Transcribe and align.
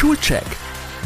Schulcheck, 0.00 0.46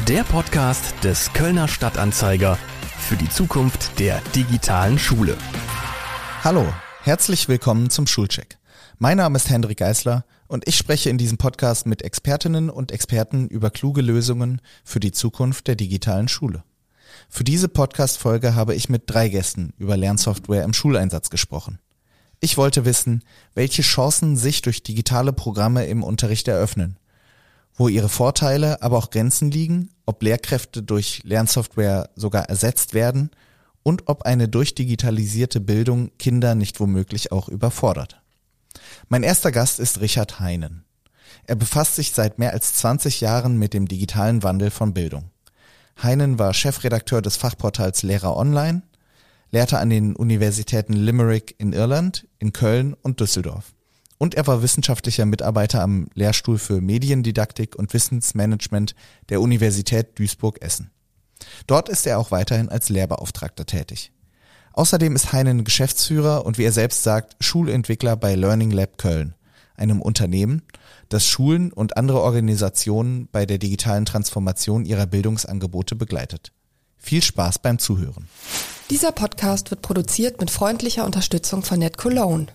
der 0.06 0.22
Podcast 0.22 0.94
des 1.02 1.32
Kölner 1.32 1.66
Stadtanzeiger 1.66 2.56
für 2.96 3.16
die 3.16 3.28
Zukunft 3.28 3.98
der 3.98 4.20
digitalen 4.36 5.00
Schule. 5.00 5.36
Hallo, 6.44 6.64
herzlich 7.02 7.48
willkommen 7.48 7.90
zum 7.90 8.06
Schulcheck. 8.06 8.56
Mein 8.98 9.16
Name 9.16 9.34
ist 9.34 9.50
Hendrik 9.50 9.78
Geisler 9.78 10.24
und 10.46 10.68
ich 10.68 10.76
spreche 10.76 11.10
in 11.10 11.18
diesem 11.18 11.38
Podcast 11.38 11.86
mit 11.86 12.02
Expertinnen 12.02 12.70
und 12.70 12.92
Experten 12.92 13.48
über 13.48 13.72
kluge 13.72 14.00
Lösungen 14.00 14.60
für 14.84 15.00
die 15.00 15.10
Zukunft 15.10 15.66
der 15.66 15.74
digitalen 15.74 16.28
Schule. 16.28 16.62
Für 17.28 17.42
diese 17.42 17.66
Podcast-Folge 17.66 18.54
habe 18.54 18.76
ich 18.76 18.88
mit 18.88 19.02
drei 19.06 19.28
Gästen 19.28 19.72
über 19.76 19.96
Lernsoftware 19.96 20.62
im 20.62 20.72
Schuleinsatz 20.72 21.30
gesprochen. 21.30 21.80
Ich 22.38 22.56
wollte 22.56 22.84
wissen, 22.84 23.24
welche 23.56 23.82
Chancen 23.82 24.36
sich 24.36 24.62
durch 24.62 24.84
digitale 24.84 25.32
Programme 25.32 25.84
im 25.86 26.04
Unterricht 26.04 26.46
eröffnen, 26.46 26.96
wo 27.76 27.88
ihre 27.88 28.08
Vorteile, 28.08 28.82
aber 28.82 28.98
auch 28.98 29.10
Grenzen 29.10 29.50
liegen, 29.50 29.90
ob 30.06 30.22
Lehrkräfte 30.22 30.82
durch 30.82 31.22
Lernsoftware 31.24 32.10
sogar 32.14 32.48
ersetzt 32.48 32.94
werden 32.94 33.30
und 33.82 34.08
ob 34.08 34.22
eine 34.22 34.48
durchdigitalisierte 34.48 35.60
Bildung 35.60 36.10
Kinder 36.18 36.54
nicht 36.54 36.80
womöglich 36.80 37.32
auch 37.32 37.48
überfordert. 37.48 38.20
Mein 39.08 39.22
erster 39.22 39.52
Gast 39.52 39.80
ist 39.80 40.00
Richard 40.00 40.40
Heinen. 40.40 40.84
Er 41.46 41.56
befasst 41.56 41.96
sich 41.96 42.12
seit 42.12 42.38
mehr 42.38 42.52
als 42.52 42.74
20 42.74 43.20
Jahren 43.20 43.58
mit 43.58 43.74
dem 43.74 43.86
digitalen 43.86 44.42
Wandel 44.42 44.70
von 44.70 44.94
Bildung. 44.94 45.30
Heinen 46.02 46.38
war 46.38 46.54
Chefredakteur 46.54 47.22
des 47.22 47.36
Fachportals 47.36 48.02
Lehrer 48.02 48.36
Online, 48.36 48.82
lehrte 49.50 49.78
an 49.78 49.90
den 49.90 50.16
Universitäten 50.16 50.94
Limerick 50.94 51.54
in 51.58 51.72
Irland, 51.72 52.26
in 52.38 52.52
Köln 52.52 52.94
und 52.94 53.20
Düsseldorf. 53.20 53.73
Und 54.24 54.36
er 54.36 54.46
war 54.46 54.62
wissenschaftlicher 54.62 55.26
Mitarbeiter 55.26 55.82
am 55.82 56.06
Lehrstuhl 56.14 56.56
für 56.56 56.80
Mediendidaktik 56.80 57.76
und 57.76 57.92
Wissensmanagement 57.92 58.94
der 59.28 59.42
Universität 59.42 60.18
Duisburg-Essen. 60.18 60.90
Dort 61.66 61.90
ist 61.90 62.06
er 62.06 62.18
auch 62.18 62.30
weiterhin 62.30 62.70
als 62.70 62.88
Lehrbeauftragter 62.88 63.66
tätig. 63.66 64.12
Außerdem 64.72 65.14
ist 65.14 65.34
Heinen 65.34 65.62
Geschäftsführer 65.62 66.46
und 66.46 66.56
wie 66.56 66.64
er 66.64 66.72
selbst 66.72 67.02
sagt, 67.02 67.36
Schulentwickler 67.38 68.16
bei 68.16 68.34
Learning 68.34 68.70
Lab 68.70 68.96
Köln, 68.96 69.34
einem 69.76 70.00
Unternehmen, 70.00 70.62
das 71.10 71.26
Schulen 71.26 71.70
und 71.70 71.98
andere 71.98 72.22
Organisationen 72.22 73.28
bei 73.30 73.44
der 73.44 73.58
digitalen 73.58 74.06
Transformation 74.06 74.86
ihrer 74.86 75.04
Bildungsangebote 75.04 75.96
begleitet. 75.96 76.50
Viel 76.96 77.22
Spaß 77.22 77.58
beim 77.58 77.78
Zuhören. 77.78 78.26
Dieser 78.90 79.12
Podcast 79.12 79.70
wird 79.70 79.80
produziert 79.80 80.40
mit 80.40 80.50
freundlicher 80.50 81.06
Unterstützung 81.06 81.62
von 81.62 81.78
NetCologne, 81.78 82.48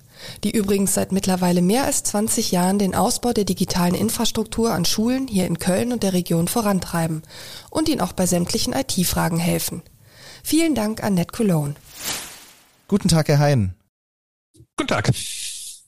die 0.44 0.52
übrigens 0.52 0.94
seit 0.94 1.12
mittlerweile 1.12 1.64
mehr 1.64 1.86
als 1.86 2.04
20 2.04 2.52
Jahren 2.52 2.78
den 2.78 2.94
Ausbau 2.94 3.34
der 3.34 3.46
digitalen 3.46 3.96
Infrastruktur 3.96 4.72
an 4.72 4.86
Schulen 4.86 5.28
hier 5.28 5.48
in 5.48 5.58
Köln 5.58 5.92
und 5.92 6.04
der 6.04 6.14
Region 6.14 6.48
vorantreiben 6.48 7.24
und 7.72 7.90
ihnen 7.90 8.02
auch 8.02 8.14
bei 8.14 8.28
sämtlichen 8.28 8.74
IT-Fragen 8.74 9.40
helfen. 9.40 9.82
Vielen 10.44 10.76
Dank 10.76 11.04
an 11.04 11.16
NetCologne. 11.16 11.74
Guten 12.88 13.08
Tag, 13.08 13.28
Herr 13.28 13.40
Hein. 13.40 13.74
Guten 14.78 14.88
Tag. 14.88 15.12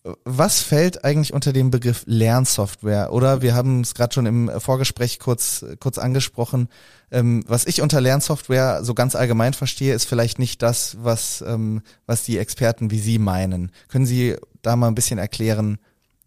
Was 0.04 0.62
fällt 0.62 1.06
eigentlich 1.06 1.32
unter 1.32 1.54
den 1.54 1.70
Begriff 1.70 2.04
Lernsoftware? 2.08 3.14
Oder 3.14 3.44
wir 3.44 3.54
haben 3.54 3.82
es 3.82 3.94
gerade 3.94 4.14
schon 4.14 4.26
im 4.26 4.52
Vorgespräch 4.60 5.20
kurz, 5.20 5.64
kurz 5.80 6.00
angesprochen. 6.00 6.70
Ähm, 7.12 7.44
was 7.48 7.66
ich 7.68 7.82
unter 7.82 8.02
Lernsoftware 8.02 8.84
so 8.84 8.96
ganz 8.96 9.16
allgemein 9.16 9.54
verstehe, 9.54 9.94
ist 9.94 10.06
vielleicht 10.06 10.40
nicht 10.40 10.64
das, 10.64 10.98
was, 11.02 11.44
ähm, 11.46 11.82
was 12.08 12.24
die 12.24 12.40
Experten 12.40 12.90
wie 12.90 13.00
Sie 13.00 13.20
meinen. 13.20 13.72
Können 13.90 14.08
Sie 14.08 14.38
da 14.64 14.76
mal 14.76 14.88
ein 14.88 14.96
bisschen 14.96 15.20
erklären, 15.20 15.78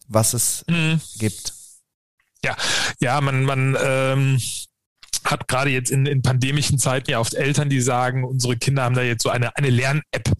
was 0.06 0.34
es 0.34 0.64
mhm. 0.68 1.00
gibt? 1.18 1.54
Ja, 2.44 2.56
ja, 3.00 3.20
man, 3.20 3.44
man 3.44 3.76
ähm, 3.82 4.40
hat 5.24 5.48
gerade 5.48 5.70
jetzt 5.70 5.90
in, 5.90 6.06
in 6.06 6.22
pandemischen 6.22 6.78
Zeiten 6.78 7.10
ja 7.10 7.18
oft 7.18 7.34
Eltern, 7.34 7.70
die 7.70 7.80
sagen, 7.80 8.22
unsere 8.22 8.56
Kinder 8.56 8.82
haben 8.82 8.94
da 8.94 9.02
jetzt 9.02 9.22
so 9.22 9.30
eine, 9.30 9.56
eine 9.56 9.70
Lern-App 9.70 10.30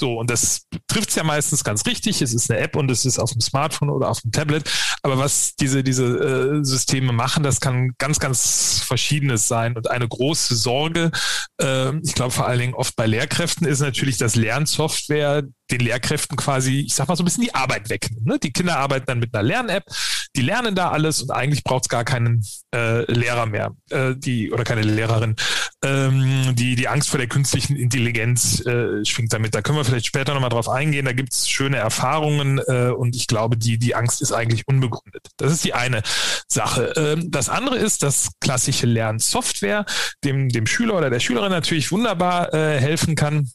so, 0.00 0.18
und 0.18 0.30
das 0.30 0.62
trifft 0.88 1.10
es 1.10 1.14
ja 1.14 1.24
meistens 1.24 1.62
ganz 1.62 1.84
richtig. 1.86 2.22
Es 2.22 2.32
ist 2.32 2.50
eine 2.50 2.58
App 2.60 2.74
und 2.74 2.90
es 2.90 3.04
ist 3.04 3.18
auf 3.18 3.32
dem 3.32 3.42
Smartphone 3.42 3.90
oder 3.90 4.08
auf 4.08 4.22
dem 4.22 4.32
Tablet. 4.32 4.68
Aber 5.02 5.18
was 5.18 5.54
diese, 5.56 5.84
diese 5.84 6.06
äh, 6.06 6.64
Systeme 6.64 7.12
machen, 7.12 7.42
das 7.42 7.60
kann 7.60 7.92
ganz, 7.98 8.18
ganz 8.18 8.82
Verschiedenes 8.82 9.46
sein. 9.46 9.76
Und 9.76 9.90
eine 9.90 10.08
große 10.08 10.56
Sorge, 10.56 11.10
äh, 11.60 11.94
ich 11.98 12.14
glaube 12.14 12.30
vor 12.30 12.46
allen 12.46 12.60
Dingen 12.60 12.74
oft 12.74 12.96
bei 12.96 13.06
Lehrkräften, 13.06 13.66
ist 13.66 13.80
natürlich, 13.80 14.16
dass 14.16 14.36
Lernsoftware 14.36 15.42
den 15.70 15.80
Lehrkräften 15.80 16.36
quasi, 16.36 16.80
ich 16.80 16.94
sag 16.94 17.08
mal 17.08 17.16
so 17.16 17.22
ein 17.22 17.26
bisschen 17.26 17.44
die 17.44 17.54
Arbeit 17.54 17.90
wegnimmt. 17.90 18.26
Ne? 18.26 18.38
Die 18.38 18.52
Kinder 18.52 18.78
arbeiten 18.78 19.06
dann 19.06 19.18
mit 19.20 19.34
einer 19.34 19.42
Lern-App, 19.42 19.84
die 20.36 20.42
lernen 20.42 20.74
da 20.74 20.90
alles 20.90 21.22
und 21.22 21.30
eigentlich 21.30 21.64
braucht 21.64 21.84
es 21.84 21.88
gar 21.88 22.04
keinen 22.04 22.44
äh, 22.74 23.10
Lehrer 23.10 23.46
mehr, 23.46 23.72
äh, 23.90 24.14
die 24.16 24.50
oder 24.52 24.64
keine 24.64 24.82
Lehrerin. 24.82 25.36
Ähm, 25.84 26.54
die, 26.56 26.74
die 26.74 26.88
Angst 26.88 27.08
vor 27.08 27.18
der 27.18 27.28
künstlichen 27.28 27.76
Intelligenz 27.76 28.64
äh, 28.66 29.04
schwingt 29.04 29.32
damit. 29.32 29.54
Da 29.54 29.62
können 29.62 29.78
wir 29.78 29.84
vielleicht 29.90 30.06
später 30.06 30.34
nochmal 30.34 30.50
drauf 30.50 30.68
eingehen. 30.68 31.04
Da 31.04 31.12
gibt 31.12 31.32
es 31.32 31.48
schöne 31.48 31.76
Erfahrungen 31.76 32.58
äh, 32.66 32.90
und 32.90 33.14
ich 33.14 33.26
glaube, 33.26 33.56
die, 33.56 33.78
die 33.78 33.94
Angst 33.94 34.22
ist 34.22 34.32
eigentlich 34.32 34.66
unbegründet. 34.66 35.28
Das 35.36 35.52
ist 35.52 35.64
die 35.64 35.74
eine 35.74 36.02
Sache. 36.48 36.92
Ähm, 36.96 37.30
das 37.30 37.48
andere 37.48 37.76
ist, 37.76 38.02
dass 38.02 38.30
klassische 38.40 38.86
Lernsoftware 38.86 39.84
dem, 40.24 40.48
dem 40.48 40.66
Schüler 40.66 40.96
oder 40.96 41.10
der 41.10 41.20
Schülerin 41.20 41.50
natürlich 41.50 41.92
wunderbar 41.92 42.54
äh, 42.54 42.80
helfen 42.80 43.14
kann, 43.14 43.50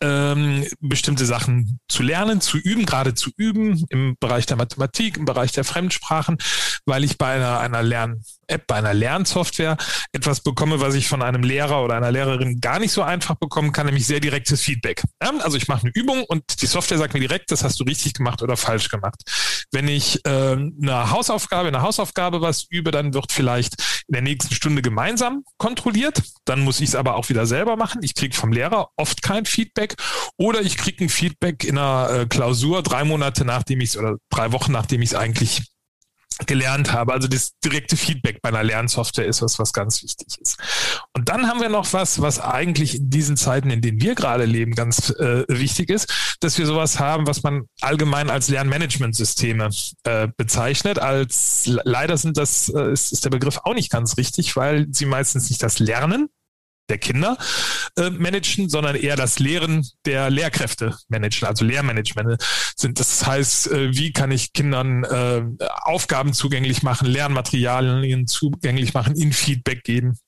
ähm, 0.00 0.64
bestimmte 0.80 1.26
Sachen 1.26 1.78
zu 1.88 2.02
lernen, 2.02 2.40
zu 2.40 2.58
üben, 2.58 2.86
gerade 2.86 3.14
zu 3.14 3.30
üben 3.36 3.84
im 3.90 4.16
Bereich 4.20 4.46
der 4.46 4.56
Mathematik, 4.56 5.16
im 5.16 5.24
Bereich 5.24 5.52
der 5.52 5.64
Fremdsprachen, 5.64 6.38
weil 6.86 7.04
ich 7.04 7.18
bei 7.18 7.34
einer, 7.34 7.60
einer 7.60 7.82
Lern-App, 7.82 8.66
bei 8.66 8.76
einer 8.76 8.94
Lernsoftware 8.94 9.76
etwas 10.12 10.40
bekomme, 10.40 10.80
was 10.80 10.94
ich 10.94 11.08
von 11.08 11.22
einem 11.22 11.42
Lehrer 11.42 11.82
oder 11.82 11.96
einer 11.96 12.12
Lehrerin 12.12 12.60
gar 12.60 12.78
nicht 12.78 12.92
so 12.92 13.02
einfach 13.02 13.34
bekommen 13.36 13.72
kann, 13.72 13.86
nämlich 13.86 14.06
sehr 14.06 14.20
direktes 14.20 14.60
Feedback. 14.60 15.02
Also 15.18 15.56
ich 15.56 15.68
mache 15.68 15.82
eine 15.82 15.92
Übung 15.94 16.24
und 16.24 16.62
die 16.62 16.66
Software 16.66 16.98
sagt 16.98 17.14
mir 17.14 17.20
direkt, 17.20 17.50
das 17.50 17.64
hast 17.64 17.78
du 17.80 17.84
richtig 17.84 18.14
gemacht 18.14 18.42
oder 18.42 18.56
falsch 18.56 18.88
gemacht. 18.88 19.22
Wenn 19.72 19.88
ich 19.88 20.24
äh, 20.24 20.30
eine 20.30 21.10
Hausaufgabe, 21.10 21.68
eine 21.68 21.82
Hausaufgabe 21.82 22.40
was 22.40 22.66
übe, 22.70 22.90
dann 22.90 23.14
wird 23.14 23.32
vielleicht 23.32 23.74
in 24.08 24.12
der 24.12 24.22
nächsten 24.22 24.54
Stunde 24.54 24.82
gemeinsam 24.82 25.44
kontrolliert. 25.58 26.22
Dann 26.44 26.60
muss 26.60 26.80
ich 26.80 26.90
es 26.90 26.94
aber 26.94 27.16
auch 27.16 27.28
wieder 27.28 27.46
selber 27.46 27.76
machen. 27.76 28.02
Ich 28.02 28.14
kriege 28.14 28.36
vom 28.36 28.52
Lehrer 28.52 28.88
oft 28.96 29.22
kein 29.22 29.44
Feedback 29.46 29.83
oder 30.36 30.62
ich 30.62 30.76
kriege 30.76 31.04
ein 31.04 31.08
Feedback 31.08 31.64
in 31.64 31.78
einer 31.78 32.10
äh, 32.10 32.26
Klausur 32.26 32.82
drei 32.82 33.04
Monate 33.04 33.44
nachdem 33.44 33.80
ich 33.80 33.90
es 33.90 33.96
oder 33.96 34.16
drei 34.30 34.52
Wochen 34.52 34.72
nachdem 34.72 35.02
ich 35.02 35.10
es 35.10 35.14
eigentlich 35.14 35.62
gelernt 36.46 36.92
habe. 36.92 37.12
Also 37.12 37.28
das 37.28 37.52
direkte 37.64 37.96
Feedback 37.96 38.42
bei 38.42 38.48
einer 38.48 38.64
Lernsoftware 38.64 39.26
ist 39.26 39.42
was, 39.42 39.58
was 39.58 39.72
ganz 39.72 40.02
wichtig 40.02 40.38
ist. 40.40 40.58
Und 41.12 41.28
dann 41.28 41.46
haben 41.46 41.60
wir 41.60 41.68
noch 41.68 41.92
was, 41.92 42.20
was 42.20 42.40
eigentlich 42.40 42.96
in 42.96 43.10
diesen 43.10 43.36
Zeiten, 43.36 43.70
in 43.70 43.80
denen 43.80 44.00
wir 44.00 44.14
gerade 44.14 44.44
leben, 44.44 44.74
ganz 44.74 45.10
äh, 45.10 45.44
wichtig 45.48 45.90
ist, 45.90 46.36
dass 46.40 46.58
wir 46.58 46.66
sowas 46.66 46.98
haben, 46.98 47.26
was 47.26 47.42
man 47.42 47.66
allgemein 47.80 48.30
als 48.30 48.48
Lernmanagementsysteme 48.48 49.70
äh, 50.04 50.28
bezeichnet. 50.36 50.98
Als 50.98 51.66
leider 51.66 52.16
sind 52.16 52.36
das 52.36 52.68
äh, 52.68 52.92
ist, 52.92 53.12
ist 53.12 53.24
der 53.24 53.30
Begriff 53.30 53.60
auch 53.62 53.74
nicht 53.74 53.90
ganz 53.90 54.16
richtig, 54.16 54.56
weil 54.56 54.88
sie 54.90 55.06
meistens 55.06 55.50
nicht 55.50 55.62
das 55.62 55.78
Lernen 55.78 56.28
der 56.88 56.98
Kinder 56.98 57.36
äh, 57.96 58.10
managen, 58.10 58.68
sondern 58.68 58.96
eher 58.96 59.16
das 59.16 59.38
Lehren 59.38 59.86
der 60.04 60.30
Lehrkräfte 60.30 60.96
managen, 61.08 61.48
also 61.48 61.64
Lehrmanagement 61.64 62.42
sind. 62.76 63.00
Das 63.00 63.26
heißt, 63.26 63.68
äh, 63.68 63.96
wie 63.96 64.12
kann 64.12 64.30
ich 64.30 64.52
Kindern 64.52 65.04
äh, 65.04 65.42
Aufgaben 65.82 66.32
zugänglich 66.32 66.82
machen, 66.82 67.06
Lernmaterialien 67.08 68.26
zugänglich 68.26 68.94
machen, 68.94 69.16
ihnen 69.16 69.32
Feedback 69.32 69.84
geben 69.84 70.18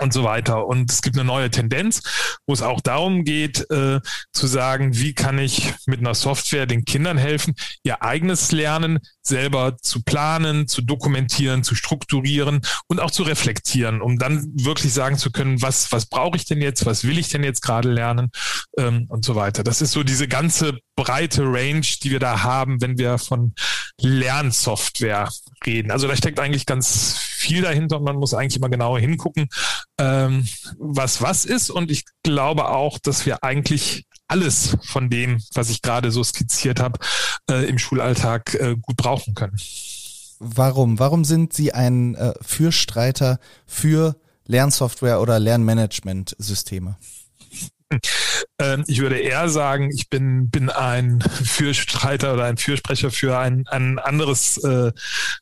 und 0.00 0.12
so 0.12 0.24
weiter. 0.24 0.66
Und 0.66 0.90
es 0.90 1.02
gibt 1.02 1.16
eine 1.16 1.24
neue 1.24 1.50
Tendenz, 1.50 2.02
wo 2.46 2.52
es 2.52 2.62
auch 2.62 2.80
darum 2.80 3.24
geht, 3.24 3.70
äh, 3.70 4.00
zu 4.32 4.46
sagen, 4.46 4.96
wie 4.96 5.14
kann 5.14 5.38
ich 5.38 5.74
mit 5.86 6.00
einer 6.00 6.14
Software 6.14 6.66
den 6.66 6.84
Kindern 6.84 7.18
helfen, 7.18 7.54
ihr 7.82 8.02
eigenes 8.02 8.52
Lernen 8.52 8.98
selber 9.22 9.76
zu 9.80 10.02
planen, 10.02 10.68
zu 10.68 10.82
dokumentieren, 10.82 11.62
zu 11.62 11.74
strukturieren 11.74 12.62
und 12.88 13.00
auch 13.00 13.10
zu 13.10 13.22
reflektieren, 13.22 14.00
um 14.00 14.18
dann 14.18 14.50
wirklich 14.54 14.92
sagen 14.92 15.18
zu 15.18 15.30
können, 15.30 15.60
was, 15.60 15.92
was 15.92 16.06
brauche 16.06 16.36
ich 16.36 16.46
denn 16.46 16.60
jetzt, 16.60 16.86
was 16.86 17.04
will 17.04 17.18
ich 17.18 17.28
denn 17.28 17.44
jetzt 17.44 17.60
gerade 17.60 17.90
lernen 17.90 18.30
ähm, 18.78 19.06
und 19.08 19.24
so 19.24 19.34
weiter. 19.34 19.62
Das 19.62 19.82
ist 19.82 19.92
so 19.92 20.02
diese 20.02 20.28
ganze 20.28 20.78
breite 20.96 21.42
Range, 21.44 21.86
die 22.02 22.10
wir 22.10 22.20
da 22.20 22.42
haben, 22.42 22.80
wenn 22.80 22.98
wir 22.98 23.18
von 23.18 23.54
Lernsoftware 24.00 25.28
reden. 25.66 25.90
Also 25.90 26.08
da 26.08 26.16
steckt 26.16 26.40
eigentlich 26.40 26.66
ganz 26.66 27.27
viel 27.38 27.62
dahinter 27.62 27.98
und 27.98 28.04
man 28.04 28.16
muss 28.16 28.34
eigentlich 28.34 28.56
immer 28.56 28.68
genauer 28.68 28.98
hingucken, 28.98 29.48
ähm, 29.98 30.46
was 30.78 31.22
was 31.22 31.44
ist. 31.44 31.70
Und 31.70 31.90
ich 31.90 32.04
glaube 32.22 32.68
auch, 32.68 32.98
dass 32.98 33.26
wir 33.26 33.42
eigentlich 33.44 34.06
alles 34.26 34.76
von 34.82 35.08
dem, 35.08 35.40
was 35.54 35.70
ich 35.70 35.80
gerade 35.80 36.10
so 36.10 36.22
skizziert 36.22 36.80
habe, 36.80 36.98
äh, 37.50 37.66
im 37.68 37.78
Schulalltag 37.78 38.54
äh, 38.54 38.76
gut 38.80 38.96
brauchen 38.96 39.34
können. 39.34 39.56
Warum? 40.38 40.98
Warum 40.98 41.24
sind 41.24 41.52
Sie 41.52 41.72
ein 41.72 42.14
äh, 42.14 42.34
Fürstreiter 42.42 43.38
für 43.66 44.16
Lernsoftware 44.46 45.20
oder 45.20 45.38
Lernmanagementsysteme? 45.38 46.90
Ähm, 46.90 47.17
ich 48.86 49.00
würde 49.00 49.18
eher 49.18 49.48
sagen, 49.48 49.90
ich 49.94 50.10
bin, 50.10 50.50
bin 50.50 50.68
ein 50.68 51.20
Fürstreiter 51.20 52.34
oder 52.34 52.44
ein 52.44 52.56
Fürsprecher 52.56 53.10
für 53.10 53.38
ein, 53.38 53.66
ein 53.68 53.98
anderes 53.98 54.58
äh, 54.64 54.92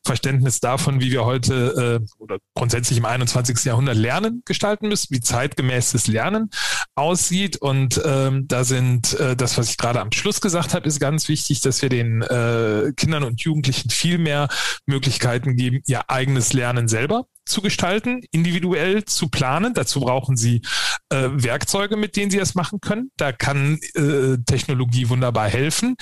Verständnis 0.05 0.59
davon, 0.59 1.01
wie 1.01 1.11
wir 1.11 1.25
heute 1.25 2.01
äh, 2.01 2.21
oder 2.21 2.37
grundsätzlich 2.53 2.97
im 2.97 3.05
21. 3.05 3.65
Jahrhundert 3.65 3.97
Lernen 3.97 4.43
gestalten 4.45 4.87
müssen, 4.87 5.07
wie 5.13 5.19
zeitgemäßes 5.19 6.07
Lernen 6.07 6.51
aussieht. 6.95 7.57
Und 7.57 8.01
ähm, 8.05 8.47
da 8.47 8.63
sind 8.63 9.19
äh, 9.19 9.35
das, 9.35 9.57
was 9.57 9.71
ich 9.71 9.77
gerade 9.77 9.99
am 9.99 10.11
Schluss 10.11 10.39
gesagt 10.39 10.73
habe, 10.73 10.87
ist 10.87 10.99
ganz 10.99 11.27
wichtig, 11.27 11.61
dass 11.61 11.81
wir 11.81 11.89
den 11.89 12.21
äh, 12.21 12.93
Kindern 12.95 13.23
und 13.23 13.41
Jugendlichen 13.41 13.89
viel 13.89 14.19
mehr 14.19 14.47
Möglichkeiten 14.85 15.55
geben, 15.55 15.81
ihr 15.87 16.09
eigenes 16.09 16.53
Lernen 16.53 16.87
selber 16.87 17.25
zu 17.47 17.61
gestalten, 17.61 18.21
individuell 18.31 19.05
zu 19.05 19.29
planen. 19.29 19.73
Dazu 19.73 20.01
brauchen 20.01 20.37
sie 20.37 20.61
äh, 21.09 21.29
Werkzeuge, 21.31 21.97
mit 21.97 22.15
denen 22.15 22.31
sie 22.31 22.37
das 22.37 22.55
machen 22.55 22.79
können. 22.81 23.11
Da 23.17 23.31
kann 23.31 23.79
äh, 23.95 24.37
Technologie 24.45 25.09
wunderbar 25.09 25.49
helfen. 25.49 25.95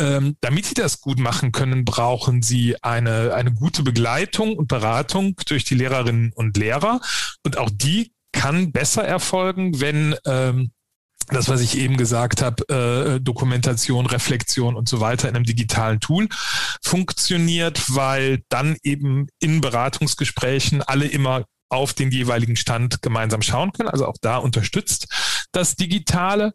Ähm, 0.00 0.36
damit 0.40 0.66
sie 0.66 0.74
das 0.74 1.00
gut 1.00 1.18
machen 1.18 1.50
können, 1.50 1.84
brauchen 1.84 2.42
sie 2.42 2.76
eine, 2.82 3.34
eine 3.34 3.52
gute 3.52 3.82
Begleitung 3.82 4.56
und 4.56 4.68
Beratung 4.68 5.34
durch 5.46 5.64
die 5.64 5.74
Lehrerinnen 5.74 6.32
und 6.34 6.56
Lehrer. 6.56 7.00
Und 7.44 7.58
auch 7.58 7.70
die 7.72 8.12
kann 8.32 8.70
besser 8.70 9.04
erfolgen, 9.04 9.80
wenn 9.80 10.14
ähm, 10.24 10.70
das, 11.28 11.48
was 11.48 11.60
ich 11.60 11.78
eben 11.78 11.96
gesagt 11.96 12.42
habe, 12.42 12.68
äh, 12.68 13.20
Dokumentation, 13.20 14.06
Reflexion 14.06 14.76
und 14.76 14.88
so 14.88 15.00
weiter 15.00 15.28
in 15.28 15.36
einem 15.36 15.44
digitalen 15.44 16.00
Tool 16.00 16.28
funktioniert, 16.82 17.94
weil 17.94 18.42
dann 18.48 18.76
eben 18.82 19.28
in 19.40 19.60
Beratungsgesprächen 19.60 20.82
alle 20.82 21.06
immer 21.06 21.44
auf 21.70 21.92
den 21.92 22.10
jeweiligen 22.10 22.56
Stand 22.56 23.02
gemeinsam 23.02 23.42
schauen 23.42 23.72
können. 23.72 23.90
Also 23.90 24.06
auch 24.06 24.16
da 24.20 24.38
unterstützt 24.38 25.06
das 25.52 25.76
Digitale. 25.76 26.54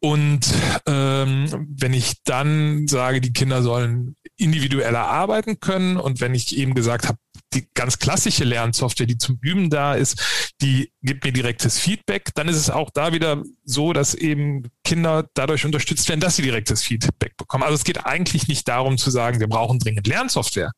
Und 0.00 0.46
ähm, 0.86 1.66
wenn 1.68 1.92
ich 1.92 2.22
dann 2.24 2.86
sage, 2.86 3.20
die 3.20 3.32
Kinder 3.32 3.62
sollen 3.62 4.16
individueller 4.36 5.06
arbeiten 5.06 5.58
können 5.60 5.96
und 5.96 6.20
wenn 6.20 6.34
ich 6.34 6.56
eben 6.56 6.74
gesagt 6.74 7.08
habe, 7.08 7.18
die 7.54 7.68
ganz 7.74 7.98
klassische 7.98 8.44
Lernsoftware, 8.44 9.06
die 9.06 9.18
zum 9.18 9.38
Üben 9.40 9.70
da 9.70 9.94
ist, 9.94 10.52
die 10.60 10.92
gibt 11.02 11.24
mir 11.24 11.32
direktes 11.32 11.78
Feedback, 11.78 12.30
dann 12.34 12.48
ist 12.48 12.56
es 12.56 12.70
auch 12.70 12.90
da 12.90 13.12
wieder 13.12 13.42
so, 13.64 13.92
dass 13.92 14.14
eben 14.14 14.64
Kinder 14.84 15.28
dadurch 15.34 15.64
unterstützt 15.64 16.08
werden, 16.08 16.20
dass 16.20 16.36
sie 16.36 16.42
direktes 16.42 16.82
Feedback 16.82 17.36
bekommen. 17.36 17.62
Also 17.62 17.74
es 17.74 17.84
geht 17.84 18.04
eigentlich 18.04 18.48
nicht 18.48 18.66
darum 18.68 18.98
zu 18.98 19.10
sagen, 19.10 19.40
wir 19.40 19.48
brauchen 19.48 19.78
dringend 19.78 20.06
Lernsoftware 20.06 20.72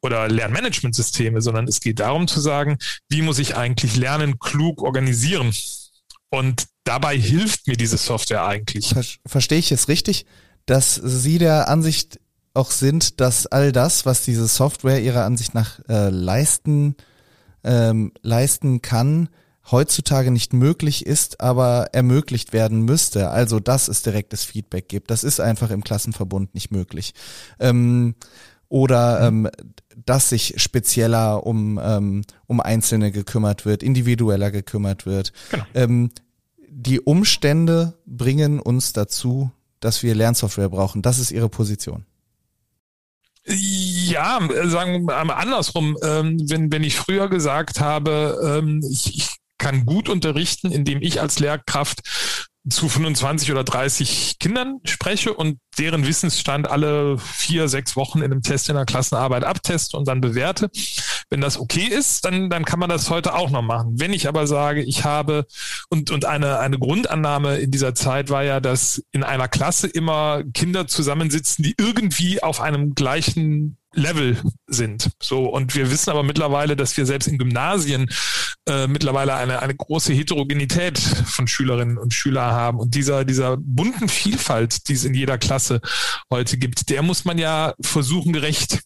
oder 0.00 0.28
Lernmanagementsysteme, 0.28 1.40
sondern 1.40 1.68
es 1.68 1.80
geht 1.80 2.00
darum 2.00 2.26
zu 2.26 2.40
sagen, 2.40 2.78
wie 3.08 3.22
muss 3.22 3.38
ich 3.38 3.56
eigentlich 3.56 3.96
Lernen 3.96 4.38
klug 4.38 4.82
organisieren? 4.82 5.52
Und 6.30 6.66
dabei 6.84 7.16
hilft 7.16 7.66
mir 7.66 7.76
diese 7.76 7.96
Software 7.96 8.44
eigentlich. 8.44 8.94
Verstehe 9.26 9.58
ich 9.58 9.72
es 9.72 9.88
richtig, 9.88 10.26
dass 10.66 10.94
Sie 10.94 11.38
der 11.38 11.68
Ansicht 11.68 12.20
auch 12.58 12.70
sind, 12.70 13.20
dass 13.20 13.46
all 13.46 13.72
das, 13.72 14.04
was 14.04 14.24
diese 14.24 14.46
Software 14.46 15.00
ihrer 15.00 15.24
Ansicht 15.24 15.54
nach 15.54 15.80
äh, 15.88 16.10
leisten, 16.10 16.96
ähm, 17.64 18.12
leisten 18.22 18.82
kann, 18.82 19.28
heutzutage 19.70 20.30
nicht 20.30 20.52
möglich 20.52 21.06
ist, 21.06 21.40
aber 21.40 21.88
ermöglicht 21.92 22.52
werden 22.52 22.82
müsste. 22.82 23.30
Also, 23.30 23.60
dass 23.60 23.88
es 23.88 24.02
direktes 24.02 24.44
Feedback 24.44 24.88
gibt. 24.88 25.10
Das 25.10 25.24
ist 25.24 25.40
einfach 25.40 25.70
im 25.70 25.84
Klassenverbund 25.84 26.54
nicht 26.54 26.70
möglich. 26.70 27.14
Ähm, 27.60 28.14
oder 28.68 29.30
mhm. 29.30 29.46
ähm, 29.46 29.50
dass 30.04 30.28
sich 30.28 30.54
spezieller 30.58 31.46
um, 31.46 31.80
ähm, 31.82 32.22
um 32.46 32.60
Einzelne 32.60 33.10
gekümmert 33.12 33.66
wird, 33.66 33.82
individueller 33.82 34.50
gekümmert 34.50 35.06
wird. 35.06 35.32
Genau. 35.50 35.64
Ähm, 35.74 36.10
die 36.68 37.00
Umstände 37.00 37.94
bringen 38.06 38.60
uns 38.60 38.92
dazu, 38.92 39.50
dass 39.80 40.02
wir 40.02 40.14
Lernsoftware 40.14 40.68
brauchen. 40.68 41.02
Das 41.02 41.18
ist 41.18 41.30
Ihre 41.30 41.48
Position. 41.48 42.04
Ja, 43.48 44.40
sagen 44.64 45.06
wir 45.06 45.24
mal 45.24 45.34
andersrum. 45.34 45.96
Ähm, 46.02 46.38
wenn, 46.48 46.70
wenn 46.70 46.84
ich 46.84 46.96
früher 46.96 47.28
gesagt 47.28 47.80
habe, 47.80 48.38
ähm, 48.44 48.82
ich, 48.90 49.16
ich 49.16 49.28
kann 49.58 49.86
gut 49.86 50.08
unterrichten, 50.08 50.70
indem 50.70 51.02
ich 51.02 51.20
als 51.20 51.38
Lehrkraft 51.38 52.00
zu 52.70 52.88
25 52.88 53.50
oder 53.52 53.64
30 53.64 54.38
Kindern 54.38 54.80
spreche 54.84 55.34
und 55.34 55.58
deren 55.78 56.06
Wissensstand 56.06 56.68
alle 56.68 57.18
vier, 57.18 57.68
sechs 57.68 57.96
Wochen 57.96 58.18
in 58.18 58.24
einem 58.24 58.42
Test 58.42 58.68
in 58.68 58.74
der 58.74 58.84
Klassenarbeit 58.84 59.44
abteste 59.44 59.96
und 59.96 60.08
dann 60.08 60.20
bewerte. 60.20 60.70
Wenn 61.30 61.40
das 61.40 61.58
okay 61.58 61.84
ist, 61.84 62.24
dann, 62.24 62.50
dann 62.50 62.64
kann 62.64 62.78
man 62.78 62.88
das 62.88 63.10
heute 63.10 63.34
auch 63.34 63.50
noch 63.50 63.62
machen. 63.62 63.94
Wenn 64.00 64.12
ich 64.12 64.28
aber 64.28 64.46
sage, 64.46 64.82
ich 64.82 65.04
habe, 65.04 65.46
und, 65.88 66.10
und 66.10 66.24
eine, 66.24 66.58
eine 66.58 66.78
Grundannahme 66.78 67.58
in 67.58 67.70
dieser 67.70 67.94
Zeit 67.94 68.30
war 68.30 68.42
ja, 68.42 68.60
dass 68.60 69.02
in 69.12 69.22
einer 69.22 69.48
Klasse 69.48 69.86
immer 69.86 70.42
Kinder 70.54 70.86
zusammensitzen, 70.86 71.62
die 71.62 71.74
irgendwie 71.78 72.42
auf 72.42 72.60
einem 72.60 72.94
gleichen 72.94 73.78
Level 73.94 74.36
sind. 74.66 75.10
So, 75.22 75.46
und 75.46 75.74
wir 75.74 75.90
wissen 75.90 76.10
aber 76.10 76.22
mittlerweile, 76.22 76.76
dass 76.76 76.96
wir 76.96 77.06
selbst 77.06 77.26
in 77.26 77.38
Gymnasien 77.38 78.10
äh, 78.68 78.86
mittlerweile 78.86 79.34
eine, 79.34 79.62
eine 79.62 79.74
große 79.74 80.12
Heterogenität 80.12 80.98
von 80.98 81.48
Schülerinnen 81.48 81.98
und 81.98 82.12
Schülern 82.12 82.52
haben. 82.52 82.78
Und 82.78 82.94
dieser, 82.94 83.24
dieser 83.24 83.56
bunten 83.56 84.08
Vielfalt, 84.08 84.88
die 84.88 84.92
es 84.94 85.04
in 85.04 85.14
jeder 85.14 85.38
Klasse 85.38 85.80
heute 86.30 86.58
gibt, 86.58 86.90
der 86.90 87.02
muss 87.02 87.24
man 87.24 87.38
ja 87.38 87.74
versuchen, 87.80 88.32
gerecht 88.32 88.80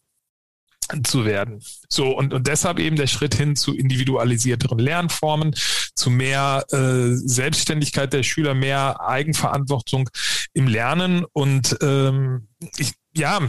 zu 1.05 1.25
werden. 1.25 1.63
So, 1.89 2.17
und, 2.17 2.35
und 2.35 2.47
deshalb 2.47 2.79
eben 2.79 2.97
der 2.97 3.07
Schritt 3.07 3.35
hin 3.35 3.57
zu 3.57 3.75
individualisierteren 3.75 4.79
Lernformen, 4.79 5.55
zu 5.95 6.11
mehr 6.11 6.65
äh, 6.71 7.15
Selbstständigkeit 7.15 8.13
der 8.13 8.23
Schüler, 8.23 8.55
mehr 8.55 9.01
Eigenverantwortung 9.01 10.09
im 10.53 10.67
Lernen. 10.67 11.25
Und 11.33 11.77
ähm, 11.83 12.49
ich, 12.77 12.93
ja, 13.15 13.41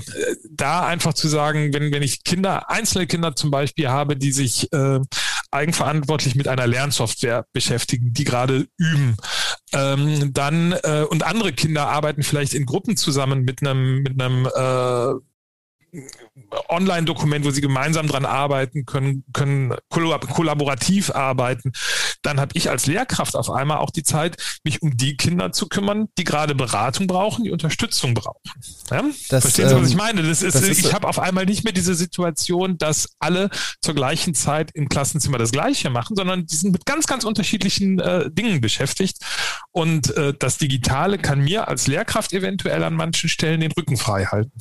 da 0.50 0.86
einfach 0.86 1.14
zu 1.14 1.28
sagen, 1.28 1.74
wenn, 1.74 1.92
wenn 1.92 2.04
ich 2.04 2.24
Kinder, 2.24 2.70
einzelne 2.70 3.08
Kinder 3.08 3.36
zum 3.36 3.52
Beispiel 3.52 3.90
habe, 3.90 4.18
die 4.18 4.32
sich 4.32 4.72
äh, 4.74 5.00
eigenverantwortlich 5.52 6.36
mit 6.36 6.48
einer 6.48 6.68
Lernsoftware 6.68 7.46
beschäftigen, 7.54 8.14
die 8.14 8.24
gerade 8.24 8.68
üben, 8.78 9.16
ähm, 9.74 10.34
dann 10.34 10.74
äh, 10.84 11.06
und 11.10 11.24
andere 11.24 11.54
Kinder 11.54 11.88
arbeiten 11.88 12.24
vielleicht 12.24 12.54
in 12.54 12.66
Gruppen 12.66 12.98
zusammen 12.98 13.44
mit 13.44 13.62
einem 13.62 14.02
mit 14.02 14.22
einem 14.22 14.46
äh, 14.46 15.20
Online-Dokument, 16.70 17.46
wo 17.46 17.52
sie 17.52 17.62
gemeinsam 17.62 18.08
dran 18.08 18.26
arbeiten 18.26 18.86
können, 18.86 19.24
können 19.34 19.76
kollaborativ 19.90 21.12
arbeiten, 21.12 21.72
dann 22.22 22.40
habe 22.40 22.52
ich 22.56 22.70
als 22.70 22.88
Lehrkraft 22.88 23.36
auf 23.36 23.50
einmal 23.50 23.78
auch 23.78 23.92
die 23.92 24.04
Zeit, 24.04 24.38
mich 24.64 24.82
um 24.82 24.98
die 24.98 25.18
Kinder 25.18 25.52
zu 25.52 25.68
kümmern, 25.68 26.08
die 26.18 26.24
gerade 26.24 26.56
Beratung 26.56 27.08
brauchen, 27.08 27.44
die 27.44 27.52
Unterstützung 27.52 28.14
brauchen. 28.14 28.40
Ja? 28.90 29.04
Das, 29.30 29.44
Verstehen 29.44 29.70
Sie, 29.70 29.76
was 29.76 29.82
ähm, 29.82 29.88
ich 29.88 29.96
meine? 29.96 30.24
Das 30.24 30.42
ist, 30.42 30.56
das 30.56 30.64
ist 30.64 30.80
ich 30.80 30.94
habe 30.94 31.08
auf 31.08 31.20
einmal 31.20 31.46
nicht 31.46 31.64
mehr 31.64 31.74
diese 31.74 31.96
Situation, 31.96 32.78
dass 32.78 33.10
alle 33.20 33.50
zur 33.82 33.94
gleichen 33.94 34.34
Zeit 34.34 34.72
im 34.74 34.90
Klassenzimmer 34.90 35.38
das 35.38 35.52
Gleiche 35.52 35.90
machen, 35.90 36.16
sondern 36.16 36.46
die 36.46 36.56
sind 36.56 36.72
mit 36.72 36.86
ganz, 36.86 37.06
ganz 37.08 37.24
unterschiedlichen 37.24 38.00
äh, 38.00 38.32
Dingen 38.32 38.62
beschäftigt. 38.62 39.18
Und 39.72 40.16
äh, 40.18 40.34
das 40.38 40.58
Digitale 40.58 41.18
kann 41.18 41.42
mir 41.42 41.68
als 41.68 41.88
Lehrkraft 41.88 42.34
eventuell 42.34 42.84
an 42.84 42.96
manchen 42.96 43.30
Stellen 43.30 43.62
den 43.62 43.72
Rücken 43.72 43.98
frei 43.98 44.26
halten. 44.26 44.52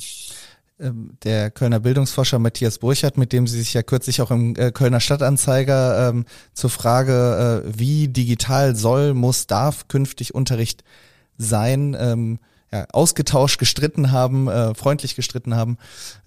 Ähm, 0.83 1.17
der 1.23 1.49
Kölner 1.49 1.79
Bildungsforscher 1.79 2.39
Matthias 2.39 2.79
Burchardt, 2.79 3.17
mit 3.17 3.31
dem 3.31 3.47
Sie 3.47 3.57
sich 3.57 3.73
ja 3.73 3.83
kürzlich 3.83 4.21
auch 4.21 4.31
im 4.31 4.55
äh, 4.57 4.71
Kölner 4.71 4.99
Stadtanzeiger 4.99 6.09
ähm, 6.09 6.25
zur 6.53 6.69
Frage, 6.69 7.63
äh, 7.65 7.79
wie 7.79 8.09
digital 8.09 8.75
soll, 8.75 9.13
muss, 9.13 9.47
darf 9.47 9.87
künftig 9.87 10.35
Unterricht 10.35 10.83
sein, 11.37 11.95
ähm, 11.97 12.39
ja, 12.71 12.85
ausgetauscht, 12.91 13.59
gestritten 13.59 14.11
haben, 14.11 14.49
äh, 14.49 14.75
freundlich 14.75 15.15
gestritten 15.15 15.55
haben. 15.55 15.77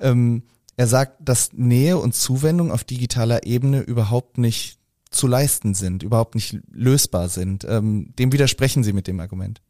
Ähm, 0.01 0.43
er 0.77 0.87
sagt, 0.87 1.17
dass 1.21 1.53
Nähe 1.53 1.99
und 1.99 2.15
Zuwendung 2.15 2.71
auf 2.71 2.85
digitaler 2.85 3.45
Ebene 3.45 3.81
überhaupt 3.81 4.39
nicht 4.39 4.79
zu 5.11 5.27
leisten 5.27 5.75
sind, 5.75 6.03
überhaupt 6.03 6.35
nicht 6.35 6.59
lösbar 6.73 7.29
sind. 7.29 7.65
Ähm, 7.69 8.15
dem 8.19 8.33
widersprechen 8.33 8.85
Sie 8.85 8.93
mit 8.93 9.07
dem 9.07 9.21
Argument. 9.21 9.61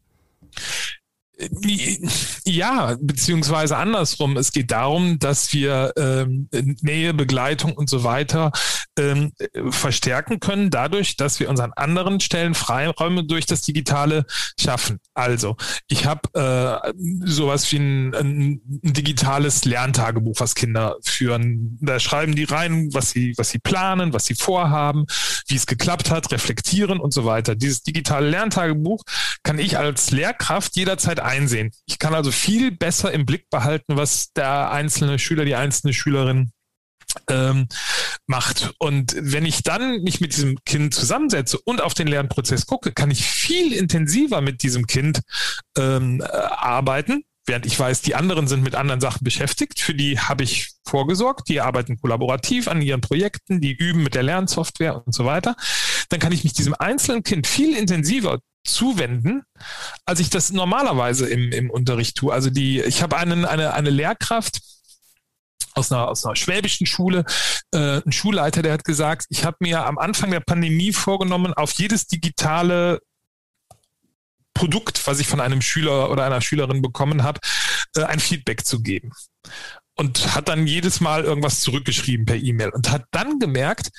Ja, 2.45 2.95
beziehungsweise 2.99 3.77
andersrum. 3.77 4.37
Es 4.37 4.51
geht 4.51 4.71
darum, 4.71 5.19
dass 5.19 5.53
wir 5.53 5.93
ähm, 5.95 6.49
Nähe, 6.81 7.13
Begleitung 7.13 7.73
und 7.73 7.89
so 7.89 8.03
weiter 8.03 8.51
ähm, 8.97 9.33
verstärken 9.69 10.39
können, 10.39 10.71
dadurch, 10.71 11.15
dass 11.15 11.39
wir 11.39 11.49
uns 11.49 11.59
an 11.59 11.73
anderen 11.75 12.19
Stellen 12.19 12.55
Freiräume 12.55 13.23
durch 13.23 13.45
das 13.45 13.61
Digitale 13.61 14.25
schaffen. 14.59 14.97
Also, 15.13 15.57
ich 15.87 16.05
habe 16.05 16.21
äh, 16.33 16.93
sowas 17.25 17.71
wie 17.71 17.77
ein, 17.77 18.15
ein, 18.15 18.61
ein 18.83 18.93
digitales 18.93 19.65
Lerntagebuch, 19.65 20.39
was 20.39 20.55
Kinder 20.55 20.95
führen. 21.03 21.77
Da 21.81 21.99
schreiben 21.99 22.35
die 22.35 22.45
rein, 22.45 22.89
was 22.93 23.11
sie, 23.11 23.33
was 23.37 23.49
sie 23.49 23.59
planen, 23.59 24.13
was 24.13 24.25
sie 24.25 24.35
vorhaben, 24.35 25.05
wie 25.47 25.55
es 25.55 25.67
geklappt 25.67 26.09
hat, 26.09 26.31
reflektieren 26.31 26.99
und 26.99 27.13
so 27.13 27.25
weiter. 27.25 27.55
Dieses 27.55 27.83
digitale 27.83 28.29
Lerntagebuch 28.29 29.03
kann 29.43 29.59
ich 29.59 29.77
als 29.77 30.09
Lehrkraft 30.09 30.75
jederzeit 30.75 31.19
einsehen. 31.27 31.71
Ich 31.85 31.99
kann 31.99 32.15
also 32.15 32.31
viel 32.31 32.71
besser 32.71 33.11
im 33.11 33.25
Blick 33.25 33.49
behalten, 33.49 33.97
was 33.97 34.31
der 34.33 34.71
einzelne 34.71 35.19
Schüler, 35.19 35.45
die 35.45 35.55
einzelne 35.55 35.93
Schülerin 35.93 36.51
ähm, 37.29 37.67
macht. 38.25 38.73
Und 38.79 39.15
wenn 39.17 39.45
ich 39.45 39.63
dann 39.63 40.03
mich 40.03 40.21
mit 40.21 40.35
diesem 40.35 40.57
Kind 40.65 40.93
zusammensetze 40.93 41.59
und 41.63 41.81
auf 41.81 41.93
den 41.93 42.07
Lernprozess 42.07 42.65
gucke, 42.65 42.91
kann 42.91 43.11
ich 43.11 43.25
viel 43.25 43.73
intensiver 43.73 44.41
mit 44.41 44.63
diesem 44.63 44.87
Kind 44.87 45.21
ähm, 45.77 46.21
äh, 46.21 46.25
arbeiten. 46.25 47.23
Während 47.45 47.65
ich 47.65 47.79
weiß, 47.79 48.01
die 48.01 48.15
anderen 48.15 48.47
sind 48.47 48.61
mit 48.61 48.75
anderen 48.75 48.99
Sachen 48.99 49.23
beschäftigt, 49.23 49.79
für 49.79 49.93
die 49.93 50.19
habe 50.19 50.43
ich 50.43 50.73
vorgesorgt, 50.85 51.47
die 51.47 51.61
arbeiten 51.61 51.97
kollaborativ 51.97 52.67
an 52.67 52.81
ihren 52.81 52.99
Projekten, 52.99 53.61
die 53.61 53.71
üben 53.71 54.03
mit 54.03 54.15
der 54.15 54.23
Lernsoftware 54.23 55.01
und 55.05 55.13
so 55.13 55.23
weiter, 55.23 55.55
dann 56.09 56.19
kann 56.19 56.33
ich 56.33 56.43
mich 56.43 56.51
diesem 56.51 56.73
einzelnen 56.73 57.23
Kind 57.23 57.47
viel 57.47 57.77
intensiver 57.77 58.39
zuwenden, 58.67 59.43
als 60.05 60.19
ich 60.19 60.29
das 60.29 60.51
normalerweise 60.51 61.27
im, 61.27 61.51
im 61.51 61.69
Unterricht 61.69 62.17
tue. 62.17 62.33
Also 62.33 62.49
die, 62.49 62.81
ich 62.81 63.01
habe 63.01 63.17
einen, 63.17 63.45
eine, 63.45 63.73
eine 63.73 63.89
Lehrkraft, 63.89 64.61
aus 65.73 65.91
einer, 65.91 66.07
aus 66.07 66.25
einer 66.25 66.35
schwäbischen 66.35 66.87
Schule, 66.87 67.23
äh, 67.71 68.01
ein 68.03 68.11
Schulleiter, 68.11 68.61
der 68.61 68.73
hat 68.73 68.83
gesagt, 68.83 69.25
ich 69.29 69.45
habe 69.45 69.57
mir 69.59 69.85
am 69.85 69.97
Anfang 69.97 70.31
der 70.31 70.39
Pandemie 70.39 70.91
vorgenommen, 70.91 71.53
auf 71.53 71.71
jedes 71.73 72.07
digitale 72.07 72.99
Produkt, 74.53 75.05
was 75.05 75.19
ich 75.19 75.27
von 75.27 75.39
einem 75.39 75.61
Schüler 75.61 76.09
oder 76.09 76.25
einer 76.25 76.41
Schülerin 76.41 76.81
bekommen 76.81 77.23
habe, 77.23 77.39
äh, 77.95 78.03
ein 78.03 78.19
Feedback 78.19 78.65
zu 78.65 78.81
geben. 78.81 79.11
Und 79.95 80.35
hat 80.35 80.47
dann 80.47 80.67
jedes 80.67 80.99
Mal 80.99 81.23
irgendwas 81.23 81.59
zurückgeschrieben 81.61 82.25
per 82.25 82.35
E-Mail 82.35 82.69
und 82.69 82.91
hat 82.91 83.05
dann 83.11 83.39
gemerkt, 83.39 83.89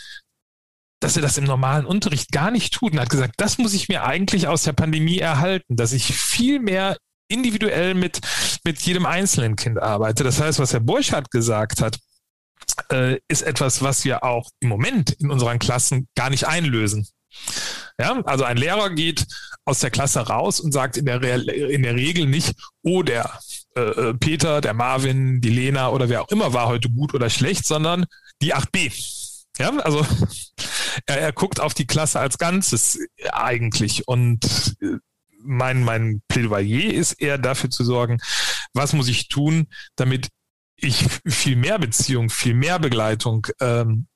dass 1.00 1.16
er 1.16 1.22
das 1.22 1.38
im 1.38 1.44
normalen 1.44 1.86
Unterricht 1.86 2.32
gar 2.32 2.50
nicht 2.50 2.74
tut 2.74 2.92
und 2.92 3.00
hat 3.00 3.10
gesagt, 3.10 3.34
das 3.36 3.58
muss 3.58 3.74
ich 3.74 3.88
mir 3.88 4.04
eigentlich 4.04 4.48
aus 4.48 4.64
der 4.64 4.72
Pandemie 4.72 5.18
erhalten, 5.18 5.76
dass 5.76 5.92
ich 5.92 6.16
viel 6.16 6.60
mehr 6.60 6.96
individuell 7.28 7.94
mit, 7.94 8.20
mit 8.64 8.80
jedem 8.80 9.06
einzelnen 9.06 9.56
Kind 9.56 9.78
arbeite. 9.80 10.24
Das 10.24 10.40
heißt, 10.40 10.58
was 10.58 10.72
Herr 10.72 10.80
Burchardt 10.80 11.30
gesagt 11.30 11.80
hat, 11.80 11.98
äh, 12.90 13.18
ist 13.28 13.42
etwas, 13.42 13.82
was 13.82 14.04
wir 14.04 14.24
auch 14.24 14.50
im 14.60 14.68
Moment 14.68 15.10
in 15.12 15.30
unseren 15.30 15.58
Klassen 15.58 16.08
gar 16.14 16.30
nicht 16.30 16.46
einlösen. 16.46 17.06
Ja, 18.00 18.20
also 18.22 18.44
ein 18.44 18.56
Lehrer 18.56 18.90
geht 18.90 19.26
aus 19.64 19.80
der 19.80 19.90
Klasse 19.90 20.20
raus 20.20 20.60
und 20.60 20.72
sagt 20.72 20.96
in 20.96 21.04
der, 21.04 21.22
in 21.22 21.82
der 21.82 21.94
Regel 21.94 22.26
nicht, 22.26 22.54
oh, 22.82 23.02
der 23.02 23.38
äh, 23.76 23.80
äh 23.80 24.14
Peter, 24.14 24.60
der 24.60 24.74
Marvin, 24.74 25.40
die 25.40 25.50
Lena 25.50 25.90
oder 25.90 26.08
wer 26.08 26.22
auch 26.22 26.28
immer 26.28 26.52
war 26.52 26.68
heute 26.68 26.88
gut 26.88 27.14
oder 27.14 27.28
schlecht, 27.28 27.66
sondern 27.66 28.06
die 28.40 28.54
8b. 28.54 28.92
Ja, 29.58 29.70
also 29.78 30.06
er, 31.06 31.20
er 31.20 31.32
guckt 31.32 31.60
auf 31.60 31.74
die 31.74 31.86
Klasse 31.86 32.20
als 32.20 32.38
Ganzes 32.38 32.98
eigentlich 33.32 34.06
und 34.08 34.76
äh, 34.80 34.96
mein, 35.40 35.84
mein 35.84 36.20
Plädoyer 36.28 36.92
ist 36.92 37.12
eher 37.12 37.38
dafür 37.38 37.70
zu 37.70 37.84
sorgen, 37.84 38.18
was 38.72 38.92
muss 38.92 39.08
ich 39.08 39.28
tun, 39.28 39.68
damit 39.96 40.28
ich 40.76 41.06
viel 41.26 41.56
mehr 41.56 41.78
Beziehung, 41.78 42.30
viel 42.30 42.54
mehr 42.54 42.78
Begleitung 42.78 43.46
ähm, 43.60 44.06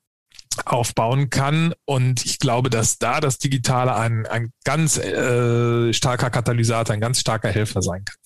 aufbauen 0.65 1.29
kann. 1.29 1.73
Und 1.85 2.25
ich 2.25 2.39
glaube, 2.39 2.69
dass 2.69 2.97
da 2.97 3.19
das 3.19 3.37
Digitale 3.37 3.95
ein, 3.95 4.25
ein 4.27 4.51
ganz 4.63 4.97
äh, 4.97 5.91
starker 5.93 6.29
Katalysator, 6.29 6.93
ein 6.93 7.01
ganz 7.01 7.19
starker 7.19 7.49
Helfer 7.49 7.81
sein 7.81 8.05
kann. 8.05 8.17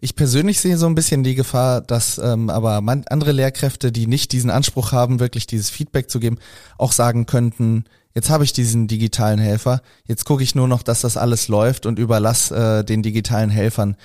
Ich 0.00 0.14
persönlich 0.14 0.60
sehe 0.60 0.76
so 0.78 0.86
ein 0.86 0.94
bisschen 0.94 1.24
die 1.24 1.34
Gefahr, 1.34 1.80
dass 1.80 2.18
ähm, 2.18 2.50
aber 2.50 2.80
man, 2.80 3.04
andere 3.08 3.32
Lehrkräfte, 3.32 3.90
die 3.90 4.06
nicht 4.06 4.32
diesen 4.32 4.50
Anspruch 4.50 4.92
haben, 4.92 5.18
wirklich 5.18 5.46
dieses 5.46 5.70
Feedback 5.70 6.08
zu 6.08 6.20
geben, 6.20 6.38
auch 6.76 6.92
sagen 6.92 7.26
könnten, 7.26 7.84
jetzt 8.14 8.30
habe 8.30 8.44
ich 8.44 8.52
diesen 8.52 8.86
digitalen 8.86 9.40
Helfer, 9.40 9.82
jetzt 10.04 10.24
gucke 10.24 10.42
ich 10.42 10.54
nur 10.54 10.68
noch, 10.68 10.82
dass 10.82 11.00
das 11.00 11.16
alles 11.16 11.48
läuft 11.48 11.84
und 11.84 11.98
überlasse 11.98 12.80
äh, 12.80 12.84
den 12.84 13.02
digitalen 13.02 13.50
Helfern 13.50 13.96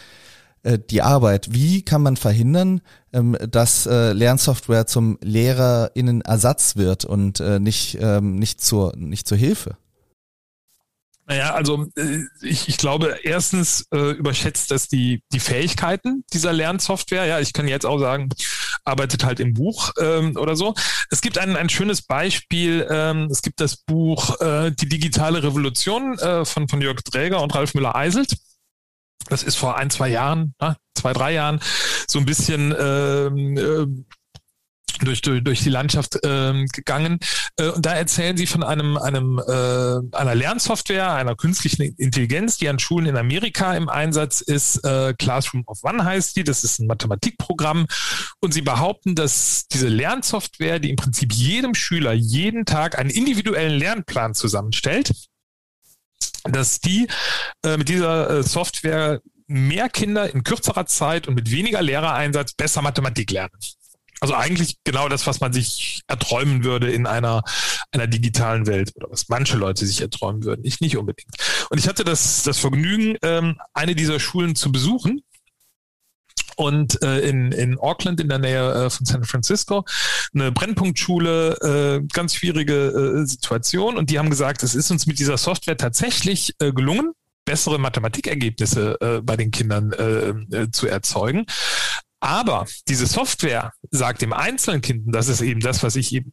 äh, 0.64 0.80
die 0.80 1.02
Arbeit. 1.02 1.54
Wie 1.54 1.84
kann 1.84 2.02
man 2.02 2.18
verhindern, 2.18 2.82
ähm, 3.12 3.38
dass 3.50 3.86
äh, 3.86 4.14
Lernsoftware 4.14 4.88
zum 4.88 5.20
LehrerInnen-Ersatz 5.22 6.76
wird 6.76 7.06
und 7.06 7.40
äh, 7.40 7.60
nicht, 7.60 7.98
ähm, 8.02 8.36
nicht, 8.38 8.62
zur, 8.62 8.96
nicht 8.96 9.28
zur 9.28 9.38
Hilfe? 9.38 9.78
Naja, 11.26 11.54
also 11.54 11.88
äh, 11.96 12.24
ich, 12.42 12.68
ich 12.68 12.78
glaube, 12.78 13.20
erstens 13.24 13.88
äh, 13.94 14.12
überschätzt 14.12 14.72
das 14.72 14.88
die, 14.90 15.24
die 15.32 15.40
Fähigkeiten 15.40 16.26
dieser 16.34 16.52
Lernsoftware. 16.52 17.26
Ja, 17.26 17.40
ich 17.40 17.54
kann 17.54 17.68
jetzt 17.68 17.86
auch 17.86 18.00
sagen, 18.00 18.30
arbeitet 18.84 19.24
halt 19.24 19.40
im 19.40 19.54
Buch 19.54 19.92
ähm, 20.00 20.36
oder 20.36 20.56
so. 20.56 20.74
Es 21.10 21.22
gibt 21.22 21.38
ein, 21.38 21.56
ein 21.56 21.70
schönes 21.70 22.02
Beispiel. 22.02 22.86
Ähm, 22.90 23.30
es 23.32 23.42
gibt 23.42 23.62
das 23.62 23.78
Buch 23.78 24.40
äh, 24.42 24.72
Die 24.72 24.90
digitale 24.90 25.44
Revolution 25.44 26.18
äh, 26.20 26.44
von, 26.44 26.68
von 26.68 26.82
Jörg 26.82 27.02
Träger 27.04 27.42
und 27.42 27.56
Ralf 27.56 27.74
Müller-Eiselt. 27.74 28.36
Das 29.30 29.44
ist 29.44 29.56
vor 29.56 29.78
ein, 29.78 29.90
zwei 29.90 30.10
Jahren, 30.10 30.54
ne, 30.60 30.76
zwei, 30.96 31.14
drei 31.14 31.32
Jahren 31.32 31.62
so 32.08 32.20
ein 32.20 32.26
bisschen 32.26 32.76
ähm, 32.78 33.58
äh, 33.58 34.04
durch, 35.06 35.22
durch, 35.22 35.44
durch 35.44 35.62
die 35.62 35.70
Landschaft 35.70 36.20
ähm, 36.24 36.68
gegangen. 36.68 37.20
Äh, 37.58 37.70
und 37.70 37.86
da 37.86 37.94
erzählen 37.94 38.38
sie 38.38 38.48
von 38.48 38.64
einem, 38.64 38.98
einem 38.98 39.40
äh, 39.40 40.16
einer 40.16 40.36
Lernsoftware, 40.36 41.14
einer 41.14 41.36
künstlichen 41.36 41.84
Intelligenz, 41.98 42.58
die 42.58 42.70
an 42.70 42.80
Schulen 42.80 43.08
in 43.08 43.18
Amerika 43.18 43.76
im 43.76 43.90
Einsatz 43.90 44.42
ist. 44.42 44.84
Äh, 44.84 45.14
Classroom 45.18 45.64
of 45.68 45.84
One 45.84 46.04
heißt 46.04 46.36
die. 46.36 46.44
Das 46.44 46.64
ist 46.64 46.80
ein 46.80 46.88
Mathematikprogramm. 46.88 47.88
Und 48.40 48.54
sie 48.54 48.62
behaupten, 48.62 49.16
dass 49.16 49.68
diese 49.68 49.88
Lernsoftware, 49.88 50.80
die 50.80 50.90
im 50.90 50.96
Prinzip 50.96 51.34
jedem 51.34 51.76
Schüler 51.76 52.14
jeden 52.14 52.66
Tag 52.66 52.98
einen 52.98 53.10
individuellen 53.10 53.78
Lernplan 53.78 54.34
zusammenstellt, 54.34 55.14
dass 56.44 56.80
die 56.80 57.08
äh, 57.66 57.78
mit 57.78 57.90
dieser 57.90 58.30
äh, 58.30 58.44
Software 58.44 59.22
mehr 59.48 59.90
Kinder 59.90 60.34
in 60.34 60.44
kürzerer 60.44 60.86
Zeit 60.86 61.28
und 61.28 61.36
mit 61.36 61.52
weniger 61.52 61.82
Lehrereinsatz 61.82 62.54
besser 62.54 62.82
Mathematik 62.82 63.32
lernen. 63.32 63.58
Also 64.24 64.36
eigentlich 64.36 64.78
genau 64.86 65.10
das, 65.10 65.28
was 65.28 65.42
man 65.42 65.52
sich 65.52 66.02
erträumen 66.08 66.64
würde 66.64 66.90
in 66.90 67.08
einer, 67.08 67.44
einer 67.92 68.08
digitalen 68.08 68.68
Welt 68.68 68.94
oder 68.96 69.12
was 69.12 69.28
manche 69.28 69.58
Leute 69.58 69.86
sich 69.86 70.00
erträumen 70.00 70.46
würden. 70.46 70.62
Ich 70.64 70.80
nicht 70.80 70.96
unbedingt. 70.96 71.36
Und 71.70 71.78
ich 71.78 71.90
hatte 71.90 72.06
das, 72.06 72.42
das 72.44 72.58
Vergnügen, 72.58 73.18
ähm, 73.22 73.60
eine 73.74 73.96
dieser 73.96 74.22
Schulen 74.22 74.56
zu 74.56 74.72
besuchen. 74.72 75.24
Und 76.56 77.04
äh, 77.04 77.20
in, 77.20 77.52
in 77.52 77.78
Auckland 77.80 78.22
in 78.22 78.30
der 78.30 78.40
Nähe 78.40 78.86
äh, 78.86 78.90
von 78.90 79.06
San 79.06 79.26
Francisco 79.26 79.84
eine 80.34 80.54
Brennpunktschule, 80.54 82.00
äh, 82.02 82.08
ganz 82.14 82.36
schwierige 82.36 83.24
äh, 83.24 83.26
Situation. 83.26 83.98
Und 83.98 84.10
die 84.10 84.20
haben 84.20 84.30
gesagt, 84.30 84.64
es 84.64 84.74
ist 84.74 84.90
uns 84.90 85.06
mit 85.06 85.20
dieser 85.20 85.38
Software 85.38 85.76
tatsächlich 85.76 86.56
äh, 86.60 86.72
gelungen, 86.72 87.12
bessere 87.44 87.78
Mathematikergebnisse 87.78 88.98
äh, 89.02 89.22
bei 89.22 89.36
den 89.36 89.52
Kindern 89.52 89.92
zu 90.72 90.88
erzeugen. 90.88 91.46
Aber 92.24 92.66
diese 92.88 93.06
Software 93.06 93.74
sagt 93.92 94.22
dem 94.22 94.32
einzelnen 94.32 94.82
Kind, 94.82 95.04
das 95.14 95.28
ist 95.28 95.42
eben 95.42 95.60
das, 95.60 95.84
was 95.84 95.98
ich 95.98 96.14
eben 96.14 96.32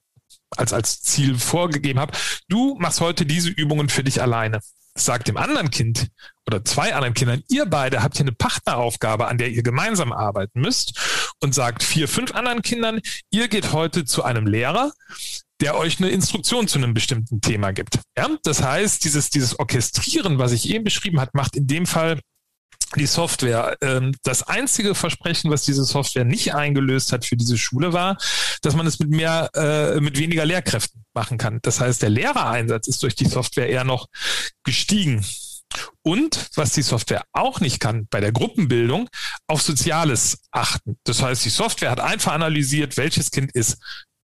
als, 0.57 0.73
als 0.73 1.03
Ziel 1.03 1.37
vorgegeben 1.37 1.99
habe, 1.99 2.17
du 2.49 2.77
machst 2.79 3.01
heute 3.01 3.27
diese 3.27 3.51
Übungen 3.51 3.89
für 3.89 4.05
dich 4.05 4.23
alleine. 4.23 4.61
sagt 4.95 5.27
dem 5.27 5.37
anderen 5.37 5.71
Kind 5.71 6.09
oder 6.47 6.65
zwei 6.65 6.95
anderen 6.95 7.15
Kindern, 7.15 7.43
ihr 7.49 7.67
beide 7.67 8.05
habt 8.05 8.17
hier 8.17 8.25
eine 8.25 8.33
Partneraufgabe, 8.33 9.27
an 9.27 9.39
der 9.39 9.49
ihr 9.51 9.65
gemeinsam 9.65 10.13
arbeiten 10.13 10.61
müsst 10.61 11.35
und 11.41 11.55
sagt 11.57 11.83
vier, 11.83 12.07
fünf 12.07 12.35
anderen 12.37 12.63
Kindern, 12.63 13.01
ihr 13.31 13.49
geht 13.49 13.73
heute 13.73 14.05
zu 14.05 14.23
einem 14.23 14.47
Lehrer, 14.47 14.93
der 15.61 15.77
euch 15.77 15.99
eine 15.99 16.11
Instruktion 16.11 16.69
zu 16.69 16.79
einem 16.79 16.95
bestimmten 16.95 17.41
Thema 17.41 17.73
gibt. 17.73 17.99
Ja, 18.17 18.29
das 18.45 18.63
heißt, 18.63 19.05
dieses, 19.05 19.31
dieses 19.31 19.59
Orchestrieren, 19.59 20.39
was 20.39 20.53
ich 20.53 20.71
eben 20.71 20.85
beschrieben 20.85 21.21
habe, 21.21 21.33
macht 21.35 21.57
in 21.57 21.67
dem 21.67 21.87
Fall 21.87 22.21
die 22.97 23.07
Software. 23.07 23.77
Ähm, 23.81 24.15
das 24.23 24.43
einzige 24.43 24.95
Versprechen, 24.95 25.51
was 25.51 25.65
diese 25.65 25.85
Software 25.85 26.25
nicht 26.25 26.55
eingelöst 26.55 27.13
hat 27.13 27.25
für 27.25 27.37
diese 27.37 27.59
Schule, 27.59 27.93
war, 27.93 28.19
dass 28.63 28.75
man 28.75 28.87
es 28.87 28.99
mit 28.99 29.11
mehr, 29.11 29.51
äh, 29.55 30.01
mit 30.01 30.19
weniger 30.19 30.45
Lehrkräften 30.45 31.05
machen 31.15 31.39
kann. 31.39 31.61
Das 31.63 31.81
heißt, 31.81 32.03
der 32.03 32.11
Lehrereinsatz 32.11 32.89
ist 32.89 33.03
durch 33.03 33.15
die 33.15 33.27
Software 33.27 33.69
eher 33.69 33.85
noch 33.85 34.09
gestiegen. 34.65 35.25
Und 36.03 36.49
was 36.57 36.73
die 36.73 36.83
Software 36.83 37.25
auch 37.33 37.61
nicht 37.61 37.79
kann, 37.79 38.09
bei 38.11 38.21
der 38.21 38.33
Gruppenbildung 38.33 39.09
auf 39.47 39.63
Soziales 39.63 40.39
achten. 40.51 40.97
Das 41.05 41.23
heißt, 41.23 41.45
die 41.45 41.51
Software 41.51 41.91
hat 41.91 42.01
einfach 42.01 42.33
analysiert, 42.33 42.97
welches 42.97 43.31
Kind 43.31 43.53
ist 43.53 43.79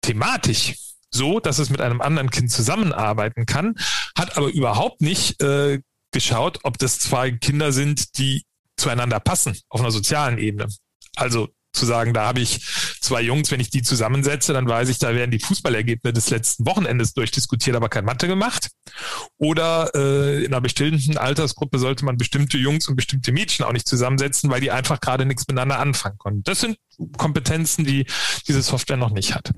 thematisch 0.02 0.76
so, 1.14 1.40
dass 1.40 1.60
es 1.60 1.70
mit 1.70 1.82
einem 1.82 2.02
anderen 2.02 2.30
Kind 2.30 2.52
zusammenarbeiten 2.52 3.46
kann, 3.46 3.76
hat 4.18 4.38
aber 4.38 4.48
überhaupt 4.48 5.02
nicht 5.02 5.42
äh, 5.42 5.80
geschaut, 6.12 6.60
ob 6.64 6.78
das 6.78 7.00
zwei 7.00 7.32
Kinder 7.32 7.72
sind, 7.72 8.18
die 8.18 8.44
zueinander 8.84 9.20
passen 9.20 9.58
auf 9.70 9.80
einer 9.80 9.92
sozialen 9.92 10.38
Ebene. 10.38 10.68
Also 11.16 11.50
zu 11.74 11.88
sagen, 11.88 12.14
da 12.14 12.28
habe 12.28 12.40
ich 12.40 12.62
zwei 13.02 13.22
Jungs, 13.22 13.50
wenn 13.50 13.60
ich 13.60 13.72
die 13.72 13.82
zusammensetze, 13.82 14.54
dann 14.54 14.68
weiß 14.68 14.90
ich, 14.90 15.00
da 15.00 15.16
werden 15.16 15.32
die 15.32 15.40
Fußballergebnisse 15.40 16.14
des 16.14 16.30
letzten 16.30 16.66
Wochenendes 16.68 17.16
durchdiskutiert, 17.16 17.76
aber 17.76 17.90
kein 17.90 18.06
Mathe 18.06 18.28
gemacht. 18.28 18.70
Oder 19.38 19.90
äh, 19.96 20.44
in 20.44 20.54
einer 20.54 20.62
bestimmten 20.62 21.18
Altersgruppe 21.18 21.80
sollte 21.80 22.06
man 22.06 22.18
bestimmte 22.18 22.60
Jungs 22.60 22.88
und 22.88 22.96
bestimmte 22.96 23.32
Mädchen 23.32 23.66
auch 23.66 23.72
nicht 23.72 23.88
zusammensetzen, 23.88 24.52
weil 24.52 24.62
die 24.62 24.70
einfach 24.70 25.00
gerade 25.00 25.26
nichts 25.26 25.48
miteinander 25.48 25.80
anfangen 25.80 26.20
konnten. 26.20 26.44
Das 26.44 26.60
sind 26.60 26.78
Kompetenzen, 27.18 27.86
die 27.86 28.06
diese 28.48 28.62
Software 28.62 28.98
noch 28.98 29.12
nicht 29.12 29.34
hat. 29.34 29.52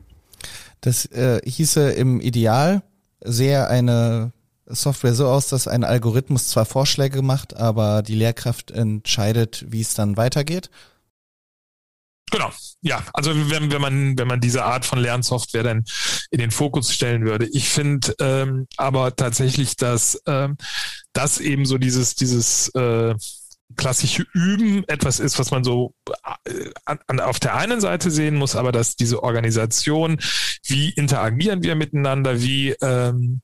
Das 0.79 1.05
äh, 1.07 1.41
hieße 1.43 1.91
im 1.91 2.21
Ideal 2.21 2.81
sehr 3.21 3.69
eine 3.69 4.31
Software 4.67 5.13
so 5.13 5.27
aus, 5.27 5.47
dass 5.47 5.67
ein 5.67 5.83
Algorithmus 5.83 6.49
zwar 6.49 6.65
Vorschläge 6.65 7.21
macht, 7.21 7.55
aber 7.55 8.01
die 8.01 8.15
Lehrkraft 8.15 8.71
entscheidet, 8.71 9.65
wie 9.69 9.81
es 9.81 9.93
dann 9.93 10.17
weitergeht? 10.17 10.69
Genau, 12.31 12.51
ja. 12.81 13.03
Also 13.13 13.31
wenn, 13.51 13.71
wenn 13.71 13.81
man 13.81 14.17
wenn 14.17 14.27
man 14.27 14.41
diese 14.41 14.65
Art 14.65 14.85
von 14.85 14.99
Lernsoftware 14.99 15.63
dann 15.63 15.85
in 16.31 16.39
den 16.39 16.51
Fokus 16.51 16.91
stellen 16.91 17.23
würde. 17.25 17.47
Ich 17.53 17.69
finde 17.69 18.15
ähm, 18.19 18.67
aber 18.77 19.15
tatsächlich, 19.15 19.75
dass 19.77 20.21
ähm, 20.25 20.57
das 21.13 21.39
eben 21.39 21.65
so 21.65 21.77
dieses 21.77 22.15
dieses 22.15 22.69
äh, 22.69 23.13
klassische 23.75 24.25
Üben 24.33 24.83
etwas 24.87 25.19
ist, 25.19 25.37
was 25.37 25.51
man 25.51 25.63
so 25.63 25.93
äh, 26.45 26.71
an, 26.85 27.19
auf 27.19 27.39
der 27.39 27.55
einen 27.55 27.79
Seite 27.79 28.09
sehen 28.09 28.35
muss, 28.35 28.55
aber 28.55 28.71
dass 28.71 28.95
diese 28.95 29.23
Organisation, 29.23 30.17
wie 30.65 30.89
interagieren 30.89 31.63
wir 31.63 31.75
miteinander, 31.75 32.41
wie 32.41 32.71
ähm, 32.81 33.41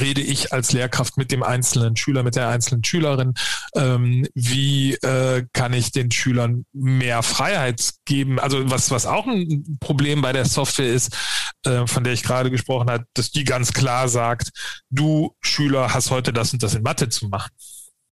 rede 0.00 0.20
ich 0.20 0.52
als 0.52 0.72
Lehrkraft 0.72 1.16
mit 1.16 1.32
dem 1.32 1.42
einzelnen 1.42 1.96
Schüler, 1.96 2.22
mit 2.22 2.36
der 2.36 2.48
einzelnen 2.48 2.84
Schülerin? 2.84 3.34
Ähm, 3.74 4.26
wie 4.34 4.94
äh, 4.94 5.46
kann 5.52 5.72
ich 5.72 5.92
den 5.92 6.10
Schülern 6.10 6.64
mehr 6.72 7.22
Freiheit 7.22 7.94
geben? 8.04 8.38
Also 8.38 8.70
was, 8.70 8.90
was 8.90 9.06
auch 9.06 9.26
ein 9.26 9.78
Problem 9.80 10.22
bei 10.22 10.32
der 10.32 10.44
Software 10.44 10.92
ist, 10.92 11.16
äh, 11.64 11.86
von 11.86 12.04
der 12.04 12.12
ich 12.12 12.22
gerade 12.22 12.50
gesprochen 12.50 12.90
habe, 12.90 13.04
dass 13.14 13.30
die 13.30 13.44
ganz 13.44 13.72
klar 13.72 14.08
sagt, 14.08 14.50
du 14.90 15.34
Schüler 15.40 15.92
hast 15.94 16.10
heute 16.10 16.32
das 16.32 16.52
und 16.52 16.62
das 16.62 16.74
in 16.74 16.82
Mathe 16.82 17.08
zu 17.08 17.28
machen 17.28 17.50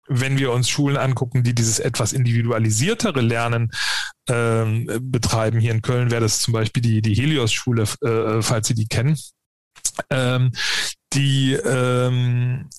wenn 0.08 0.38
wir 0.38 0.52
uns 0.52 0.68
Schulen 0.68 0.96
angucken, 0.96 1.42
die 1.42 1.54
dieses 1.54 1.78
etwas 1.78 2.12
individualisiertere 2.12 3.20
Lernen 3.20 3.70
ähm, 4.28 4.88
betreiben, 5.00 5.60
hier 5.60 5.72
in 5.72 5.82
Köln 5.82 6.10
wäre 6.10 6.22
das 6.22 6.40
zum 6.40 6.52
Beispiel 6.52 6.82
die, 6.82 7.02
die 7.02 7.14
Helios-Schule, 7.14 7.84
äh, 8.02 8.42
falls 8.42 8.68
Sie 8.68 8.74
die 8.74 8.86
kennen. 8.86 9.16
Ähm, 10.10 10.52
die 11.12 11.52
ähm, 11.52 12.70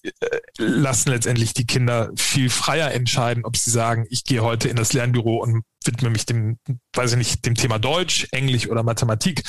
lassen 0.58 1.10
letztendlich 1.10 1.54
die 1.54 1.68
Kinder 1.68 2.10
viel 2.16 2.50
freier 2.50 2.92
entscheiden, 2.92 3.46
ob 3.46 3.58
sie 3.58 3.70
sagen, 3.70 4.06
ich 4.10 4.24
gehe 4.24 4.42
heute 4.42 4.70
in 4.70 4.76
das 4.76 4.94
Lernbüro 4.94 5.38
und 5.38 5.64
widme 5.86 6.10
mich 6.10 6.26
dem, 6.26 6.58
weiß 6.96 7.12
ich 7.12 7.18
nicht, 7.18 7.46
dem 7.46 7.56
Thema 7.56 7.78
Deutsch, 7.78 8.28
Englisch 8.32 8.68
oder 8.68 8.84
Mathematik. 8.84 9.44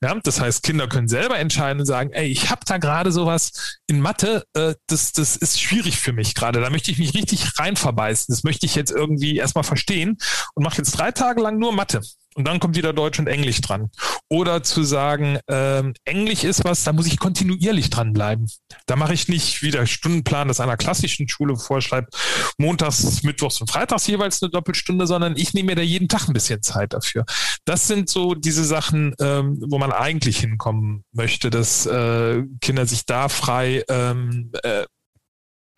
Ja, 0.00 0.14
das 0.14 0.40
heißt, 0.40 0.62
Kinder 0.62 0.86
können 0.86 1.08
selber 1.08 1.38
entscheiden 1.38 1.80
und 1.80 1.86
sagen, 1.86 2.10
ey, 2.12 2.28
ich 2.28 2.50
habe 2.50 2.60
da 2.64 2.78
gerade 2.78 3.10
sowas 3.10 3.78
in 3.88 4.00
Mathe, 4.00 4.44
äh, 4.54 4.74
das, 4.86 5.12
das 5.12 5.34
ist 5.34 5.60
schwierig 5.60 5.98
für 5.98 6.12
mich 6.12 6.36
gerade. 6.36 6.60
Da 6.60 6.70
möchte 6.70 6.92
ich 6.92 6.98
mich 6.98 7.14
richtig 7.14 7.58
rein 7.58 7.74
verbeißen. 7.74 8.32
Das 8.32 8.44
möchte 8.44 8.64
ich 8.66 8.76
jetzt 8.76 8.92
irgendwie 8.92 9.36
erstmal 9.36 9.64
verstehen 9.64 10.18
und 10.54 10.62
mache 10.62 10.78
jetzt 10.78 10.92
drei 10.92 11.10
Tage 11.10 11.40
lang 11.40 11.58
nur 11.58 11.72
Mathe. 11.72 12.00
Und 12.38 12.46
dann 12.46 12.60
kommt 12.60 12.76
wieder 12.76 12.92
Deutsch 12.92 13.18
und 13.18 13.26
Englisch 13.26 13.60
dran. 13.60 13.90
Oder 14.28 14.62
zu 14.62 14.84
sagen, 14.84 15.40
ähm, 15.48 15.92
Englisch 16.04 16.44
ist 16.44 16.62
was, 16.62 16.84
da 16.84 16.92
muss 16.92 17.08
ich 17.08 17.18
kontinuierlich 17.18 17.90
dranbleiben. 17.90 18.46
Da 18.86 18.94
mache 18.94 19.12
ich 19.12 19.26
nicht, 19.26 19.60
wie 19.62 19.72
der 19.72 19.86
Stundenplan 19.86 20.46
das 20.46 20.60
einer 20.60 20.76
klassischen 20.76 21.28
Schule 21.28 21.56
vorschreibt, 21.56 22.14
montags, 22.56 23.24
mittwochs 23.24 23.60
und 23.60 23.68
freitags 23.68 24.06
jeweils 24.06 24.40
eine 24.40 24.50
Doppelstunde, 24.50 25.08
sondern 25.08 25.36
ich 25.36 25.52
nehme 25.52 25.70
mir 25.70 25.74
da 25.74 25.82
jeden 25.82 26.06
Tag 26.06 26.28
ein 26.28 26.32
bisschen 26.32 26.62
Zeit 26.62 26.92
dafür. 26.92 27.24
Das 27.64 27.88
sind 27.88 28.08
so 28.08 28.34
diese 28.34 28.62
Sachen, 28.62 29.16
ähm, 29.18 29.60
wo 29.68 29.78
man 29.78 29.87
eigentlich 29.92 30.38
hinkommen 30.38 31.04
möchte, 31.12 31.50
dass 31.50 31.86
äh, 31.86 32.42
Kinder 32.60 32.86
sich 32.86 33.06
da 33.06 33.28
frei 33.28 33.84
ähm, 33.88 34.52
äh, 34.62 34.84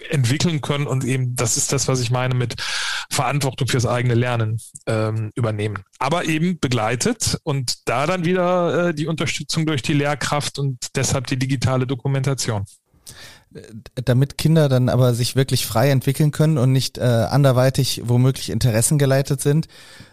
entwickeln 0.08 0.60
können 0.60 0.86
und 0.86 1.04
eben, 1.04 1.36
das 1.36 1.56
ist 1.56 1.72
das, 1.72 1.86
was 1.88 2.00
ich 2.00 2.10
meine 2.10 2.34
mit 2.34 2.54
Verantwortung 3.10 3.68
fürs 3.68 3.86
eigene 3.86 4.14
Lernen 4.14 4.58
ähm, 4.86 5.30
übernehmen. 5.34 5.82
Aber 5.98 6.24
eben 6.24 6.58
begleitet 6.58 7.38
und 7.42 7.88
da 7.88 8.06
dann 8.06 8.24
wieder 8.24 8.88
äh, 8.88 8.94
die 8.94 9.06
Unterstützung 9.06 9.66
durch 9.66 9.82
die 9.82 9.92
Lehrkraft 9.92 10.58
und 10.58 10.78
deshalb 10.96 11.26
die 11.26 11.38
digitale 11.38 11.86
Dokumentation 11.86 12.64
damit 14.04 14.38
Kinder 14.38 14.68
dann 14.68 14.88
aber 14.88 15.14
sich 15.14 15.34
wirklich 15.34 15.66
frei 15.66 15.90
entwickeln 15.90 16.30
können 16.30 16.58
und 16.58 16.72
nicht 16.72 16.98
äh, 16.98 17.02
anderweitig 17.02 18.02
womöglich 18.04 18.50
Interessen 18.50 18.98
geleitet 18.98 19.40
sind, 19.40 19.66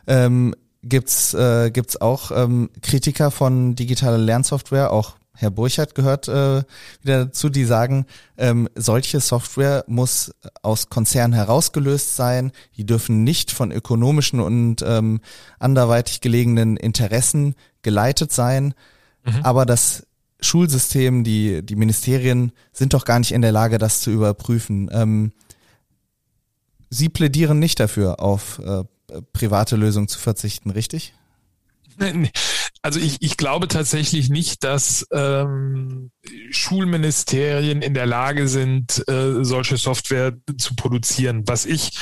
ähm, 0.07 0.55
gibt's 0.87 1.33
äh, 1.33 1.71
gibt's 1.71 1.99
auch 1.99 2.31
ähm, 2.31 2.69
Kritiker 2.81 3.31
von 3.31 3.75
digitaler 3.75 4.17
Lernsoftware, 4.17 4.91
auch 4.91 5.15
Herr 5.33 5.51
Burchardt 5.51 5.93
gehört 5.93 6.27
äh, 6.27 6.63
wieder 7.03 7.25
dazu, 7.25 7.49
die 7.49 7.65
sagen, 7.65 8.07
ähm, 8.37 8.67
solche 8.73 9.19
Software 9.19 9.83
muss 9.87 10.33
aus 10.63 10.89
Konzernen 10.89 11.33
herausgelöst 11.33 12.15
sein, 12.15 12.51
die 12.75 12.87
dürfen 12.87 13.23
nicht 13.23 13.51
von 13.51 13.71
ökonomischen 13.71 14.39
und 14.39 14.81
ähm, 14.81 15.19
anderweitig 15.59 16.21
gelegenen 16.21 16.75
Interessen 16.75 17.53
geleitet 17.83 18.31
sein, 18.31 18.73
mhm. 19.25 19.41
aber 19.43 19.67
das 19.67 20.07
Schulsystem, 20.41 21.23
die, 21.23 21.63
die 21.63 21.75
Ministerien 21.75 22.51
sind 22.71 22.93
doch 22.93 23.05
gar 23.05 23.19
nicht 23.19 23.31
in 23.31 23.41
der 23.41 23.51
Lage, 23.51 23.77
das 23.77 24.01
zu 24.01 24.11
überprüfen. 24.11 24.89
Ähm, 24.91 25.31
Sie 26.89 27.09
plädieren 27.09 27.59
nicht 27.59 27.79
dafür, 27.79 28.21
auf 28.21 28.59
äh, 28.59 28.83
private 29.33 29.75
Lösungen 29.75 30.07
zu 30.07 30.19
verzichten, 30.19 30.69
richtig? 30.71 31.13
Also 32.83 32.99
ich, 32.99 33.21
ich 33.21 33.37
glaube 33.37 33.67
tatsächlich 33.67 34.29
nicht, 34.29 34.63
dass 34.63 35.05
ähm, 35.11 36.11
Schulministerien 36.51 37.81
in 37.81 37.93
der 37.93 38.05
Lage 38.05 38.47
sind, 38.47 39.03
äh, 39.09 39.43
solche 39.43 39.77
Software 39.77 40.33
zu 40.57 40.75
produzieren. 40.75 41.43
Was 41.47 41.65
ich 41.65 41.97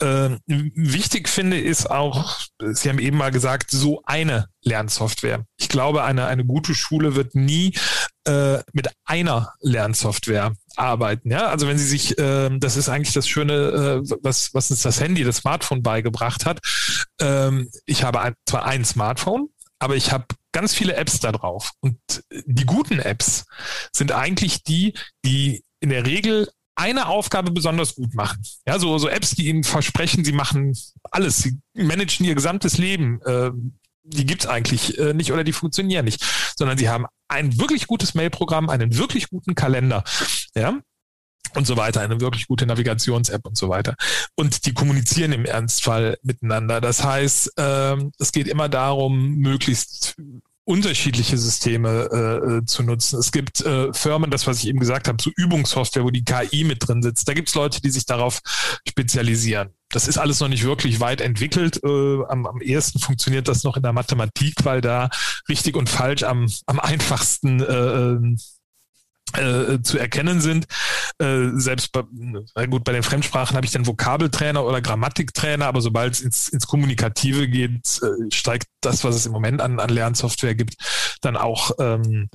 äh, 0.00 0.30
wichtig 0.46 1.28
finde, 1.28 1.60
ist 1.60 1.90
auch, 1.90 2.38
Sie 2.58 2.88
haben 2.88 2.98
eben 2.98 3.16
mal 3.16 3.30
gesagt, 3.30 3.70
so 3.70 4.02
eine 4.04 4.48
Lernsoftware. 4.62 5.44
Ich 5.56 5.68
glaube, 5.68 6.04
eine, 6.04 6.26
eine 6.26 6.44
gute 6.44 6.74
Schule 6.74 7.14
wird 7.14 7.34
nie 7.34 7.74
äh, 8.26 8.58
mit 8.72 8.88
einer 9.04 9.52
Lernsoftware 9.60 10.54
arbeiten. 10.78 11.30
Ja, 11.30 11.48
also 11.48 11.66
wenn 11.66 11.78
Sie 11.78 11.86
sich, 11.86 12.18
äh, 12.18 12.50
das 12.58 12.76
ist 12.76 12.88
eigentlich 12.88 13.14
das 13.14 13.28
Schöne, 13.28 14.02
äh, 14.04 14.10
was, 14.22 14.54
was 14.54 14.70
uns 14.70 14.82
das 14.82 15.00
Handy, 15.00 15.24
das 15.24 15.38
Smartphone 15.38 15.82
beigebracht 15.82 16.46
hat. 16.46 16.60
Ähm, 17.20 17.70
ich 17.86 18.04
habe 18.04 18.20
ein, 18.20 18.34
zwar 18.46 18.64
ein 18.64 18.84
Smartphone, 18.84 19.48
aber 19.78 19.96
ich 19.96 20.12
habe 20.12 20.26
ganz 20.52 20.74
viele 20.74 20.96
Apps 20.96 21.20
da 21.20 21.32
drauf. 21.32 21.72
Und 21.80 21.98
die 22.46 22.66
guten 22.66 22.98
Apps 22.98 23.44
sind 23.92 24.12
eigentlich 24.12 24.62
die, 24.62 24.94
die 25.24 25.62
in 25.80 25.90
der 25.90 26.06
Regel 26.06 26.48
eine 26.74 27.08
Aufgabe 27.08 27.50
besonders 27.50 27.96
gut 27.96 28.14
machen. 28.14 28.42
Ja, 28.66 28.78
so, 28.78 28.98
so 28.98 29.08
Apps, 29.08 29.32
die 29.32 29.48
ihnen 29.48 29.64
versprechen, 29.64 30.24
sie 30.24 30.32
machen 30.32 30.76
alles, 31.10 31.38
sie 31.38 31.58
managen 31.74 32.24
ihr 32.24 32.36
gesamtes 32.36 32.78
Leben. 32.78 33.20
Äh, 33.22 33.50
die 34.08 34.26
gibt's 34.26 34.46
eigentlich 34.46 34.98
äh, 34.98 35.14
nicht 35.14 35.32
oder 35.32 35.44
die 35.44 35.52
funktionieren 35.52 36.04
nicht, 36.04 36.24
sondern 36.56 36.78
sie 36.78 36.88
haben 36.88 37.06
ein 37.28 37.58
wirklich 37.58 37.86
gutes 37.86 38.14
Mailprogramm, 38.14 38.68
einen 38.68 38.96
wirklich 38.96 39.28
guten 39.28 39.54
Kalender. 39.54 40.04
Ja, 40.54 40.78
und 41.54 41.66
so 41.66 41.76
weiter, 41.76 42.00
eine 42.00 42.20
wirklich 42.20 42.46
gute 42.46 42.66
Navigations-App 42.66 43.46
und 43.46 43.56
so 43.56 43.68
weiter. 43.68 43.94
Und 44.34 44.66
die 44.66 44.74
kommunizieren 44.74 45.32
im 45.32 45.44
Ernstfall 45.44 46.18
miteinander. 46.22 46.80
Das 46.80 47.02
heißt, 47.02 47.52
ähm, 47.56 48.12
es 48.18 48.32
geht 48.32 48.48
immer 48.48 48.68
darum, 48.68 49.36
möglichst 49.36 50.16
unterschiedliche 50.68 51.38
Systeme 51.38 52.10
äh, 52.12 52.56
äh, 52.58 52.64
zu 52.66 52.82
nutzen. 52.82 53.18
Es 53.18 53.32
gibt 53.32 53.62
äh, 53.62 53.90
Firmen, 53.94 54.30
das 54.30 54.46
was 54.46 54.58
ich 54.58 54.68
eben 54.68 54.78
gesagt 54.78 55.08
habe, 55.08 55.16
so 55.20 55.30
Übungssoftware, 55.34 56.04
wo 56.04 56.10
die 56.10 56.24
KI 56.24 56.64
mit 56.64 56.86
drin 56.86 57.02
sitzt. 57.02 57.26
Da 57.26 57.32
gibt 57.32 57.48
es 57.48 57.54
Leute, 57.54 57.80
die 57.80 57.88
sich 57.88 58.04
darauf 58.04 58.40
spezialisieren. 58.86 59.70
Das 59.88 60.06
ist 60.06 60.18
alles 60.18 60.40
noch 60.40 60.48
nicht 60.48 60.64
wirklich 60.64 61.00
weit 61.00 61.22
entwickelt. 61.22 61.82
Äh, 61.82 62.22
am, 62.28 62.46
am 62.46 62.60
ehesten 62.60 62.98
funktioniert 62.98 63.48
das 63.48 63.64
noch 63.64 63.78
in 63.78 63.82
der 63.82 63.94
Mathematik, 63.94 64.56
weil 64.64 64.82
da 64.82 65.08
richtig 65.48 65.74
und 65.74 65.88
falsch 65.88 66.22
am, 66.22 66.46
am 66.66 66.78
einfachsten 66.80 67.60
äh, 67.62 68.36
äh 69.36 69.82
zu 69.82 69.98
erkennen 69.98 70.40
sind. 70.40 70.66
Äh, 71.18 71.48
selbst 71.54 71.92
bei, 71.92 72.66
gut, 72.66 72.84
bei 72.84 72.92
den 72.92 73.02
Fremdsprachen 73.02 73.56
habe 73.56 73.66
ich 73.66 73.72
dann 73.72 73.86
Vokabeltrainer 73.86 74.64
oder 74.64 74.80
Grammatiktrainer, 74.80 75.66
aber 75.66 75.80
sobald 75.80 76.14
es 76.14 76.20
ins, 76.20 76.48
ins 76.48 76.66
Kommunikative 76.66 77.48
geht, 77.48 78.00
äh, 78.02 78.30
steigt 78.30 78.66
das, 78.80 79.04
was 79.04 79.16
es 79.16 79.26
im 79.26 79.32
Moment 79.32 79.60
an, 79.60 79.80
an 79.80 79.88
Lernsoftware 79.88 80.54
gibt, 80.54 80.76
dann 81.20 81.36
auch 81.36 81.72
ähm, 81.78 82.28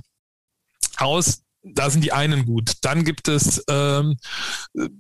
aus 0.98 1.44
da 1.64 1.90
sind 1.90 2.04
die 2.04 2.12
einen 2.12 2.46
gut. 2.46 2.74
Dann 2.82 3.06
gibt 3.06 3.28
es, 3.28 3.64
ähm, 3.70 4.18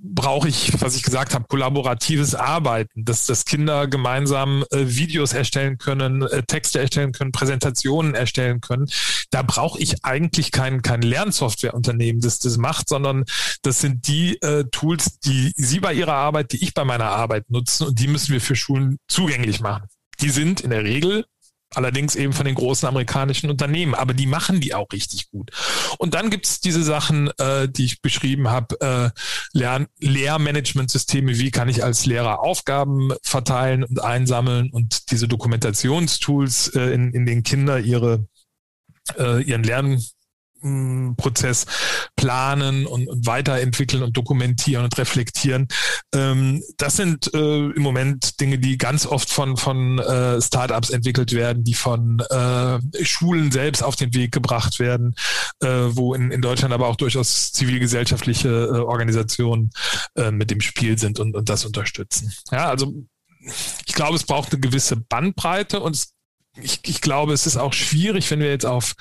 brauche 0.01 0.47
ich, 0.47 0.71
was 0.81 0.95
ich 0.95 1.03
gesagt 1.03 1.33
habe, 1.33 1.45
kollaboratives 1.47 2.35
Arbeiten, 2.35 3.03
dass, 3.03 3.25
dass 3.25 3.45
Kinder 3.45 3.87
gemeinsam 3.87 4.63
äh, 4.71 4.85
Videos 4.87 5.33
erstellen 5.33 5.77
können, 5.77 6.21
äh, 6.21 6.43
Texte 6.43 6.79
erstellen 6.79 7.11
können, 7.11 7.31
Präsentationen 7.31 8.15
erstellen 8.15 8.61
können. 8.61 8.87
Da 9.31 9.41
brauche 9.41 9.79
ich 9.79 10.05
eigentlich 10.05 10.51
kein, 10.51 10.81
kein 10.81 11.01
Lernsoftwareunternehmen, 11.01 12.21
das 12.21 12.39
das 12.39 12.57
macht, 12.57 12.87
sondern 12.87 13.25
das 13.61 13.81
sind 13.81 14.07
die 14.07 14.41
äh, 14.41 14.63
Tools, 14.71 15.19
die 15.19 15.51
Sie 15.55 15.79
bei 15.79 15.93
Ihrer 15.93 16.13
Arbeit, 16.13 16.53
die 16.53 16.63
ich 16.63 16.73
bei 16.73 16.85
meiner 16.85 17.09
Arbeit 17.09 17.49
nutzen 17.49 17.87
und 17.87 17.99
die 17.99 18.07
müssen 18.07 18.31
wir 18.31 18.41
für 18.41 18.55
Schulen 18.55 18.97
zugänglich 19.07 19.59
machen. 19.59 19.87
Die 20.21 20.29
sind 20.29 20.61
in 20.61 20.69
der 20.69 20.83
Regel 20.83 21.25
Allerdings 21.75 22.15
eben 22.15 22.33
von 22.33 22.45
den 22.45 22.55
großen 22.55 22.87
amerikanischen 22.87 23.49
Unternehmen. 23.49 23.95
Aber 23.95 24.13
die 24.13 24.27
machen 24.27 24.61
die 24.61 24.73
auch 24.73 24.91
richtig 24.91 25.29
gut. 25.29 25.51
Und 25.97 26.13
dann 26.13 26.29
gibt's 26.29 26.59
diese 26.59 26.83
Sachen, 26.83 27.29
äh, 27.37 27.67
die 27.69 27.85
ich 27.85 28.01
beschrieben 28.01 28.49
habe, 28.49 28.79
äh, 28.81 29.09
Lern 29.53 29.87
Lehrmanagementsysteme, 29.99 31.37
wie 31.37 31.51
kann 31.51 31.69
ich 31.69 31.83
als 31.83 32.05
Lehrer 32.05 32.41
Aufgaben 32.41 33.11
verteilen 33.23 33.83
und 33.83 34.01
einsammeln 34.01 34.69
und 34.71 35.11
diese 35.11 35.27
Dokumentationstools, 35.27 36.69
äh, 36.69 36.93
in, 36.93 37.11
in 37.13 37.25
denen 37.25 37.43
Kinder 37.43 37.79
ihre, 37.79 38.27
äh, 39.17 39.41
ihren 39.43 39.63
Lern 39.63 40.01
Prozess 41.17 41.65
planen 42.15 42.85
und, 42.85 43.07
weiterentwickeln 43.25 44.03
und 44.03 44.15
dokumentieren 44.15 44.85
und 44.85 44.97
reflektieren. 44.97 45.67
Ähm, 46.13 46.63
das 46.77 46.95
sind 46.95 47.33
äh, 47.33 47.69
im 47.69 47.81
Moment 47.81 48.39
Dinge, 48.39 48.59
die 48.59 48.77
ganz 48.77 49.05
oft 49.05 49.29
von, 49.29 49.57
von 49.57 49.99
äh, 49.99 50.41
Startups 50.41 50.89
entwickelt 50.89 51.33
werden, 51.33 51.63
die 51.63 51.73
von 51.73 52.19
äh, 52.19 52.79
Schulen 53.03 53.51
selbst 53.51 53.83
auf 53.83 53.95
den 53.95 54.13
Weg 54.13 54.31
gebracht 54.31 54.79
werden, 54.79 55.15
wo 55.61 56.13
in, 56.13 56.31
in 56.31 56.41
Deutschland 56.41 56.73
aber 56.73 56.87
auch 56.87 56.95
durchaus 56.95 57.51
zivilgesellschaftliche 57.51 58.85
Organisationen 58.85 59.71
mit 60.31 60.51
dem 60.51 60.61
Spiel 60.61 60.97
sind 60.97 61.19
und, 61.19 61.35
und 61.35 61.49
das 61.49 61.65
unterstützen. 61.65 62.33
Ja, 62.51 62.69
also 62.69 62.93
ich 63.85 63.93
glaube, 63.93 64.15
es 64.15 64.23
braucht 64.23 64.51
eine 64.51 64.61
gewisse 64.61 64.95
Bandbreite 64.97 65.79
und 65.79 65.95
es 65.95 66.13
ich, 66.61 66.79
ich 66.83 67.01
glaube, 67.01 67.33
es 67.33 67.47
ist 67.47 67.57
auch 67.57 67.73
schwierig, 67.73 68.29
wenn 68.29 68.39
wir 68.39 68.49
jetzt 68.49 68.65
auf 68.65 68.93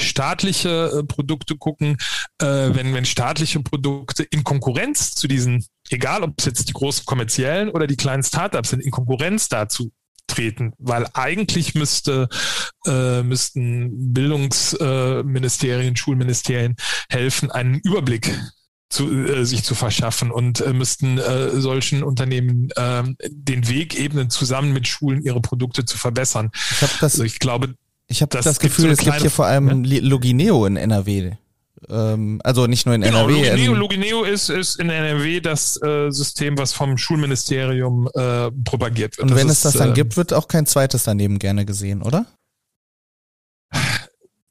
staatliche 0.00 0.90
äh, 0.98 1.04
Produkte 1.04 1.56
gucken, 1.56 1.96
äh, 2.38 2.46
wenn, 2.46 2.94
wenn 2.94 3.04
staatliche 3.04 3.60
Produkte 3.60 4.24
in 4.24 4.44
Konkurrenz 4.44 5.14
zu 5.14 5.28
diesen, 5.28 5.64
egal 5.90 6.22
ob 6.22 6.34
es 6.38 6.46
jetzt 6.46 6.68
die 6.68 6.72
großen 6.72 7.04
kommerziellen 7.06 7.68
oder 7.70 7.86
die 7.86 7.96
kleinen 7.96 8.22
Startups 8.22 8.70
sind, 8.70 8.80
in 8.80 8.90
Konkurrenz 8.90 9.48
dazu 9.48 9.92
treten, 10.26 10.72
weil 10.78 11.06
eigentlich 11.14 11.74
müsste, 11.74 12.28
äh, 12.86 13.22
müssten 13.22 14.12
Bildungsministerien, 14.12 15.94
Schulministerien 15.96 16.74
helfen, 17.08 17.52
einen 17.52 17.76
Überblick 17.76 18.36
zu, 18.88 19.10
äh, 19.10 19.44
sich 19.44 19.64
zu 19.64 19.74
verschaffen 19.74 20.30
und 20.30 20.60
äh, 20.60 20.72
müssten 20.72 21.18
äh, 21.18 21.60
solchen 21.60 22.02
Unternehmen 22.02 22.70
äh, 22.76 23.02
den 23.28 23.68
Weg 23.68 23.98
ebnen, 23.98 24.30
zusammen 24.30 24.72
mit 24.72 24.86
Schulen 24.86 25.22
ihre 25.22 25.40
Produkte 25.40 25.84
zu 25.84 25.98
verbessern. 25.98 26.50
Ich 26.70 26.82
habe 26.82 26.92
das, 27.00 27.14
also 27.14 27.24
ich 27.24 27.38
glaube, 27.38 27.74
ich 28.06 28.22
habe 28.22 28.30
das, 28.30 28.44
das 28.44 28.60
Gefühl, 28.60 28.86
so 28.86 28.90
es 28.92 28.98
gibt 28.98 29.20
hier 29.20 29.30
vor 29.30 29.46
allem 29.46 29.84
ja? 29.84 30.00
Logineo 30.02 30.66
in 30.66 30.76
NRW. 30.76 31.32
Ähm, 31.88 32.40
also 32.44 32.66
nicht 32.66 32.86
nur 32.86 32.94
in 32.94 33.02
genau, 33.02 33.28
NRW. 33.28 33.50
Logineo, 33.50 33.74
Logineo 33.74 34.24
ist, 34.24 34.48
ist 34.48 34.78
in 34.78 34.88
NRW 34.88 35.40
das 35.40 35.80
äh, 35.82 36.10
System, 36.10 36.56
was 36.56 36.72
vom 36.72 36.96
Schulministerium 36.96 38.08
äh, 38.14 38.50
propagiert 38.64 39.18
wird. 39.18 39.30
Und 39.30 39.36
wenn 39.36 39.48
das 39.48 39.58
es 39.58 39.62
das 39.64 39.72
dann 39.74 39.90
äh, 39.90 39.94
gibt, 39.94 40.16
wird 40.16 40.32
auch 40.32 40.48
kein 40.48 40.66
zweites 40.66 41.04
daneben 41.04 41.38
gerne 41.38 41.66
gesehen, 41.66 42.02
oder? 42.02 42.26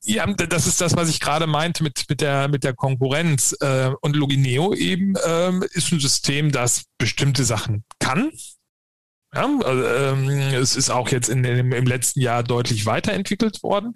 Ja, 0.07 0.25
das 0.27 0.67
ist 0.67 0.81
das, 0.81 0.95
was 0.95 1.09
ich 1.09 1.19
gerade 1.19 1.47
meinte 1.47 1.83
mit, 1.83 2.05
mit, 2.07 2.21
der, 2.21 2.47
mit 2.47 2.63
der 2.63 2.73
Konkurrenz. 2.73 3.55
Äh, 3.59 3.91
und 4.01 4.15
Logineo 4.15 4.73
eben 4.73 5.15
ähm, 5.25 5.63
ist 5.73 5.91
ein 5.91 5.99
System, 5.99 6.51
das 6.51 6.83
bestimmte 6.97 7.43
Sachen 7.43 7.83
kann. 7.99 8.31
Ja, 9.33 9.49
also, 9.63 9.83
ähm, 9.83 10.29
es 10.29 10.75
ist 10.75 10.89
auch 10.89 11.09
jetzt 11.09 11.27
in, 11.27 11.43
in, 11.43 11.71
im 11.71 11.85
letzten 11.85 12.21
Jahr 12.21 12.43
deutlich 12.43 12.85
weiterentwickelt 12.85 13.63
worden. 13.63 13.93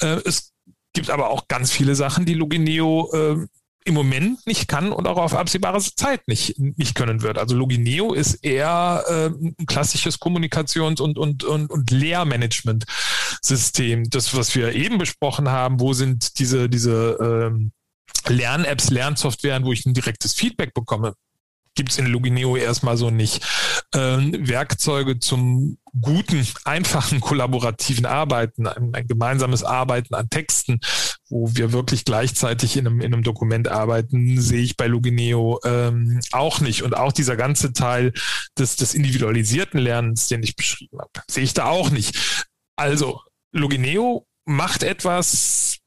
Äh, 0.00 0.20
es 0.24 0.52
gibt 0.94 1.10
aber 1.10 1.30
auch 1.30 1.48
ganz 1.48 1.70
viele 1.70 1.94
Sachen, 1.94 2.24
die 2.24 2.34
Logineo 2.34 3.10
äh, 3.12 3.46
im 3.84 3.94
Moment 3.94 4.46
nicht 4.46 4.68
kann 4.68 4.92
und 4.92 5.06
auch 5.06 5.16
auf 5.16 5.34
absehbare 5.34 5.80
Zeit 5.80 6.28
nicht, 6.28 6.58
nicht 6.58 6.94
können 6.94 7.22
wird. 7.22 7.38
Also 7.38 7.56
Logineo 7.56 8.12
ist 8.12 8.44
eher 8.44 9.02
äh, 9.08 9.28
ein 9.28 9.56
klassisches 9.66 10.20
Kommunikations- 10.20 11.00
und, 11.00 11.16
und, 11.18 11.44
und, 11.44 11.70
und 11.70 11.90
Lehrmanagement-System. 11.90 14.10
Das, 14.10 14.36
was 14.36 14.54
wir 14.54 14.74
eben 14.74 14.98
besprochen 14.98 15.48
haben, 15.48 15.80
wo 15.80 15.94
sind 15.94 16.38
diese, 16.38 16.68
diese 16.68 17.16
ähm, 17.20 17.72
Lern-Apps, 18.28 18.90
Lernsoftwaren, 18.90 19.64
wo 19.64 19.72
ich 19.72 19.86
ein 19.86 19.94
direktes 19.94 20.34
Feedback 20.34 20.74
bekomme 20.74 21.14
gibt 21.74 21.90
es 21.90 21.98
in 21.98 22.06
Lugineo 22.06 22.56
erstmal 22.56 22.96
so 22.96 23.10
nicht. 23.10 23.46
Ähm, 23.94 24.48
Werkzeuge 24.48 25.18
zum 25.18 25.78
guten, 26.00 26.46
einfachen, 26.64 27.20
kollaborativen 27.20 28.06
Arbeiten, 28.06 28.66
ein, 28.66 28.94
ein, 28.94 29.06
gemeinsames 29.06 29.64
Arbeiten 29.64 30.14
an 30.14 30.30
Texten, 30.30 30.80
wo 31.28 31.50
wir 31.54 31.72
wirklich 31.72 32.04
gleichzeitig 32.04 32.76
in 32.76 32.86
einem, 32.86 33.00
in 33.00 33.12
einem 33.12 33.22
Dokument 33.22 33.68
arbeiten, 33.68 34.40
sehe 34.40 34.62
ich 34.62 34.76
bei 34.76 34.86
Lugineo 34.86 35.60
ähm, 35.64 36.20
auch 36.32 36.60
nicht. 36.60 36.82
Und 36.82 36.96
auch 36.96 37.12
dieser 37.12 37.36
ganze 37.36 37.72
Teil 37.72 38.12
des, 38.58 38.76
des 38.76 38.94
individualisierten 38.94 39.80
Lernens, 39.80 40.28
den 40.28 40.42
ich 40.42 40.56
beschrieben 40.56 40.98
habe, 41.00 41.10
sehe 41.28 41.44
ich 41.44 41.54
da 41.54 41.66
auch 41.66 41.90
nicht. 41.90 42.46
Also, 42.76 43.20
Lugineo 43.52 44.26
macht 44.44 44.82
etwas 44.82 45.78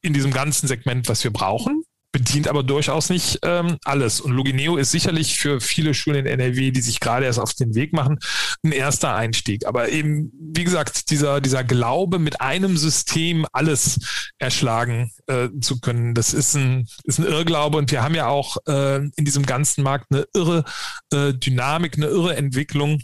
in 0.00 0.12
diesem 0.12 0.32
ganzen 0.32 0.66
Segment, 0.66 1.08
was 1.08 1.22
wir 1.22 1.32
brauchen 1.32 1.81
bedient 2.12 2.46
aber 2.46 2.62
durchaus 2.62 3.08
nicht 3.08 3.38
ähm, 3.42 3.78
alles. 3.84 4.20
Und 4.20 4.32
Logineo 4.32 4.76
ist 4.76 4.90
sicherlich 4.90 5.38
für 5.38 5.60
viele 5.60 5.94
Schulen 5.94 6.26
in 6.26 6.26
NRW, 6.26 6.70
die 6.70 6.82
sich 6.82 7.00
gerade 7.00 7.24
erst 7.24 7.40
auf 7.40 7.54
den 7.54 7.74
Weg 7.74 7.94
machen, 7.94 8.18
ein 8.62 8.72
erster 8.72 9.14
Einstieg. 9.14 9.66
Aber 9.66 9.88
eben, 9.88 10.30
wie 10.38 10.64
gesagt, 10.64 11.10
dieser, 11.10 11.40
dieser 11.40 11.64
Glaube, 11.64 12.18
mit 12.18 12.40
einem 12.42 12.76
System 12.76 13.46
alles 13.52 13.98
erschlagen 14.38 15.10
äh, 15.26 15.48
zu 15.60 15.80
können, 15.80 16.14
das 16.14 16.34
ist 16.34 16.54
ein, 16.54 16.86
ist 17.04 17.18
ein 17.18 17.26
Irrglaube. 17.26 17.78
Und 17.78 17.90
wir 17.90 18.02
haben 18.02 18.14
ja 18.14 18.26
auch 18.26 18.58
äh, 18.68 18.96
in 18.96 19.24
diesem 19.24 19.46
ganzen 19.46 19.82
Markt 19.82 20.06
eine 20.10 20.26
irre 20.34 20.64
äh, 21.12 21.32
Dynamik, 21.32 21.96
eine 21.96 22.06
irre 22.06 22.36
Entwicklung. 22.36 23.00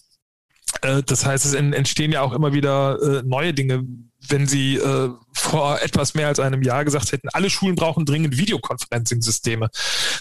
Äh, 0.82 1.02
das 1.02 1.24
heißt, 1.24 1.46
es 1.46 1.54
entstehen 1.54 2.12
ja 2.12 2.20
auch 2.20 2.34
immer 2.34 2.52
wieder 2.52 3.00
äh, 3.00 3.22
neue 3.24 3.54
Dinge 3.54 3.84
wenn 4.30 4.46
Sie 4.46 4.76
äh, 4.76 5.10
vor 5.32 5.80
etwas 5.80 6.14
mehr 6.14 6.28
als 6.28 6.40
einem 6.40 6.62
Jahr 6.62 6.84
gesagt 6.84 7.12
hätten, 7.12 7.28
alle 7.32 7.50
Schulen 7.50 7.74
brauchen 7.74 8.04
dringend 8.04 8.36
Videoconferencing-Systeme, 8.36 9.68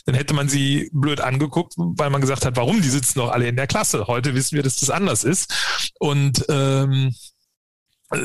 dann 0.06 0.16
hätte 0.16 0.34
man 0.34 0.50
sie 0.50 0.90
blöd 0.94 1.22
angeguckt, 1.22 1.74
weil 1.78 2.10
man 2.10 2.22
gesagt 2.22 2.46
hat, 2.46 2.56
warum? 2.56 2.82
Die 2.82 2.90
sitzen 2.90 3.20
doch 3.20 3.32
alle 3.32 3.48
in 3.48 3.56
der 3.56 3.68
Klasse. 3.68 4.08
Heute 4.08 4.36
wissen 4.36 4.56
wir, 4.56 4.64
dass 4.64 4.80
das 4.80 4.90
anders 4.90 5.24
ist. 5.24 5.92
Und 6.00 6.46
ähm, 6.50 7.14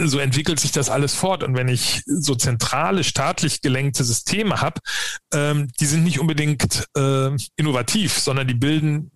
so 0.05 0.18
entwickelt 0.18 0.61
sich 0.61 0.73
das 0.73 0.90
alles 0.90 1.14
fort. 1.14 1.42
Und 1.42 1.57
wenn 1.57 1.68
ich 1.68 2.03
so 2.07 2.35
zentrale, 2.35 3.03
staatlich 3.03 3.62
gelenkte 3.62 4.05
Systeme 4.05 4.61
habe, 4.61 4.81
ähm, 5.33 5.68
die 5.81 5.87
sind 5.87 6.05
nicht 6.05 6.21
unbedingt 6.21 6.87
äh, 6.97 7.31
innovativ, 7.57 8.18
sondern 8.18 8.47
die 8.47 8.55
bilden 8.55 9.11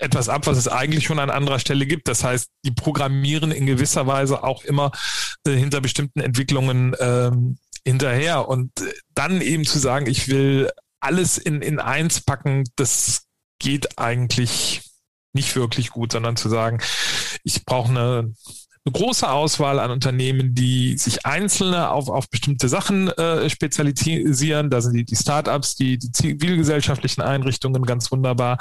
etwas 0.00 0.28
ab, 0.28 0.46
was 0.46 0.58
es 0.58 0.68
eigentlich 0.68 1.04
schon 1.04 1.18
an 1.18 1.30
anderer 1.30 1.58
Stelle 1.58 1.86
gibt. 1.86 2.08
Das 2.08 2.24
heißt, 2.24 2.48
die 2.64 2.70
programmieren 2.70 3.52
in 3.52 3.66
gewisser 3.66 4.06
Weise 4.06 4.42
auch 4.42 4.64
immer 4.64 4.92
äh, 5.46 5.52
hinter 5.52 5.80
bestimmten 5.80 6.20
Entwicklungen 6.20 6.94
ähm, 6.98 7.58
hinterher. 7.84 8.48
Und 8.48 8.80
äh, 8.80 8.92
dann 9.14 9.40
eben 9.40 9.64
zu 9.64 9.78
sagen, 9.78 10.06
ich 10.06 10.28
will 10.28 10.70
alles 11.00 11.38
in, 11.38 11.62
in 11.62 11.80
eins 11.80 12.20
packen, 12.20 12.64
das 12.76 13.26
geht 13.58 13.98
eigentlich 13.98 14.82
nicht 15.32 15.54
wirklich 15.56 15.90
gut, 15.90 16.12
sondern 16.12 16.36
zu 16.36 16.48
sagen, 16.48 16.80
ich 17.44 17.64
brauche 17.64 17.90
eine 17.90 18.34
eine 18.86 18.92
große 18.92 19.30
Auswahl 19.30 19.78
an 19.78 19.90
Unternehmen, 19.90 20.54
die 20.54 20.96
sich 20.96 21.26
einzelne 21.26 21.90
auf, 21.90 22.08
auf 22.08 22.30
bestimmte 22.30 22.68
Sachen 22.68 23.08
äh, 23.08 23.50
spezialisieren. 23.50 24.70
Da 24.70 24.80
sind 24.80 24.94
die, 24.94 25.04
die 25.04 25.16
Startups, 25.16 25.74
die, 25.76 25.98
die 25.98 26.10
zivilgesellschaftlichen 26.12 27.20
Einrichtungen 27.20 27.82
ganz 27.82 28.10
wunderbar. 28.10 28.58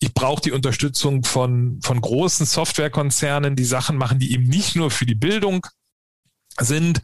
Ich 0.00 0.12
brauche 0.12 0.42
die 0.42 0.52
Unterstützung 0.52 1.24
von, 1.24 1.80
von 1.82 2.00
großen 2.00 2.44
Softwarekonzernen, 2.44 3.56
die 3.56 3.64
Sachen 3.64 3.96
machen, 3.96 4.18
die 4.18 4.32
eben 4.32 4.44
nicht 4.44 4.76
nur 4.76 4.90
für 4.90 5.06
die 5.06 5.14
Bildung 5.14 5.66
sind. 6.60 7.00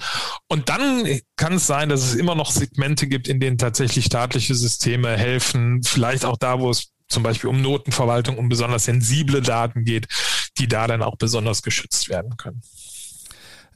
Und 0.47 0.69
dann 0.69 1.09
kann 1.37 1.55
es 1.55 1.67
sein, 1.67 1.89
dass 1.89 2.03
es 2.03 2.15
immer 2.15 2.35
noch 2.35 2.51
Segmente 2.51 3.07
gibt, 3.07 3.27
in 3.27 3.41
denen 3.41 3.57
tatsächlich 3.57 4.05
staatliche 4.05 4.55
Systeme 4.55 5.17
helfen, 5.17 5.83
vielleicht 5.83 6.27
auch 6.27 6.37
da, 6.37 6.61
wo 6.61 6.71
es 6.71 6.93
zum 7.09 7.23
Beispiel 7.23 7.51
um 7.51 7.61
Notenverwaltung, 7.61 8.39
um 8.39 8.49
besonders 8.49 8.85
sensible 8.85 9.43
Daten 9.43 9.85
geht, 9.85 10.07
die 10.59 10.69
da 10.69 10.87
dann 10.87 11.03
auch 11.03 11.17
besonders 11.17 11.63
geschützt 11.63 12.09
werden 12.09 12.37
können. 12.37 12.63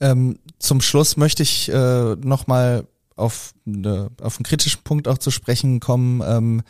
Ähm, 0.00 0.38
zum 0.58 0.80
Schluss 0.80 1.16
möchte 1.16 1.42
ich 1.42 1.68
äh, 1.70 2.16
nochmal 2.16 2.86
auf, 3.16 3.54
eine, 3.66 4.10
auf 4.20 4.38
einen 4.38 4.44
kritischen 4.44 4.82
Punkt 4.82 5.08
auch 5.08 5.18
zu 5.18 5.30
sprechen 5.30 5.80
kommen. 5.80 6.20
Ähm, 6.24 6.62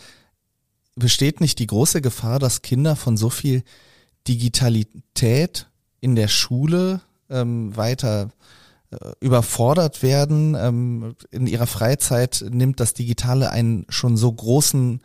besteht 0.95 1.41
nicht 1.41 1.59
die 1.59 1.67
große 1.67 2.01
Gefahr, 2.01 2.39
dass 2.39 2.63
Kinder 2.63 2.97
von 2.97 3.17
so 3.17 3.31
viel 3.31 3.65
Digitalität 4.29 5.69
in 6.01 6.15
der 6.15 6.29
Schule 6.29 7.01
ähm, 7.31 7.77
weiter 7.77 8.31
äh, 8.91 9.13
überfordert 9.21 10.03
werden? 10.03 10.55
Ähm, 10.55 11.17
in 11.31 11.47
ihrer 11.47 11.67
Freizeit 11.67 12.45
nimmt 12.49 12.81
das 12.81 12.95
Digitale 12.95 13.51
einen 13.51 13.87
schon 13.89 14.17
so 14.17 14.31
großen 14.31 15.03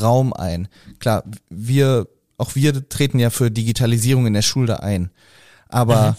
Raum 0.00 0.32
ein. 0.32 0.68
Klar, 1.00 1.24
wir, 1.48 2.06
auch 2.42 2.54
wir 2.54 2.88
treten 2.88 3.18
ja 3.18 3.30
für 3.30 3.50
Digitalisierung 3.50 4.26
in 4.26 4.34
der 4.34 4.42
Schule 4.42 4.82
ein. 4.82 5.10
Aber 5.68 6.10
mhm. 6.10 6.16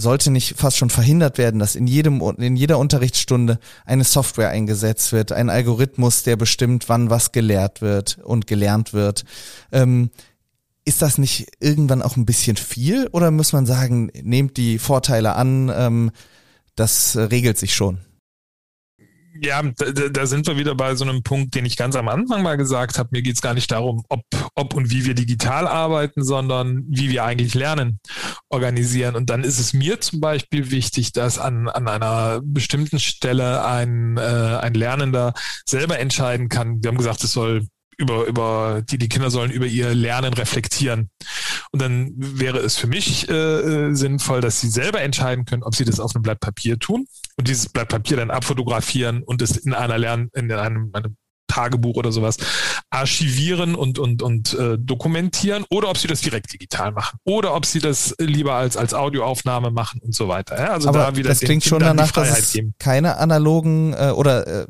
sollte 0.00 0.30
nicht 0.30 0.56
fast 0.58 0.76
schon 0.76 0.90
verhindert 0.90 1.38
werden, 1.38 1.60
dass 1.60 1.76
in 1.76 1.86
jedem, 1.86 2.20
in 2.38 2.56
jeder 2.56 2.78
Unterrichtsstunde 2.78 3.58
eine 3.86 4.04
Software 4.04 4.50
eingesetzt 4.50 5.12
wird, 5.12 5.32
ein 5.32 5.50
Algorithmus, 5.50 6.24
der 6.24 6.36
bestimmt, 6.36 6.88
wann 6.88 7.10
was 7.10 7.32
gelehrt 7.32 7.80
wird 7.80 8.18
und 8.24 8.46
gelernt 8.46 8.92
wird. 8.92 9.24
Ähm, 9.72 10.10
ist 10.84 11.00
das 11.00 11.16
nicht 11.16 11.46
irgendwann 11.60 12.02
auch 12.02 12.16
ein 12.16 12.26
bisschen 12.26 12.56
viel 12.56 13.06
oder 13.12 13.30
muss 13.30 13.52
man 13.52 13.64
sagen, 13.64 14.10
nehmt 14.20 14.56
die 14.56 14.78
Vorteile 14.78 15.36
an, 15.36 15.72
ähm, 15.74 16.10
das 16.76 17.16
regelt 17.16 17.56
sich 17.56 17.74
schon? 17.74 18.00
Ja, 19.40 19.62
da, 19.62 20.08
da, 20.08 20.26
sind 20.26 20.46
wir 20.46 20.56
wieder 20.56 20.74
bei 20.74 20.94
so 20.94 21.04
einem 21.04 21.22
Punkt, 21.22 21.54
den 21.54 21.64
ich 21.66 21.76
ganz 21.76 21.96
am 21.96 22.08
Anfang 22.08 22.42
mal 22.42 22.56
gesagt 22.56 22.98
habe. 22.98 23.08
Mir 23.12 23.22
geht 23.22 23.34
es 23.34 23.42
gar 23.42 23.54
nicht 23.54 23.70
darum, 23.70 24.04
ob, 24.08 24.22
ob 24.54 24.74
und 24.74 24.90
wie 24.90 25.04
wir 25.04 25.14
digital 25.14 25.66
arbeiten, 25.66 26.22
sondern 26.22 26.84
wie 26.88 27.10
wir 27.10 27.24
eigentlich 27.24 27.54
Lernen 27.54 27.98
organisieren. 28.48 29.16
Und 29.16 29.30
dann 29.30 29.42
ist 29.42 29.58
es 29.58 29.72
mir 29.72 30.00
zum 30.00 30.20
Beispiel 30.20 30.70
wichtig, 30.70 31.12
dass 31.12 31.38
an, 31.38 31.68
an 31.68 31.88
einer 31.88 32.40
bestimmten 32.44 33.00
Stelle 33.00 33.64
ein, 33.64 34.16
äh, 34.16 34.20
ein 34.20 34.74
Lernender 34.74 35.34
selber 35.66 35.98
entscheiden 35.98 36.48
kann. 36.48 36.82
Wir 36.82 36.88
haben 36.88 36.98
gesagt, 36.98 37.24
es 37.24 37.32
soll 37.32 37.66
über, 37.96 38.26
über 38.26 38.82
die, 38.88 38.98
die 38.98 39.08
Kinder 39.08 39.30
sollen 39.30 39.50
über 39.50 39.66
ihr 39.66 39.94
Lernen 39.94 40.34
reflektieren. 40.34 41.10
Und 41.70 41.82
dann 41.82 42.12
wäre 42.16 42.58
es 42.58 42.76
für 42.76 42.86
mich 42.86 43.28
äh, 43.28 43.32
äh, 43.32 43.94
sinnvoll, 43.94 44.40
dass 44.40 44.60
sie 44.60 44.68
selber 44.68 45.00
entscheiden 45.00 45.44
können, 45.44 45.62
ob 45.62 45.74
sie 45.74 45.84
das 45.84 46.00
auf 46.00 46.14
einem 46.14 46.22
Blatt 46.22 46.40
Papier 46.40 46.78
tun 46.78 47.06
und 47.36 47.48
dieses 47.48 47.68
Blatt 47.68 47.88
Papier 47.88 48.16
dann 48.16 48.30
abfotografieren 48.30 49.22
und 49.22 49.42
es 49.42 49.56
in 49.56 49.74
einer 49.74 49.98
Lern, 49.98 50.28
in 50.34 50.50
einem, 50.52 50.90
einem 50.92 51.16
Tagebuch 51.46 51.96
oder 51.96 52.10
sowas 52.10 52.36
archivieren 52.90 53.74
und, 53.74 53.98
und, 53.98 54.22
und 54.22 54.54
äh, 54.54 54.76
dokumentieren 54.78 55.64
oder 55.70 55.88
ob 55.88 55.98
sie 55.98 56.08
das 56.08 56.20
direkt 56.20 56.52
digital 56.52 56.92
machen 56.92 57.18
oder 57.24 57.54
ob 57.54 57.66
sie 57.66 57.78
das 57.78 58.14
lieber 58.18 58.54
als, 58.54 58.76
als 58.76 58.94
Audioaufnahme 58.94 59.70
machen 59.70 60.00
und 60.02 60.14
so 60.14 60.28
weiter. 60.28 60.58
Ja, 60.58 60.72
also 60.72 60.88
Aber 60.88 60.98
da 60.98 61.16
wieder 61.16 61.28
das 61.28 61.40
klingt 61.40 61.64
schon 61.64 61.80
danach, 61.80 62.10
dass 62.12 62.38
es 62.38 62.52
geben. 62.52 62.74
keine 62.78 63.18
analogen 63.18 63.94
äh, 63.94 64.10
oder 64.10 64.46
äh, 64.46 64.66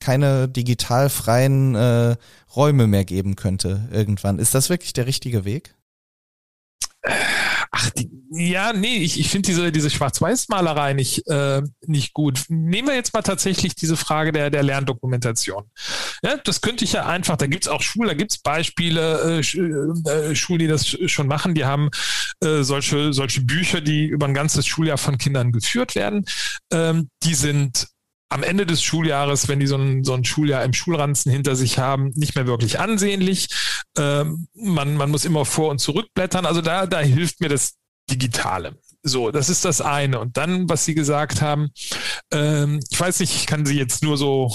keine 0.00 0.48
digital 0.48 1.08
freien 1.08 1.74
äh, 1.74 2.16
Räume 2.54 2.86
mehr 2.86 3.04
geben 3.04 3.36
könnte 3.36 3.88
irgendwann. 3.92 4.38
Ist 4.38 4.54
das 4.54 4.68
wirklich 4.68 4.92
der 4.92 5.06
richtige 5.06 5.44
Weg? 5.44 5.74
Ach, 7.74 7.88
die, 7.90 8.10
ja, 8.30 8.74
nee, 8.74 8.98
ich, 8.98 9.18
ich 9.18 9.30
finde 9.30 9.46
diese, 9.46 9.72
diese 9.72 9.88
Schwarz-Weiß-Malerei 9.88 10.92
nicht, 10.92 11.26
äh, 11.26 11.62
nicht 11.86 12.12
gut. 12.12 12.44
Nehmen 12.48 12.88
wir 12.88 12.94
jetzt 12.94 13.14
mal 13.14 13.22
tatsächlich 13.22 13.74
diese 13.74 13.96
Frage 13.96 14.30
der, 14.30 14.50
der 14.50 14.62
Lerndokumentation. 14.62 15.64
Ja, 16.22 16.36
das 16.36 16.60
könnte 16.60 16.84
ich 16.84 16.92
ja 16.92 17.06
einfach, 17.06 17.38
da 17.38 17.46
gibt's 17.46 17.68
auch 17.68 17.80
Schulen, 17.80 18.08
da 18.08 18.14
gibt's 18.14 18.38
Beispiele, 18.38 19.40
äh, 19.40 20.10
äh, 20.10 20.34
Schulen, 20.34 20.58
die 20.58 20.66
das 20.66 20.86
schon 20.86 21.26
machen, 21.26 21.54
die 21.54 21.64
haben 21.64 21.88
äh, 22.44 22.62
solche, 22.62 23.14
solche 23.14 23.40
Bücher, 23.40 23.80
die 23.80 24.06
über 24.06 24.26
ein 24.26 24.34
ganzes 24.34 24.66
Schuljahr 24.66 24.98
von 24.98 25.16
Kindern 25.16 25.50
geführt 25.50 25.94
werden. 25.94 26.26
Ähm, 26.70 27.08
die 27.22 27.34
sind 27.34 27.88
am 28.32 28.42
Ende 28.42 28.64
des 28.64 28.82
Schuljahres, 28.82 29.48
wenn 29.48 29.60
die 29.60 29.66
so 29.66 29.76
ein, 29.76 30.04
so 30.04 30.14
ein 30.14 30.24
Schuljahr 30.24 30.64
im 30.64 30.72
Schulranzen 30.72 31.30
hinter 31.30 31.54
sich 31.54 31.78
haben, 31.78 32.12
nicht 32.14 32.34
mehr 32.34 32.46
wirklich 32.46 32.80
ansehnlich. 32.80 33.48
Ähm, 33.98 34.48
man, 34.54 34.96
man 34.96 35.10
muss 35.10 35.24
immer 35.24 35.44
vor 35.44 35.70
und 35.70 35.78
zurückblättern. 35.78 36.46
Also 36.46 36.62
da, 36.62 36.86
da 36.86 37.00
hilft 37.00 37.40
mir 37.40 37.50
das 37.50 37.74
Digitale. 38.10 38.78
So, 39.04 39.32
das 39.32 39.48
ist 39.48 39.64
das 39.64 39.80
eine. 39.80 40.20
Und 40.20 40.36
dann, 40.36 40.68
was 40.68 40.84
Sie 40.84 40.94
gesagt 40.94 41.42
haben, 41.42 41.70
ähm, 42.30 42.80
ich 42.90 43.00
weiß 43.00 43.18
nicht, 43.20 43.34
ich 43.34 43.46
kann 43.46 43.66
Sie 43.66 43.76
jetzt 43.76 44.02
nur 44.04 44.16
so 44.16 44.54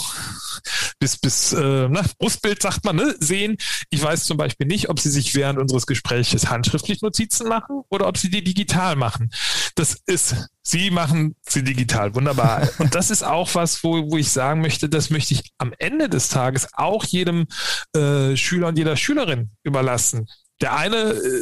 bis, 0.99 1.17
bis 1.17 1.51
äh, 1.53 1.87
na, 1.89 2.03
Brustbild, 2.17 2.61
sagt 2.61 2.85
man, 2.85 2.95
ne, 2.95 3.15
sehen. 3.19 3.57
Ich 3.89 4.01
weiß 4.01 4.23
zum 4.23 4.37
Beispiel 4.37 4.67
nicht, 4.67 4.89
ob 4.89 4.99
Sie 4.99 5.09
sich 5.09 5.35
während 5.35 5.59
unseres 5.59 5.85
Gesprächs 5.85 6.49
handschriftlich 6.49 7.01
Notizen 7.01 7.49
machen 7.49 7.81
oder 7.89 8.07
ob 8.07 8.17
Sie 8.17 8.29
die 8.29 8.43
digital 8.43 8.95
machen. 8.95 9.31
Das 9.75 9.97
ist, 10.05 10.35
Sie 10.63 10.91
machen 10.91 11.35
sie 11.47 11.63
digital, 11.63 12.13
wunderbar. 12.15 12.67
Und 12.79 12.93
das 12.93 13.09
ist 13.09 13.23
auch 13.23 13.53
was, 13.55 13.83
wo, 13.83 14.11
wo 14.11 14.17
ich 14.17 14.31
sagen 14.31 14.61
möchte, 14.61 14.89
das 14.89 15.09
möchte 15.09 15.33
ich 15.33 15.51
am 15.57 15.73
Ende 15.77 16.09
des 16.09 16.29
Tages 16.29 16.67
auch 16.73 17.05
jedem 17.05 17.47
äh, 17.95 18.35
Schüler 18.35 18.67
und 18.67 18.77
jeder 18.77 18.97
Schülerin 18.97 19.51
überlassen. 19.63 20.27
Der 20.59 20.75
eine 20.75 20.97
äh, 20.97 21.41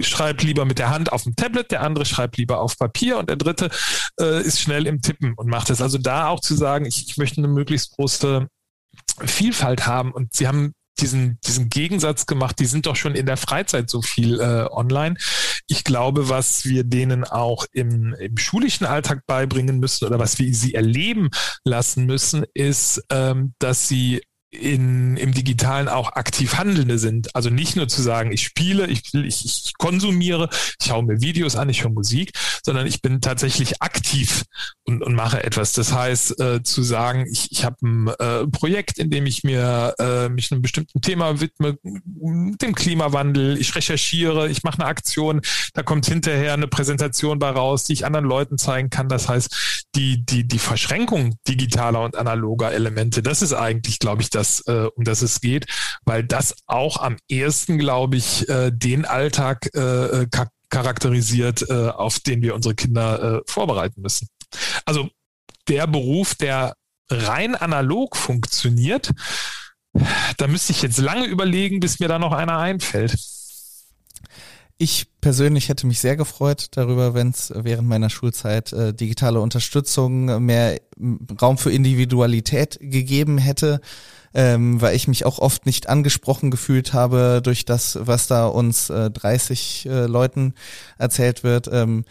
schreibt 0.00 0.42
lieber 0.42 0.64
mit 0.64 0.78
der 0.78 0.90
Hand 0.90 1.12
auf 1.12 1.24
dem 1.24 1.36
Tablet, 1.36 1.70
der 1.70 1.82
andere 1.82 2.04
schreibt 2.04 2.36
lieber 2.36 2.60
auf 2.60 2.78
Papier 2.78 3.18
und 3.18 3.28
der 3.28 3.36
dritte 3.36 3.70
äh, 4.20 4.42
ist 4.42 4.60
schnell 4.60 4.86
im 4.86 5.00
Tippen 5.00 5.34
und 5.34 5.48
macht 5.48 5.70
es. 5.70 5.80
Also 5.80 5.98
da 5.98 6.28
auch 6.28 6.40
zu 6.40 6.54
sagen, 6.54 6.84
ich, 6.84 7.08
ich 7.08 7.16
möchte 7.16 7.38
eine 7.38 7.48
möglichst 7.48 7.96
große 7.96 8.46
Vielfalt 9.24 9.86
haben 9.86 10.12
und 10.12 10.34
sie 10.34 10.46
haben 10.46 10.72
diesen, 11.00 11.38
diesen 11.46 11.68
Gegensatz 11.68 12.26
gemacht, 12.26 12.58
die 12.58 12.66
sind 12.66 12.86
doch 12.86 12.96
schon 12.96 13.14
in 13.14 13.26
der 13.26 13.36
Freizeit 13.36 13.88
so 13.90 14.02
viel 14.02 14.40
äh, 14.40 14.66
online. 14.70 15.16
Ich 15.68 15.84
glaube, 15.84 16.28
was 16.28 16.64
wir 16.64 16.84
denen 16.84 17.24
auch 17.24 17.66
im, 17.72 18.14
im 18.14 18.36
schulischen 18.36 18.86
Alltag 18.86 19.22
beibringen 19.26 19.78
müssen 19.78 20.06
oder 20.06 20.18
was 20.18 20.38
wir 20.38 20.52
sie 20.54 20.74
erleben 20.74 21.30
lassen 21.64 22.06
müssen, 22.06 22.44
ist, 22.54 23.02
ähm, 23.10 23.54
dass 23.58 23.86
sie 23.88 24.22
in, 24.50 25.16
im 25.18 25.32
Digitalen 25.32 25.88
auch 25.88 26.12
aktiv 26.12 26.56
Handelnde 26.56 26.98
sind. 26.98 27.34
Also 27.34 27.50
nicht 27.50 27.76
nur 27.76 27.86
zu 27.88 28.00
sagen, 28.00 28.32
ich 28.32 28.42
spiele, 28.42 28.86
ich, 28.86 29.12
ich, 29.12 29.44
ich 29.44 29.72
konsumiere, 29.76 30.48
ich 30.80 30.86
schaue 30.86 31.02
mir 31.02 31.20
Videos 31.20 31.56
an, 31.56 31.68
ich 31.68 31.82
höre 31.82 31.90
Musik, 31.90 32.32
sondern 32.64 32.86
ich 32.86 33.02
bin 33.02 33.20
tatsächlich 33.20 33.82
aktiv 33.82 34.44
und, 34.84 35.02
und 35.02 35.14
mache 35.14 35.44
etwas. 35.44 35.72
Das 35.72 35.92
heißt, 35.92 36.40
äh, 36.40 36.62
zu 36.62 36.82
sagen, 36.82 37.26
ich, 37.30 37.52
ich 37.52 37.64
habe 37.64 37.76
ein 37.82 38.08
äh, 38.18 38.46
Projekt, 38.46 38.98
in 38.98 39.10
dem 39.10 39.26
ich 39.26 39.44
mir 39.44 39.94
äh, 39.98 40.28
mich 40.30 40.50
einem 40.50 40.62
bestimmten 40.62 41.02
Thema 41.02 41.40
widme, 41.40 41.76
dem 41.82 42.74
Klimawandel, 42.74 43.58
ich 43.58 43.74
recherchiere, 43.74 44.48
ich 44.48 44.62
mache 44.62 44.80
eine 44.80 44.88
Aktion, 44.88 45.42
da 45.74 45.82
kommt 45.82 46.06
hinterher 46.06 46.54
eine 46.54 46.68
Präsentation 46.68 47.38
bei 47.38 47.50
raus, 47.50 47.84
die 47.84 47.92
ich 47.92 48.06
anderen 48.06 48.26
Leuten 48.26 48.56
zeigen 48.56 48.88
kann. 48.88 49.08
Das 49.08 49.28
heißt, 49.28 49.84
die, 49.94 50.24
die, 50.24 50.46
die 50.46 50.58
Verschränkung 50.58 51.36
digitaler 51.46 52.02
und 52.02 52.16
analoger 52.16 52.72
Elemente, 52.72 53.22
das 53.22 53.42
ist 53.42 53.52
eigentlich, 53.52 53.98
glaube 53.98 54.22
ich, 54.22 54.30
das, 54.30 54.37
äh, 54.66 54.86
um 54.94 55.04
das 55.04 55.22
es 55.22 55.40
geht, 55.40 55.66
weil 56.04 56.24
das 56.24 56.54
auch 56.66 56.98
am 56.98 57.16
ehesten, 57.28 57.78
glaube 57.78 58.16
ich, 58.16 58.48
äh, 58.48 58.70
den 58.72 59.04
Alltag 59.04 59.74
äh, 59.74 60.26
charakterisiert, 60.70 61.68
äh, 61.68 61.88
auf 61.88 62.20
den 62.20 62.42
wir 62.42 62.54
unsere 62.54 62.74
Kinder 62.74 63.38
äh, 63.38 63.40
vorbereiten 63.46 64.02
müssen. 64.02 64.28
Also 64.84 65.08
der 65.68 65.86
Beruf, 65.86 66.34
der 66.34 66.74
rein 67.10 67.54
analog 67.54 68.16
funktioniert, 68.16 69.10
da 70.36 70.46
müsste 70.46 70.72
ich 70.72 70.82
jetzt 70.82 70.98
lange 70.98 71.26
überlegen, 71.26 71.80
bis 71.80 72.00
mir 72.00 72.08
da 72.08 72.18
noch 72.18 72.32
einer 72.32 72.58
einfällt. 72.58 73.16
Ich 74.80 75.08
persönlich 75.20 75.68
hätte 75.68 75.88
mich 75.88 75.98
sehr 75.98 76.16
gefreut 76.16 76.68
darüber, 76.72 77.12
wenn 77.12 77.30
es 77.30 77.52
während 77.54 77.88
meiner 77.88 78.10
Schulzeit 78.10 78.72
äh, 78.72 78.94
digitale 78.94 79.40
Unterstützung, 79.40 80.44
mehr 80.44 80.80
Raum 81.42 81.58
für 81.58 81.72
Individualität 81.72 82.78
gegeben 82.80 83.38
hätte 83.38 83.80
ähm, 84.34 84.80
weil 84.80 84.94
ich 84.94 85.08
mich 85.08 85.24
auch 85.24 85.38
oft 85.38 85.66
nicht 85.66 85.88
angesprochen 85.88 86.50
gefühlt 86.50 86.92
habe 86.92 87.40
durch 87.42 87.64
das, 87.64 87.98
was 88.00 88.26
da 88.26 88.46
uns 88.46 88.90
äh, 88.90 89.10
30 89.10 89.86
äh, 89.86 90.06
Leuten 90.06 90.54
erzählt 90.98 91.44
wird. 91.44 91.68
Ähm, 91.72 92.04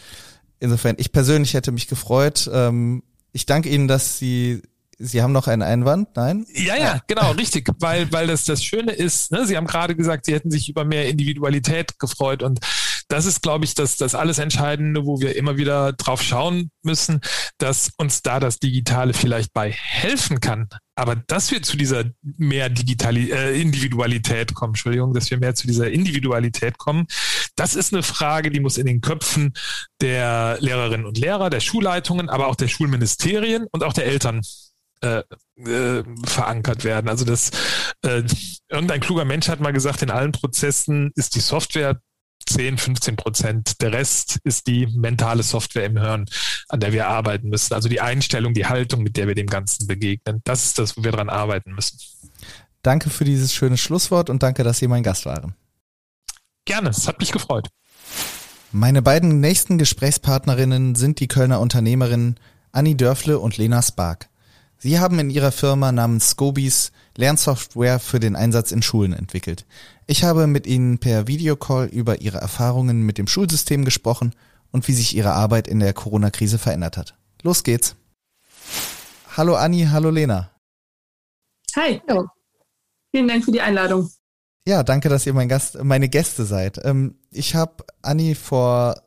insofern, 0.60 0.96
ich 0.98 1.12
persönlich 1.12 1.54
hätte 1.54 1.72
mich 1.72 1.88
gefreut. 1.88 2.50
Ähm, 2.52 3.04
ich 3.34 3.46
danke 3.46 3.70
Ihnen, 3.70 3.88
dass 3.88 4.18
Sie 4.18 4.62
Sie 5.00 5.22
haben 5.22 5.32
noch 5.32 5.48
einen 5.48 5.62
Einwand, 5.62 6.16
nein? 6.16 6.48
Ja, 6.56 6.76
ja, 6.76 7.00
genau, 7.06 7.32
richtig, 7.32 7.70
weil 7.80 8.12
weil 8.12 8.26
das 8.26 8.46
das 8.46 8.64
Schöne 8.64 8.92
ist. 8.92 9.32
Ne, 9.32 9.46
Sie 9.46 9.56
haben 9.56 9.68
gerade 9.68 9.96
gesagt, 9.96 10.26
Sie 10.26 10.34
hätten 10.34 10.50
sich 10.50 10.70
über 10.70 10.86
mehr 10.86 11.08
Individualität 11.08 12.00
gefreut 12.00 12.42
und 12.42 12.60
das 13.08 13.26
ist, 13.26 13.42
glaube 13.42 13.66
ich, 13.66 13.74
das, 13.74 13.98
das 13.98 14.16
alles 14.16 14.38
Entscheidende, 14.38 15.06
wo 15.06 15.20
wir 15.20 15.36
immer 15.36 15.58
wieder 15.58 15.94
drauf 15.94 16.22
schauen 16.22 16.72
müssen, 16.84 17.22
dass 17.58 17.92
uns 17.98 18.22
da 18.22 18.40
das 18.40 18.60
Digitale 18.60 19.14
vielleicht 19.14 19.54
bei 19.54 19.72
helfen 19.72 20.40
kann. 20.40 20.68
Aber 20.96 21.16
dass 21.16 21.52
wir 21.52 21.62
zu 21.62 21.78
dieser 21.78 22.06
mehr 22.22 22.70
Digitali 22.70 23.32
äh, 23.32 23.60
Individualität 23.60 24.54
kommen, 24.54 24.72
Entschuldigung, 24.72 25.14
dass 25.14 25.30
wir 25.30 25.38
mehr 25.38 25.56
zu 25.56 25.68
dieser 25.68 25.90
Individualität 25.90 26.78
kommen, 26.78 27.06
das 27.56 27.76
ist 27.76 27.94
eine 27.94 28.04
Frage, 28.04 28.52
die 28.52 28.60
muss 28.60 28.78
in 28.78 28.86
den 28.86 29.02
Köpfen 29.02 29.54
der 30.02 30.58
Lehrerinnen 30.60 31.06
und 31.06 31.18
Lehrer, 31.18 31.50
der 31.50 31.60
Schulleitungen, 31.60 32.30
aber 32.30 32.48
auch 32.48 32.56
der 32.56 32.68
Schulministerien 32.68 33.68
und 33.72 33.84
auch 33.84 33.94
der 33.94 34.06
Eltern 34.06 34.42
äh, 35.02 35.24
äh, 35.58 36.04
verankert 36.26 36.84
werden. 36.84 37.08
Also 37.08 37.24
das 37.26 37.52
äh, 38.04 38.24
irgendein 38.70 39.00
kluger 39.00 39.26
Mensch 39.26 39.48
hat 39.48 39.60
mal 39.60 39.74
gesagt, 39.74 40.02
in 40.02 40.10
allen 40.10 40.32
Prozessen 40.32 41.12
ist 41.16 41.36
die 41.36 41.40
Software 41.40 42.02
10, 42.48 42.78
15 42.78 43.16
Prozent. 43.16 43.82
Der 43.82 43.92
Rest 43.92 44.40
ist 44.44 44.68
die 44.68 44.88
mentale 44.88 45.44
Software 45.44 45.86
im 45.86 45.98
Hirn, 45.98 46.26
an 46.70 46.80
der 46.80 46.94
wir 46.94 47.08
arbeiten 47.08 47.50
müssen. 47.50 47.74
Also 47.74 47.90
die 47.90 48.02
Einstellung, 48.02 48.54
die 48.54 48.66
Haltung, 48.66 49.04
mit 49.04 49.18
der 49.18 49.28
wir 49.28 49.36
dem 49.36 49.48
Ganzen 49.48 49.88
begegnen. 49.88 50.42
Das 50.44 50.66
ist 50.66 50.80
das, 50.80 50.98
wo 50.98 51.04
wir 51.04 51.12
dran 51.12 51.30
arbeiten 51.30 51.74
müssen. 51.74 52.00
Danke 52.82 53.10
für 53.10 53.26
dieses 53.26 53.54
schöne 53.54 53.78
Schlusswort 53.78 54.30
und 54.30 54.44
danke, 54.44 54.64
dass 54.64 54.80
Sie 54.80 54.88
mein 54.88 55.04
Gast 55.04 55.26
waren. 55.26 55.56
Gerne, 56.66 56.90
es 56.90 57.08
hat 57.08 57.20
mich 57.20 57.32
gefreut. 57.32 57.70
Meine 58.72 59.02
beiden 59.02 59.40
nächsten 59.40 59.78
Gesprächspartnerinnen 59.78 60.96
sind 60.96 61.20
die 61.20 61.28
Kölner 61.28 61.60
Unternehmerinnen 61.60 62.40
Anni 62.72 62.96
Dörfle 62.96 63.40
und 63.40 63.58
Lena 63.58 63.82
Spark. 63.82 64.30
Sie 64.80 65.00
haben 65.00 65.18
in 65.18 65.30
ihrer 65.30 65.52
Firma 65.52 65.92
namens 65.92 66.30
Scobis 66.30 66.92
Lernsoftware 67.16 68.00
für 68.00 68.20
den 68.20 68.36
Einsatz 68.36 68.72
in 68.72 68.84
Schulen 68.84 69.14
entwickelt. 69.14 69.66
Ich 70.06 70.24
habe 70.24 70.46
mit 70.46 70.68
ihnen 70.68 71.00
per 71.00 71.28
Videocall 71.28 71.88
über 71.88 72.22
ihre 72.22 72.38
Erfahrungen 72.38 73.02
mit 73.02 73.18
dem 73.18 73.28
Schulsystem 73.28 73.86
gesprochen 73.86 74.34
und 74.72 74.88
wie 74.88 74.94
sich 74.94 75.16
ihre 75.16 75.34
Arbeit 75.34 75.68
in 75.68 75.80
der 75.80 75.94
Corona-Krise 75.94 76.60
verändert 76.60 76.98
hat. 76.98 77.16
Los 77.42 77.64
geht's. 77.64 77.96
Hallo 79.36 79.56
Anni, 79.56 79.88
hallo 79.90 80.12
Lena. 80.12 80.52
Hi. 81.76 82.02
Hallo. 82.08 82.28
Vielen 83.12 83.28
Dank 83.28 83.46
für 83.46 83.52
die 83.52 83.62
Einladung. 83.62 84.10
Ja, 84.68 84.84
danke, 84.84 85.10
dass 85.10 85.26
ihr 85.26 85.34
mein 85.34 85.48
Gast, 85.48 85.82
meine 85.84 86.10
Gäste 86.10 86.46
seid. 86.46 86.84
Ähm, 86.84 87.16
ich 87.32 87.56
habe 87.56 87.86
Anni 88.02 88.36
vor 88.36 89.02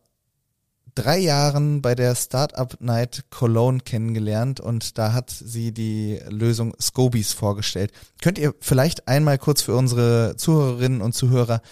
drei 1.00 1.18
Jahren 1.18 1.82
bei 1.82 1.94
der 1.94 2.14
Startup 2.14 2.76
Night 2.80 3.24
Cologne 3.30 3.80
kennengelernt 3.80 4.60
und 4.60 4.98
da 4.98 5.12
hat 5.12 5.30
sie 5.30 5.72
die 5.72 6.20
Lösung 6.28 6.74
Scobies 6.80 7.32
vorgestellt. 7.32 7.92
Könnt 8.20 8.38
ihr 8.38 8.54
vielleicht 8.60 9.08
einmal 9.08 9.38
kurz 9.38 9.62
für 9.62 9.74
unsere 9.74 10.34
Zuhörerinnen 10.36 11.00
und 11.00 11.14
Zuhörer 11.14 11.62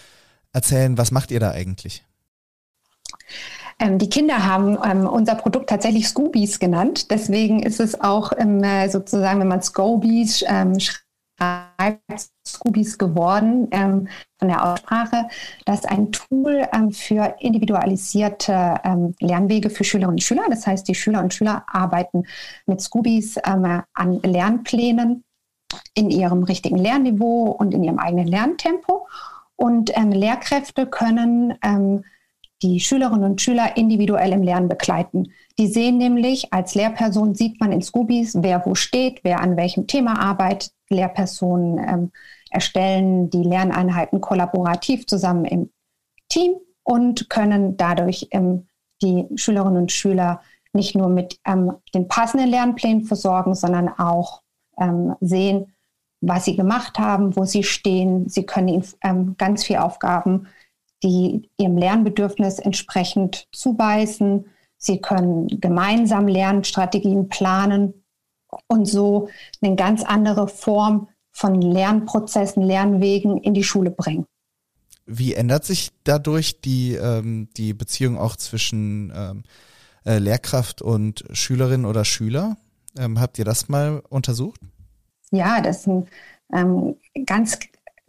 erzählen, 0.53 0.97
was 0.97 1.11
macht 1.11 1.31
ihr 1.31 1.39
da 1.39 1.51
eigentlich? 1.51 2.03
Ähm, 3.79 3.97
die 3.97 4.09
Kinder 4.09 4.45
haben 4.45 4.77
ähm, 4.83 5.07
unser 5.07 5.35
Produkt 5.35 5.69
tatsächlich 5.69 6.07
Scoobies 6.07 6.59
genannt. 6.59 7.11
Deswegen 7.11 7.61
ist 7.61 7.79
es 7.79 8.01
auch 8.01 8.33
ähm, 8.37 8.61
sozusagen, 8.89 9.39
wenn 9.39 9.47
man 9.47 9.61
Scobies 9.61 10.43
ähm, 10.47 10.79
schreibt, 10.79 11.08
Scoobies 12.45 12.97
geworden 12.97 13.67
ähm, 13.71 14.07
von 14.37 14.47
der 14.47 14.65
Aussprache. 14.65 15.27
Das 15.65 15.79
ist 15.79 15.89
ein 15.89 16.11
Tool 16.11 16.67
ähm, 16.73 16.91
für 16.91 17.35
individualisierte 17.39 18.79
Lernwege 19.19 19.69
für 19.69 19.83
Schülerinnen 19.83 20.15
und 20.15 20.23
Schüler. 20.23 20.43
Das 20.49 20.67
heißt, 20.67 20.87
die 20.87 20.95
Schüler 20.95 21.21
und 21.21 21.33
Schüler 21.33 21.65
arbeiten 21.67 22.23
mit 22.65 22.81
Scoobies 22.81 23.37
an 23.37 23.83
Lernplänen 24.23 25.23
in 25.93 26.09
ihrem 26.09 26.43
richtigen 26.43 26.77
Lernniveau 26.77 27.51
und 27.51 27.73
in 27.73 27.83
ihrem 27.83 27.99
eigenen 27.99 28.27
Lerntempo. 28.27 29.07
Und 29.55 29.93
Lehrkräfte 29.95 30.87
können 30.87 31.53
die 32.61 32.79
Schülerinnen 32.79 33.31
und 33.31 33.41
Schüler 33.41 33.77
individuell 33.77 34.33
im 34.33 34.43
Lernen 34.43 34.67
begleiten. 34.67 35.31
Die 35.57 35.67
sehen 35.67 35.97
nämlich, 35.97 36.53
als 36.53 36.75
Lehrperson 36.75 37.35
sieht 37.35 37.59
man 37.59 37.71
in 37.71 37.81
Scoobies, 37.81 38.37
wer 38.41 38.65
wo 38.65 38.75
steht, 38.75 39.21
wer 39.23 39.39
an 39.39 39.57
welchem 39.57 39.87
Thema 39.87 40.19
arbeitet. 40.19 40.71
Lehrpersonen 40.89 41.77
ähm, 41.77 42.11
erstellen 42.49 43.29
die 43.29 43.43
Lerneinheiten 43.43 44.21
kollaborativ 44.21 45.05
zusammen 45.05 45.45
im 45.45 45.71
Team 46.29 46.53
und 46.83 47.29
können 47.29 47.77
dadurch 47.77 48.27
ähm, 48.31 48.67
die 49.01 49.27
Schülerinnen 49.35 49.83
und 49.83 49.91
Schüler 49.91 50.41
nicht 50.73 50.95
nur 50.95 51.09
mit 51.09 51.39
ähm, 51.45 51.73
den 51.93 52.07
passenden 52.07 52.49
Lernplänen 52.49 53.05
versorgen, 53.05 53.55
sondern 53.55 53.89
auch 53.89 54.41
ähm, 54.79 55.15
sehen, 55.19 55.73
was 56.21 56.45
sie 56.45 56.55
gemacht 56.55 56.99
haben, 56.99 57.35
wo 57.35 57.45
sie 57.45 57.63
stehen. 57.63 58.27
Sie 58.27 58.45
können 58.45 58.67
ihnen 58.67 58.85
ähm, 59.03 59.35
ganz 59.37 59.65
viele 59.65 59.83
Aufgaben 59.83 60.47
die 61.03 61.49
ihrem 61.57 61.77
Lernbedürfnis 61.77 62.59
entsprechend 62.59 63.47
zuweisen. 63.51 64.45
Sie 64.77 64.99
können 64.99 65.47
gemeinsam 65.47 66.27
Lernstrategien 66.27 67.29
planen 67.29 68.03
und 68.67 68.85
so 68.85 69.29
eine 69.61 69.75
ganz 69.75 70.03
andere 70.03 70.47
Form 70.47 71.07
von 71.31 71.61
Lernprozessen, 71.61 72.63
Lernwegen 72.63 73.37
in 73.37 73.53
die 73.53 73.63
Schule 73.63 73.91
bringen. 73.91 74.25
Wie 75.05 75.33
ändert 75.33 75.65
sich 75.65 75.91
dadurch 76.03 76.61
die, 76.61 76.93
ähm, 76.93 77.49
die 77.57 77.73
Beziehung 77.73 78.17
auch 78.17 78.35
zwischen 78.35 79.11
ähm, 79.15 79.43
äh, 80.05 80.19
Lehrkraft 80.19 80.81
und 80.81 81.23
Schülerin 81.31 81.85
oder 81.85 82.05
Schüler? 82.05 82.57
Ähm, 82.97 83.19
habt 83.19 83.39
ihr 83.39 83.45
das 83.45 83.69
mal 83.69 84.03
untersucht? 84.09 84.61
Ja, 85.31 85.61
das 85.61 85.79
ist 85.79 85.87
ein 85.87 86.07
ähm, 86.53 86.95
ganz 87.25 87.59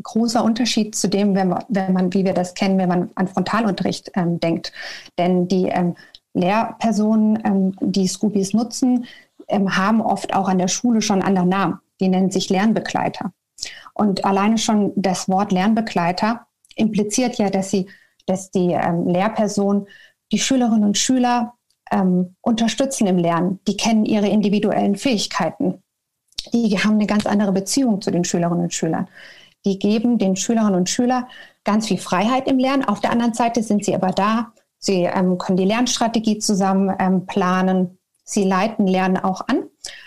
großer 0.02 0.42
Unterschied 0.42 0.94
zu 0.94 1.08
dem, 1.08 1.34
wenn 1.34 1.48
man, 1.48 1.64
wenn 1.68 1.92
man, 1.92 2.12
wie 2.12 2.24
wir 2.24 2.34
das 2.34 2.54
kennen, 2.54 2.78
wenn 2.78 2.88
man 2.88 3.10
an 3.14 3.28
Frontalunterricht 3.28 4.10
ähm, 4.14 4.40
denkt. 4.40 4.72
Denn 5.18 5.48
die 5.48 5.66
ähm, 5.66 5.94
Lehrpersonen, 6.34 7.76
die 7.80 8.06
Scoobies 8.06 8.54
nutzen, 8.54 9.06
ähm, 9.50 9.76
haben 9.76 10.00
oft 10.00 10.34
auch 10.34 10.48
an 10.48 10.58
der 10.58 10.68
Schule 10.68 11.02
schon 11.02 11.22
andere 11.22 11.46
Namen. 11.46 11.80
Die 12.00 12.08
nennen 12.08 12.30
sich 12.30 12.48
Lernbegleiter. 12.48 13.32
Und 13.94 14.24
alleine 14.24 14.58
schon 14.58 14.92
das 14.96 15.28
Wort 15.28 15.52
Lernbegleiter 15.52 16.46
impliziert 16.74 17.36
ja, 17.36 17.50
dass 17.50 17.70
sie, 17.70 17.88
dass 18.26 18.50
die 18.50 18.72
ähm, 18.72 19.06
Lehrperson 19.06 19.86
die 20.32 20.38
Schülerinnen 20.38 20.84
und 20.84 20.98
Schüler 20.98 21.54
ähm, 21.90 22.36
unterstützen 22.40 23.06
im 23.06 23.18
Lernen. 23.18 23.60
Die 23.66 23.76
kennen 23.76 24.04
ihre 24.04 24.28
individuellen 24.28 24.96
Fähigkeiten. 24.96 25.82
Die 26.52 26.78
haben 26.78 26.94
eine 26.94 27.06
ganz 27.06 27.26
andere 27.26 27.52
Beziehung 27.52 28.00
zu 28.00 28.10
den 28.10 28.24
Schülerinnen 28.24 28.64
und 28.64 28.74
Schülern. 28.74 29.08
Die 29.64 29.78
geben 29.78 30.18
den 30.18 30.36
Schülerinnen 30.36 30.74
und 30.74 30.88
Schülern 30.88 31.26
ganz 31.64 31.88
viel 31.88 31.98
Freiheit 31.98 32.48
im 32.48 32.58
Lernen. 32.58 32.84
Auf 32.84 33.00
der 33.00 33.12
anderen 33.12 33.34
Seite 33.34 33.62
sind 33.62 33.84
sie 33.84 33.94
aber 33.94 34.10
da. 34.10 34.52
Sie 34.78 35.02
ähm, 35.02 35.36
können 35.36 35.58
die 35.58 35.66
Lernstrategie 35.66 36.38
zusammen 36.38 36.94
ähm, 36.98 37.26
planen. 37.26 37.98
Sie 38.30 38.44
leiten 38.44 38.86
Lernen 38.86 39.16
auch 39.16 39.42
an. 39.48 39.64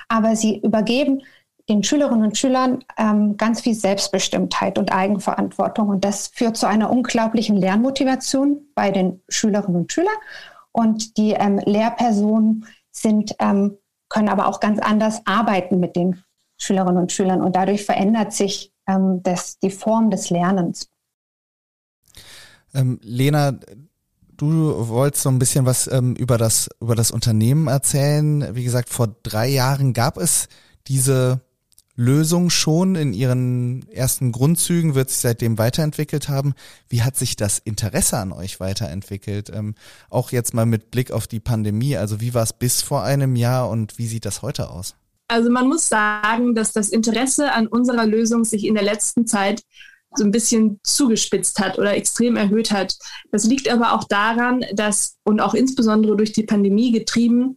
Aber 0.07 0.35
sie 0.35 0.59
übergeben 0.59 1.23
den 1.69 1.83
Schülerinnen 1.83 2.25
und 2.25 2.37
Schülern 2.37 2.83
ähm, 2.97 3.37
ganz 3.37 3.61
viel 3.61 3.73
Selbstbestimmtheit 3.73 4.77
und 4.77 4.93
Eigenverantwortung. 4.93 5.89
Und 5.89 6.03
das 6.03 6.27
führt 6.27 6.57
zu 6.57 6.67
einer 6.67 6.89
unglaublichen 6.89 7.55
Lernmotivation 7.55 8.67
bei 8.75 8.91
den 8.91 9.21
Schülerinnen 9.29 9.81
und 9.81 9.91
Schülern. 9.91 10.15
Und 10.71 11.17
die 11.17 11.31
ähm, 11.31 11.59
Lehrpersonen 11.59 12.65
sind, 12.91 13.35
ähm, 13.39 13.77
können 14.09 14.29
aber 14.29 14.47
auch 14.47 14.59
ganz 14.59 14.79
anders 14.79 15.21
arbeiten 15.25 15.79
mit 15.79 15.95
den 15.95 16.23
Schülerinnen 16.57 17.01
und 17.01 17.11
Schülern. 17.11 17.41
Und 17.41 17.55
dadurch 17.55 17.85
verändert 17.85 18.33
sich 18.33 18.73
ähm, 18.87 19.21
das, 19.23 19.59
die 19.59 19.71
Form 19.71 20.09
des 20.09 20.29
Lernens. 20.29 20.89
Ähm, 22.73 22.99
Lena, 23.01 23.53
du 24.37 24.87
wolltest 24.87 25.23
so 25.23 25.29
ein 25.29 25.39
bisschen 25.39 25.65
was 25.65 25.87
ähm, 25.91 26.15
über, 26.15 26.37
das, 26.37 26.69
über 26.79 26.95
das 26.95 27.11
Unternehmen 27.11 27.67
erzählen. 27.67 28.55
Wie 28.55 28.63
gesagt, 28.63 28.89
vor 28.89 29.15
drei 29.23 29.47
Jahren 29.47 29.93
gab 29.93 30.17
es 30.17 30.47
diese 30.87 31.41
Lösung 31.95 32.49
schon 32.49 32.95
in 32.95 33.13
ihren 33.13 33.87
ersten 33.89 34.31
Grundzügen, 34.31 34.95
wird 34.95 35.09
sich 35.09 35.19
seitdem 35.19 35.59
weiterentwickelt 35.59 36.27
haben. 36.27 36.53
Wie 36.89 37.03
hat 37.03 37.15
sich 37.15 37.35
das 37.35 37.59
Interesse 37.59 38.17
an 38.17 38.31
euch 38.31 38.59
weiterentwickelt? 38.59 39.51
Ähm, 39.53 39.75
auch 40.09 40.31
jetzt 40.31 40.53
mal 40.53 40.65
mit 40.65 40.89
Blick 40.89 41.11
auf 41.11 41.27
die 41.27 41.39
Pandemie. 41.39 41.95
Also 41.95 42.19
wie 42.19 42.33
war 42.33 42.43
es 42.43 42.53
bis 42.53 42.81
vor 42.81 43.03
einem 43.03 43.35
Jahr 43.35 43.69
und 43.69 43.97
wie 43.99 44.07
sieht 44.07 44.25
das 44.25 44.41
heute 44.41 44.71
aus? 44.71 44.95
Also 45.27 45.51
man 45.51 45.67
muss 45.67 45.87
sagen, 45.87 46.55
dass 46.55 46.73
das 46.73 46.89
Interesse 46.89 47.53
an 47.53 47.67
unserer 47.67 48.05
Lösung 48.05 48.43
sich 48.43 48.65
in 48.65 48.73
der 48.73 48.83
letzten 48.83 49.27
Zeit 49.27 49.63
so 50.15 50.23
ein 50.23 50.31
bisschen 50.31 50.79
zugespitzt 50.83 51.59
hat 51.59 51.77
oder 51.77 51.95
extrem 51.95 52.35
erhöht 52.35 52.71
hat. 52.71 52.95
Das 53.31 53.45
liegt 53.45 53.69
aber 53.69 53.93
auch 53.93 54.03
daran, 54.05 54.63
dass 54.73 55.17
und 55.23 55.39
auch 55.41 55.53
insbesondere 55.53 56.15
durch 56.17 56.31
die 56.31 56.43
Pandemie 56.43 56.91
getrieben 56.91 57.55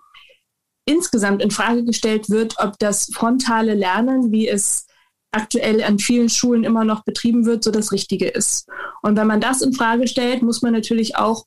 insgesamt 0.86 1.42
in 1.42 1.50
Frage 1.50 1.84
gestellt 1.84 2.30
wird, 2.30 2.54
ob 2.58 2.78
das 2.78 3.10
frontale 3.12 3.74
Lernen, 3.74 4.32
wie 4.32 4.48
es 4.48 4.86
aktuell 5.32 5.82
an 5.82 5.98
vielen 5.98 6.30
Schulen 6.30 6.64
immer 6.64 6.84
noch 6.84 7.04
betrieben 7.04 7.44
wird, 7.44 7.64
so 7.64 7.70
das 7.70 7.92
Richtige 7.92 8.28
ist. 8.28 8.68
Und 9.02 9.16
wenn 9.16 9.26
man 9.26 9.40
das 9.40 9.60
in 9.60 9.72
Frage 9.72 10.08
stellt, 10.08 10.42
muss 10.42 10.62
man 10.62 10.72
natürlich 10.72 11.16
auch 11.16 11.44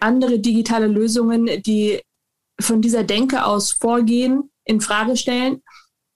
andere 0.00 0.40
digitale 0.40 0.86
Lösungen, 0.86 1.48
die 1.62 2.00
von 2.60 2.80
dieser 2.80 3.04
Denke 3.04 3.44
aus 3.44 3.72
vorgehen, 3.72 4.50
in 4.64 4.80
Frage 4.80 5.16
stellen. 5.16 5.62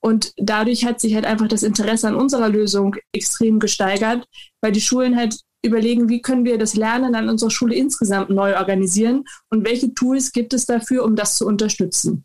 Und 0.00 0.32
dadurch 0.36 0.84
hat 0.84 1.00
sich 1.00 1.14
halt 1.14 1.24
einfach 1.24 1.48
das 1.48 1.62
Interesse 1.62 2.08
an 2.08 2.14
unserer 2.14 2.48
Lösung 2.48 2.96
extrem 3.12 3.58
gesteigert, 3.58 4.26
weil 4.60 4.72
die 4.72 4.80
Schulen 4.80 5.16
halt 5.16 5.40
überlegen, 5.64 6.08
wie 6.08 6.22
können 6.22 6.44
wir 6.44 6.56
das 6.56 6.74
Lernen 6.74 7.14
an 7.14 7.28
unserer 7.28 7.50
Schule 7.50 7.74
insgesamt 7.74 8.30
neu 8.30 8.56
organisieren 8.56 9.24
und 9.50 9.66
welche 9.66 9.92
Tools 9.94 10.32
gibt 10.32 10.54
es 10.54 10.66
dafür, 10.66 11.04
um 11.04 11.16
das 11.16 11.36
zu 11.36 11.46
unterstützen. 11.46 12.24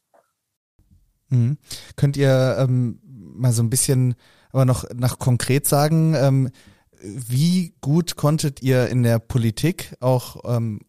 Mhm. 1.30 1.58
Könnt 1.96 2.16
ihr 2.16 2.58
ähm, 2.60 3.00
mal 3.04 3.52
so 3.52 3.64
ein 3.64 3.72
bisschen 3.72 4.16
aber 4.54 4.66
noch 4.66 4.86
nach 4.94 5.20
konkret 5.20 5.68
sagen, 5.68 6.14
ähm, 6.16 6.50
wie 7.02 7.74
gut 7.82 8.16
konntet 8.16 8.62
ihr 8.62 8.88
in 8.88 9.04
der 9.04 9.20
Politik 9.20 9.96
auch 10.00 10.38
ähm, 10.46 10.80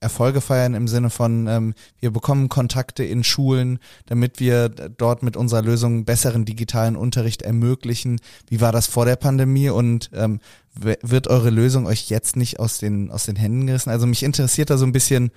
Erfolge 0.00 0.40
feiern 0.40 0.74
im 0.74 0.88
Sinne 0.88 1.10
von, 1.10 1.46
ähm, 1.46 1.74
wir 1.98 2.10
bekommen 2.10 2.48
Kontakte 2.48 3.04
in 3.04 3.24
Schulen, 3.24 3.78
damit 4.06 4.40
wir 4.40 4.68
dort 4.68 5.22
mit 5.22 5.36
unserer 5.36 5.62
Lösung 5.62 6.04
besseren 6.04 6.44
digitalen 6.44 6.96
Unterricht 6.96 7.42
ermöglichen. 7.42 8.20
Wie 8.48 8.60
war 8.60 8.72
das 8.72 8.86
vor 8.86 9.04
der 9.04 9.16
Pandemie 9.16 9.70
und 9.70 10.10
ähm, 10.14 10.40
wird 10.74 11.26
eure 11.26 11.50
Lösung 11.50 11.86
euch 11.86 12.08
jetzt 12.08 12.36
nicht 12.36 12.60
aus 12.60 12.78
den, 12.78 13.10
aus 13.10 13.24
den 13.24 13.36
Händen 13.36 13.66
gerissen? 13.66 13.90
Also 13.90 14.06
mich 14.06 14.22
interessiert 14.22 14.70
da 14.70 14.78
so 14.78 14.86
ein 14.86 14.92
bisschen, 14.92 15.30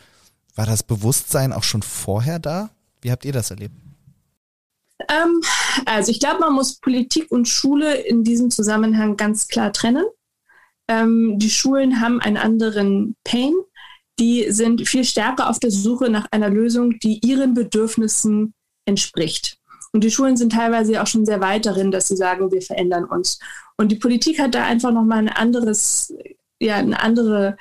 war 0.55 0.65
das 0.65 0.83
Bewusstsein 0.83 1.53
auch 1.53 1.63
schon 1.63 1.81
vorher 1.81 2.39
da? 2.39 2.69
Wie 3.01 3.11
habt 3.11 3.25
ihr 3.25 3.33
das 3.33 3.49
erlebt? 3.49 3.75
Ähm, 5.09 5.41
also 5.85 6.11
ich 6.11 6.19
glaube, 6.19 6.39
man 6.39 6.53
muss 6.53 6.79
Politik 6.79 7.31
und 7.31 7.47
Schule 7.47 7.95
in 7.95 8.23
diesem 8.23 8.51
Zusammenhang 8.51 9.17
ganz 9.17 9.47
klar 9.47 9.73
trennen. 9.73 10.05
Ähm, 10.87 11.39
die 11.39 11.49
Schulen 11.49 12.01
haben 12.01 12.19
einen 12.19 12.37
anderen 12.37 13.15
Pain 13.23 13.53
die 14.21 14.51
sind 14.51 14.87
viel 14.87 15.03
stärker 15.03 15.49
auf 15.49 15.59
der 15.59 15.71
Suche 15.71 16.09
nach 16.09 16.27
einer 16.29 16.49
Lösung, 16.49 16.99
die 16.99 17.19
ihren 17.25 17.55
Bedürfnissen 17.55 18.53
entspricht. 18.85 19.57
Und 19.93 20.03
die 20.03 20.11
Schulen 20.11 20.37
sind 20.37 20.53
teilweise 20.53 21.01
auch 21.01 21.07
schon 21.07 21.25
sehr 21.25 21.41
weit 21.41 21.65
darin, 21.65 21.91
dass 21.91 22.07
sie 22.07 22.15
sagen, 22.15 22.51
wir 22.51 22.61
verändern 22.61 23.05
uns. 23.05 23.39
Und 23.77 23.91
die 23.91 23.97
Politik 23.97 24.39
hat 24.39 24.53
da 24.53 24.63
einfach 24.63 24.91
nochmal 24.91 25.17
ein 25.17 25.29
anderes, 25.29 26.13
ja, 26.59 26.75
eine 26.75 27.01
andere 27.01 27.57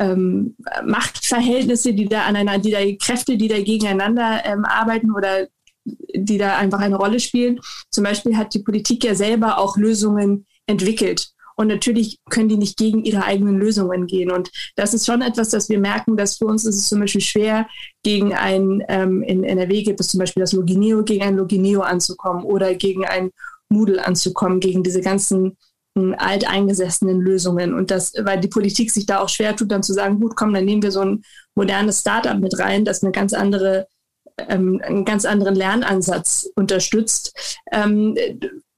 ähm, 0.00 0.56
Machtverhältnisse, 0.84 1.94
die 1.94 2.08
da 2.08 2.24
aneinander, 2.24 2.60
die 2.60 2.72
da 2.72 2.78
Kräfte, 3.00 3.36
die 3.36 3.48
da 3.48 3.62
gegeneinander 3.62 4.44
ähm, 4.44 4.64
arbeiten 4.64 5.12
oder 5.12 5.46
die 5.84 6.38
da 6.38 6.58
einfach 6.58 6.80
eine 6.80 6.96
Rolle 6.96 7.20
spielen. 7.20 7.60
Zum 7.90 8.02
Beispiel 8.02 8.36
hat 8.36 8.52
die 8.52 8.64
Politik 8.64 9.04
ja 9.04 9.14
selber 9.14 9.58
auch 9.58 9.76
Lösungen 9.76 10.46
entwickelt 10.66 11.33
Und 11.56 11.68
natürlich 11.68 12.18
können 12.30 12.48
die 12.48 12.56
nicht 12.56 12.76
gegen 12.76 13.04
ihre 13.04 13.24
eigenen 13.24 13.58
Lösungen 13.58 14.06
gehen. 14.06 14.30
Und 14.30 14.50
das 14.76 14.94
ist 14.94 15.06
schon 15.06 15.22
etwas, 15.22 15.50
das 15.50 15.68
wir 15.68 15.78
merken, 15.78 16.16
dass 16.16 16.38
für 16.38 16.46
uns 16.46 16.64
ist 16.64 16.76
es 16.76 16.88
zum 16.88 17.00
Beispiel 17.00 17.20
schwer, 17.20 17.66
gegen 18.02 18.34
ein, 18.34 18.82
ähm, 18.88 19.22
in 19.22 19.44
NRW 19.44 19.82
gibt 19.82 20.00
es 20.00 20.08
zum 20.08 20.18
Beispiel 20.18 20.40
das 20.40 20.52
Logineo, 20.52 21.04
gegen 21.04 21.22
ein 21.22 21.36
Logineo 21.36 21.82
anzukommen 21.82 22.44
oder 22.44 22.74
gegen 22.74 23.04
ein 23.04 23.30
Moodle 23.68 24.04
anzukommen, 24.04 24.60
gegen 24.60 24.82
diese 24.82 25.00
ganzen 25.00 25.56
hm, 25.96 26.14
alteingesessenen 26.18 27.20
Lösungen. 27.20 27.74
Und 27.74 27.90
das, 27.90 28.12
weil 28.18 28.40
die 28.40 28.48
Politik 28.48 28.90
sich 28.90 29.06
da 29.06 29.20
auch 29.20 29.28
schwer 29.28 29.54
tut, 29.56 29.70
dann 29.70 29.82
zu 29.82 29.92
sagen, 29.92 30.20
gut, 30.20 30.36
komm, 30.36 30.52
dann 30.52 30.64
nehmen 30.64 30.82
wir 30.82 30.90
so 30.90 31.00
ein 31.00 31.22
modernes 31.54 32.00
Startup 32.00 32.38
mit 32.38 32.58
rein, 32.58 32.84
das 32.84 33.02
eine 33.02 33.12
ganz 33.12 33.32
andere 33.32 33.86
ähm, 34.38 34.80
einen 34.84 35.04
ganz 35.04 35.24
anderen 35.24 35.54
Lernansatz 35.54 36.50
unterstützt. 36.56 37.60
Ähm, 37.72 38.16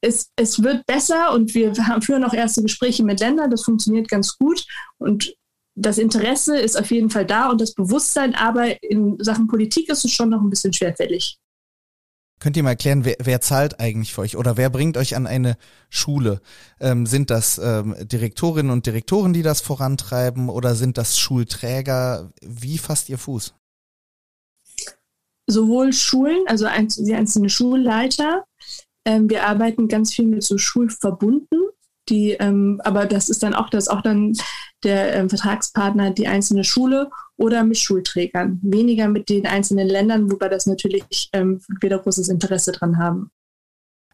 es, 0.07 0.31
es 0.37 0.63
wird 0.63 0.87
besser 0.87 1.33
und 1.35 1.55
wir 1.55 1.75
haben, 1.87 2.03
führen 2.03 2.25
auch 2.25 2.33
erste 2.33 2.63
Gespräche 2.63 3.05
mit 3.05 3.21
Ländern. 3.21 3.51
Das 3.51 3.65
funktioniert 3.65 4.09
ganz 4.09 4.39
gut 4.39 4.65
und 4.99 5.35
das 5.75 5.99
Interesse 5.99 6.59
ist 6.59 6.79
auf 6.79 6.91
jeden 6.91 7.11
Fall 7.11 7.27
da 7.27 7.51
und 7.51 7.61
das 7.61 7.75
Bewusstsein, 7.75 8.35
aber 8.35 8.83
in 8.83 9.19
Sachen 9.21 9.47
Politik 9.47 9.91
ist 9.91 10.05
es 10.05 10.11
schon 10.11 10.31
noch 10.31 10.41
ein 10.41 10.49
bisschen 10.49 10.73
schwerfällig. 10.73 11.39
Könnt 12.39 12.57
ihr 12.57 12.63
mal 12.63 12.71
erklären, 12.71 13.05
wer, 13.05 13.17
wer 13.19 13.41
zahlt 13.41 13.81
eigentlich 13.81 14.13
für 14.13 14.23
euch 14.23 14.37
oder 14.37 14.57
wer 14.57 14.69
bringt 14.69 14.97
euch 14.99 15.17
an 15.17 15.27
eine 15.27 15.57
Schule? 15.89 16.41
Ähm, 16.81 17.07
sind 17.07 17.31
das 17.31 17.59
ähm, 17.59 17.95
Direktorinnen 18.01 18.71
und 18.71 18.85
Direktoren, 18.85 19.33
die 19.33 19.43
das 19.43 19.63
vorantreiben 19.63 20.51
oder 20.51 20.75
sind 20.75 20.99
das 20.99 21.19
Schulträger? 21.19 22.31
Wie 22.43 22.77
fasst 22.77 23.09
ihr 23.09 23.19
Fuß? 23.19 23.55
Sowohl 25.47 25.93
Schulen, 25.93 26.43
also 26.47 26.67
die 26.99 27.15
einzelnen 27.15 27.49
Schulleiter, 27.49 28.45
ähm, 29.07 29.31
wir 29.31 29.47
arbeiten 29.47 29.89
ganz 29.89 30.13
viel 30.13 30.27
mit 30.27 30.43
so 30.43 30.59
Schulverbunden, 30.59 31.69
die, 32.09 32.33
ähm, 32.33 32.81
aber 32.85 33.07
das 33.07 33.29
ist 33.29 33.43
dann 33.43 33.55
auch, 33.55 33.71
das 33.71 33.89
auch 33.89 34.03
dann 34.03 34.35
der 34.85 35.15
ähm, 35.15 35.29
Vertragspartner 35.29 36.11
die 36.11 36.29
einzelne 36.29 36.65
Schule 36.65 37.11
oder 37.37 37.65
mit 37.65 37.79
Schulträgern. 37.79 38.61
Weniger 38.63 39.09
mit 39.09 39.29
den 39.29 39.47
einzelnen 39.47 39.89
Ländern, 39.89 40.31
wobei 40.31 40.49
das 40.49 40.67
natürlich 40.67 41.31
ähm, 41.33 41.61
wieder 41.81 41.99
großes 41.99 42.29
Interesse 42.29 42.73
dran 42.73 42.99
haben. 42.99 43.31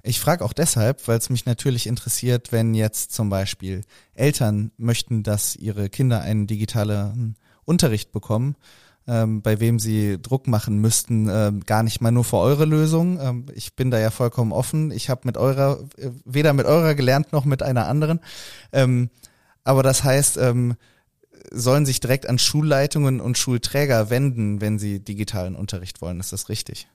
Ich 0.02 0.20
frage 0.20 0.44
auch 0.44 0.52
deshalb, 0.52 1.06
weil 1.06 1.18
es 1.18 1.30
mich 1.30 1.46
natürlich 1.46 1.86
interessiert, 1.86 2.50
wenn 2.50 2.74
jetzt 2.74 3.12
zum 3.12 3.28
Beispiel 3.28 3.82
Eltern 4.14 4.72
möchten, 4.76 5.22
dass 5.22 5.54
ihre 5.54 5.88
Kinder 5.88 6.22
einen 6.22 6.46
digitalen 6.46 7.36
Unterricht 7.64 8.10
bekommen 8.10 8.56
ähm, 9.06 9.42
bei 9.42 9.60
wem 9.60 9.78
sie 9.78 10.20
Druck 10.20 10.46
machen 10.46 10.78
müssten, 10.78 11.28
ähm, 11.28 11.60
gar 11.60 11.82
nicht 11.82 12.00
mal 12.00 12.12
nur 12.12 12.24
für 12.24 12.38
eure 12.38 12.64
Lösung. 12.64 13.18
Ähm, 13.20 13.46
ich 13.54 13.74
bin 13.74 13.90
da 13.90 13.98
ja 13.98 14.10
vollkommen 14.10 14.52
offen. 14.52 14.90
Ich 14.90 15.10
habe 15.10 15.22
mit 15.24 15.36
eurer, 15.36 15.80
äh, 15.96 16.10
weder 16.24 16.52
mit 16.52 16.66
eurer 16.66 16.94
gelernt 16.94 17.32
noch 17.32 17.44
mit 17.44 17.62
einer 17.62 17.88
anderen. 17.88 18.20
Ähm, 18.72 19.10
aber 19.64 19.82
das 19.82 20.04
heißt, 20.04 20.36
ähm, 20.38 20.76
sollen 21.50 21.86
sich 21.86 22.00
direkt 22.00 22.28
an 22.28 22.38
Schulleitungen 22.38 23.20
und 23.20 23.38
Schulträger 23.38 24.10
wenden, 24.10 24.60
wenn 24.60 24.78
sie 24.78 25.00
digitalen 25.00 25.56
Unterricht 25.56 26.00
wollen. 26.00 26.20
Ist 26.20 26.32
das 26.32 26.48
richtig? 26.48 26.88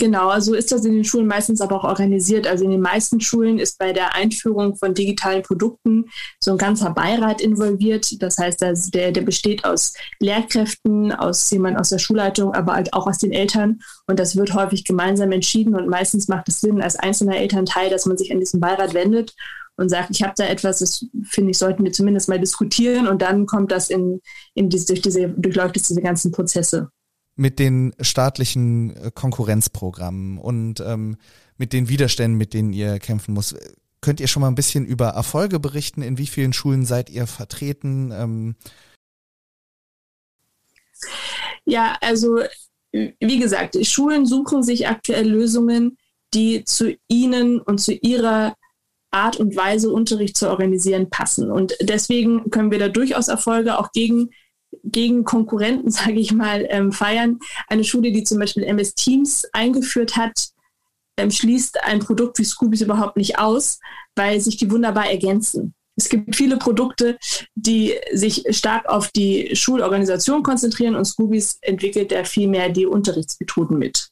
Genau, 0.00 0.28
also 0.28 0.54
ist 0.54 0.70
das 0.70 0.84
in 0.84 0.92
den 0.92 1.02
Schulen 1.02 1.26
meistens 1.26 1.60
aber 1.60 1.74
auch 1.74 1.82
organisiert. 1.82 2.46
Also 2.46 2.64
in 2.64 2.70
den 2.70 2.80
meisten 2.80 3.20
Schulen 3.20 3.58
ist 3.58 3.80
bei 3.80 3.92
der 3.92 4.14
Einführung 4.14 4.76
von 4.76 4.94
digitalen 4.94 5.42
Produkten 5.42 6.04
so 6.38 6.52
ein 6.52 6.56
ganzer 6.56 6.90
Beirat 6.90 7.40
involviert. 7.40 8.22
Das 8.22 8.38
heißt, 8.38 8.60
der, 8.94 9.10
der 9.10 9.22
besteht 9.22 9.64
aus 9.64 9.94
Lehrkräften, 10.20 11.10
aus 11.10 11.50
jemand 11.50 11.80
aus 11.80 11.88
der 11.88 11.98
Schulleitung, 11.98 12.54
aber 12.54 12.74
halt 12.74 12.94
auch 12.94 13.08
aus 13.08 13.18
den 13.18 13.32
Eltern. 13.32 13.80
Und 14.06 14.20
das 14.20 14.36
wird 14.36 14.54
häufig 14.54 14.84
gemeinsam 14.84 15.32
entschieden. 15.32 15.74
Und 15.74 15.88
meistens 15.88 16.28
macht 16.28 16.48
es 16.48 16.60
Sinn 16.60 16.80
als 16.80 16.94
einzelner 16.94 17.36
Elternteil, 17.36 17.90
dass 17.90 18.06
man 18.06 18.16
sich 18.16 18.30
an 18.30 18.38
diesen 18.38 18.60
Beirat 18.60 18.94
wendet 18.94 19.34
und 19.76 19.88
sagt, 19.88 20.10
ich 20.10 20.22
habe 20.22 20.34
da 20.36 20.44
etwas, 20.44 20.78
das 20.78 21.06
finde 21.24 21.50
ich, 21.50 21.58
sollten 21.58 21.82
wir 21.82 21.90
zumindest 21.90 22.28
mal 22.28 22.38
diskutieren. 22.38 23.08
Und 23.08 23.20
dann 23.20 23.46
kommt 23.46 23.72
das 23.72 23.90
in, 23.90 24.20
in 24.54 24.68
diese, 24.68 24.86
durch 24.86 25.02
diese, 25.02 25.28
durchläuft 25.28 25.76
es 25.76 25.88
diese 25.88 26.02
ganzen 26.02 26.30
Prozesse 26.30 26.88
mit 27.38 27.60
den 27.60 27.94
staatlichen 28.00 28.96
äh, 28.96 29.10
Konkurrenzprogrammen 29.14 30.38
und 30.38 30.80
ähm, 30.80 31.16
mit 31.56 31.72
den 31.72 31.88
Widerständen, 31.88 32.36
mit 32.36 32.52
denen 32.52 32.72
ihr 32.72 32.98
kämpfen 32.98 33.32
muss. 33.32 33.54
Könnt 34.00 34.20
ihr 34.20 34.26
schon 34.26 34.40
mal 34.40 34.48
ein 34.48 34.56
bisschen 34.56 34.84
über 34.84 35.08
Erfolge 35.10 35.60
berichten? 35.60 36.02
In 36.02 36.18
wie 36.18 36.26
vielen 36.26 36.52
Schulen 36.52 36.84
seid 36.84 37.10
ihr 37.10 37.28
vertreten? 37.28 38.10
Ähm 38.12 38.56
ja, 41.64 41.96
also 42.00 42.40
wie 42.92 43.38
gesagt, 43.38 43.78
Schulen 43.86 44.26
suchen 44.26 44.64
sich 44.64 44.88
aktuell 44.88 45.28
Lösungen, 45.28 45.96
die 46.34 46.64
zu 46.64 46.96
ihnen 47.06 47.60
und 47.60 47.78
zu 47.78 47.92
ihrer 47.92 48.54
Art 49.12 49.36
und 49.36 49.54
Weise, 49.54 49.92
Unterricht 49.92 50.36
zu 50.36 50.50
organisieren, 50.50 51.08
passen. 51.08 51.52
Und 51.52 51.76
deswegen 51.80 52.50
können 52.50 52.72
wir 52.72 52.80
da 52.80 52.88
durchaus 52.88 53.28
Erfolge 53.28 53.78
auch 53.78 53.92
gegen 53.92 54.30
gegen 54.84 55.24
Konkurrenten, 55.24 55.90
sage 55.90 56.18
ich 56.18 56.32
mal, 56.32 56.66
ähm, 56.70 56.92
feiern. 56.92 57.38
Eine 57.68 57.84
Schule, 57.84 58.12
die 58.12 58.24
zum 58.24 58.38
Beispiel 58.38 58.64
MS 58.64 58.94
Teams 58.94 59.44
eingeführt 59.52 60.16
hat, 60.16 60.48
ähm, 61.16 61.30
schließt 61.30 61.82
ein 61.84 61.98
Produkt 62.00 62.38
wie 62.38 62.44
Scoobies 62.44 62.80
überhaupt 62.80 63.16
nicht 63.16 63.38
aus, 63.38 63.80
weil 64.14 64.40
sich 64.40 64.56
die 64.56 64.70
wunderbar 64.70 65.10
ergänzen. 65.10 65.74
Es 65.96 66.08
gibt 66.08 66.36
viele 66.36 66.58
Produkte, 66.58 67.18
die 67.56 67.94
sich 68.12 68.44
stark 68.50 68.88
auf 68.88 69.10
die 69.10 69.56
Schulorganisation 69.56 70.44
konzentrieren 70.44 70.94
und 70.94 71.04
Scoobies 71.04 71.58
entwickelt 71.60 72.12
da 72.12 72.22
viel 72.22 72.46
mehr 72.46 72.68
die 72.68 72.86
Unterrichtsmethoden 72.86 73.76
mit. 73.76 74.08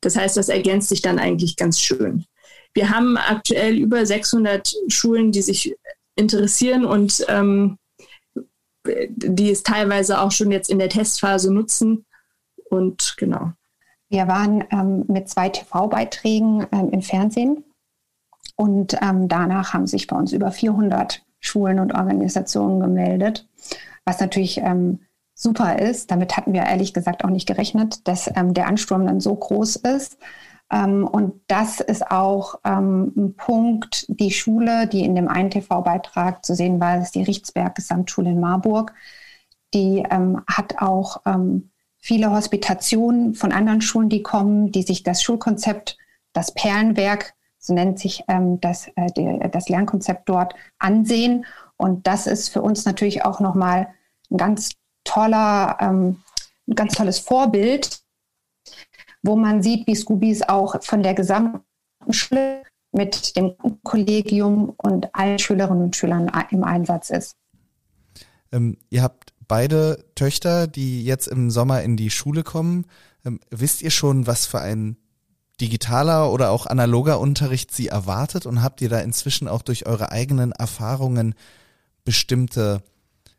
Das 0.00 0.16
heißt, 0.16 0.36
das 0.38 0.48
ergänzt 0.48 0.88
sich 0.88 1.02
dann 1.02 1.18
eigentlich 1.18 1.56
ganz 1.56 1.78
schön. 1.78 2.24
Wir 2.72 2.88
haben 2.88 3.18
aktuell 3.18 3.76
über 3.76 4.04
600 4.04 4.74
Schulen, 4.88 5.30
die 5.30 5.42
sich 5.42 5.76
interessieren 6.16 6.86
und 6.86 7.24
ähm, 7.28 7.76
die 8.86 9.50
es 9.50 9.62
teilweise 9.62 10.20
auch 10.20 10.30
schon 10.30 10.50
jetzt 10.50 10.70
in 10.70 10.78
der 10.78 10.88
Testphase 10.88 11.52
nutzen. 11.52 12.04
Und 12.70 13.14
genau. 13.16 13.52
Wir 14.08 14.28
waren 14.28 14.64
ähm, 14.70 15.04
mit 15.08 15.28
zwei 15.28 15.48
TV-Beiträgen 15.48 16.66
ähm, 16.72 16.90
im 16.90 17.02
Fernsehen 17.02 17.64
und 18.56 18.96
ähm, 19.02 19.28
danach 19.28 19.74
haben 19.74 19.86
sich 19.86 20.06
bei 20.06 20.16
uns 20.16 20.32
über 20.32 20.52
400 20.52 21.22
Schulen 21.40 21.78
und 21.80 21.94
Organisationen 21.94 22.80
gemeldet, 22.80 23.46
was 24.04 24.20
natürlich 24.20 24.58
ähm, 24.58 25.00
super 25.34 25.78
ist. 25.78 26.10
Damit 26.10 26.36
hatten 26.36 26.52
wir 26.52 26.62
ehrlich 26.62 26.94
gesagt 26.94 27.24
auch 27.24 27.30
nicht 27.30 27.46
gerechnet, 27.46 28.06
dass 28.06 28.30
ähm, 28.36 28.54
der 28.54 28.66
Ansturm 28.68 29.06
dann 29.06 29.20
so 29.20 29.34
groß 29.34 29.76
ist. 29.76 30.18
Ähm, 30.70 31.06
und 31.06 31.40
das 31.46 31.80
ist 31.80 32.10
auch 32.10 32.56
ähm, 32.64 33.12
ein 33.16 33.36
Punkt, 33.36 34.06
die 34.08 34.30
Schule, 34.30 34.86
die 34.86 35.04
in 35.04 35.14
dem 35.14 35.28
einen 35.28 35.50
TV-Beitrag 35.50 36.44
zu 36.44 36.54
sehen 36.54 36.80
war, 36.80 37.00
ist 37.00 37.14
die 37.14 37.22
Richtsberg 37.22 37.74
Gesamtschule 37.74 38.30
in 38.30 38.40
Marburg. 38.40 38.94
Die 39.72 40.04
ähm, 40.08 40.42
hat 40.46 40.80
auch 40.80 41.20
viele 41.98 42.30
Hospitationen 42.30 43.34
von 43.34 43.50
anderen 43.50 43.80
Schulen, 43.80 44.08
die 44.08 44.22
kommen, 44.22 44.70
die 44.70 44.82
sich 44.82 45.02
das 45.02 45.22
Schulkonzept, 45.22 45.96
das 46.32 46.52
Perlenwerk, 46.52 47.34
so 47.58 47.72
nennt 47.74 47.98
sich 47.98 48.22
das, 48.60 48.88
äh, 48.94 49.48
das 49.48 49.68
Lernkonzept 49.68 50.28
dort, 50.28 50.54
ansehen. 50.78 51.44
Und 51.76 52.06
das 52.06 52.26
ist 52.26 52.50
für 52.50 52.62
uns 52.62 52.84
natürlich 52.84 53.24
auch 53.24 53.40
nochmal 53.40 53.88
ein 54.30 54.36
ganz 54.36 54.70
toller, 55.02 55.80
ein 55.80 56.22
ganz 56.74 56.94
tolles 56.94 57.18
Vorbild, 57.18 58.03
wo 59.24 59.36
man 59.36 59.62
sieht, 59.62 59.86
wie 59.86 59.94
Scoobies 59.96 60.42
auch 60.42 60.80
von 60.82 61.02
der 61.02 61.14
gesamten 61.14 61.62
Schule 62.10 62.62
mit 62.92 63.36
dem 63.36 63.54
Kollegium 63.82 64.74
und 64.76 65.12
allen 65.14 65.38
Schülerinnen 65.38 65.84
und 65.84 65.96
Schülern 65.96 66.30
im 66.50 66.62
Einsatz 66.62 67.10
ist. 67.10 67.32
Ähm, 68.52 68.76
ihr 68.90 69.02
habt 69.02 69.32
beide 69.48 70.04
Töchter, 70.14 70.66
die 70.66 71.04
jetzt 71.04 71.26
im 71.26 71.50
Sommer 71.50 71.82
in 71.82 71.96
die 71.96 72.10
Schule 72.10 72.44
kommen. 72.44 72.86
Ähm, 73.24 73.40
wisst 73.50 73.82
ihr 73.82 73.90
schon, 73.90 74.26
was 74.26 74.46
für 74.46 74.60
ein 74.60 74.96
digitaler 75.60 76.30
oder 76.30 76.50
auch 76.50 76.66
analoger 76.66 77.18
Unterricht 77.18 77.72
sie 77.72 77.88
erwartet? 77.88 78.46
Und 78.46 78.62
habt 78.62 78.80
ihr 78.82 78.90
da 78.90 79.00
inzwischen 79.00 79.48
auch 79.48 79.62
durch 79.62 79.86
eure 79.86 80.12
eigenen 80.12 80.52
Erfahrungen 80.52 81.34
bestimmte 82.04 82.82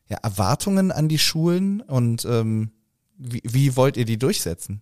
ja, 0.08 0.18
Erwartungen 0.18 0.92
an 0.92 1.08
die 1.08 1.20
Schulen? 1.20 1.80
Und 1.82 2.26
ähm, 2.26 2.72
wie, 3.18 3.42
wie 3.46 3.76
wollt 3.76 3.98
ihr 3.98 4.06
die 4.06 4.18
durchsetzen? 4.18 4.82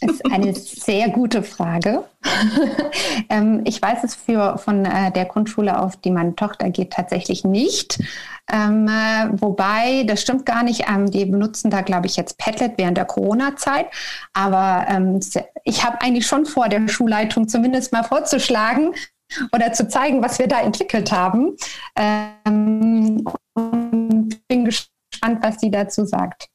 Das 0.00 0.12
ist 0.12 0.32
eine 0.32 0.54
sehr 0.54 1.08
gute 1.08 1.42
Frage. 1.42 2.04
ähm, 3.30 3.62
ich 3.64 3.80
weiß 3.80 4.04
es 4.04 4.14
für, 4.14 4.58
von 4.58 4.84
äh, 4.84 5.10
der 5.12 5.24
Grundschule, 5.24 5.80
auf 5.80 5.96
die 5.96 6.10
meine 6.10 6.36
Tochter 6.36 6.70
geht, 6.70 6.92
tatsächlich 6.92 7.44
nicht. 7.44 7.98
Ähm, 8.50 8.88
äh, 8.88 9.28
wobei, 9.40 10.04
das 10.04 10.22
stimmt 10.22 10.46
gar 10.46 10.62
nicht. 10.62 10.88
Ähm, 10.88 11.10
die 11.10 11.24
benutzen 11.24 11.70
da, 11.70 11.80
glaube 11.80 12.06
ich, 12.06 12.16
jetzt 12.16 12.38
Padlet 12.38 12.74
während 12.76 12.96
der 12.96 13.04
Corona-Zeit. 13.04 13.86
Aber 14.32 14.86
ähm, 14.88 15.20
ich 15.64 15.84
habe 15.84 16.00
eigentlich 16.00 16.26
schon 16.26 16.46
vor, 16.46 16.68
der 16.68 16.86
Schulleitung 16.88 17.48
zumindest 17.48 17.92
mal 17.92 18.04
vorzuschlagen 18.04 18.94
oder 19.52 19.72
zu 19.72 19.88
zeigen, 19.88 20.22
was 20.22 20.38
wir 20.38 20.48
da 20.48 20.60
entwickelt 20.60 21.12
haben. 21.12 21.56
Ähm, 21.96 23.24
und 23.54 24.48
bin 24.48 24.64
gespannt, 24.64 25.42
was 25.42 25.60
sie 25.60 25.70
dazu 25.70 26.04
sagt. 26.04 26.48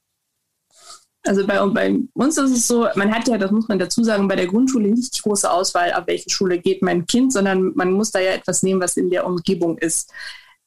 Also 1.25 1.47
bei, 1.47 1.57
bei, 1.67 1.99
uns 2.13 2.37
ist 2.37 2.51
es 2.51 2.67
so, 2.67 2.87
man 2.95 3.13
hat 3.13 3.29
ja, 3.29 3.37
das 3.37 3.51
muss 3.51 3.69
man 3.69 3.79
dazu 3.79 4.03
sagen, 4.03 4.27
bei 4.27 4.35
der 4.35 4.47
Grundschule 4.47 4.89
nicht 4.89 5.15
die 5.17 5.21
große 5.21 5.49
Auswahl, 5.49 5.93
auf 5.93 6.05
welche 6.05 6.29
Schule 6.29 6.59
geht 6.59 6.81
mein 6.81 7.05
Kind, 7.05 7.31
sondern 7.31 7.71
man 7.75 7.91
muss 7.93 8.11
da 8.11 8.19
ja 8.19 8.31
etwas 8.31 8.61
nehmen, 8.61 8.81
was 8.81 8.97
in 8.97 9.09
der 9.09 9.25
Umgebung 9.25 9.77
ist. 9.77 10.11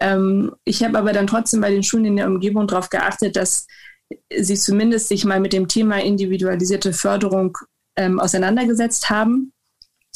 Ähm, 0.01 0.55
ich 0.65 0.83
habe 0.83 0.99
aber 0.99 1.13
dann 1.13 1.27
trotzdem 1.27 1.61
bei 1.61 1.71
den 1.71 1.83
Schulen 1.83 2.07
in 2.07 2.17
der 2.17 2.27
Umgebung 2.27 2.67
darauf 2.67 2.89
geachtet, 2.89 3.37
dass 3.37 3.67
sie 4.35 4.55
zumindest 4.55 5.09
sich 5.09 5.25
mal 5.25 5.41
mit 5.41 5.53
dem 5.53 5.69
Thema 5.69 6.03
individualisierte 6.03 6.93
Förderung 6.93 7.59
ähm, 7.97 8.21
auseinandergesetzt 8.21 9.11
haben, 9.11 9.53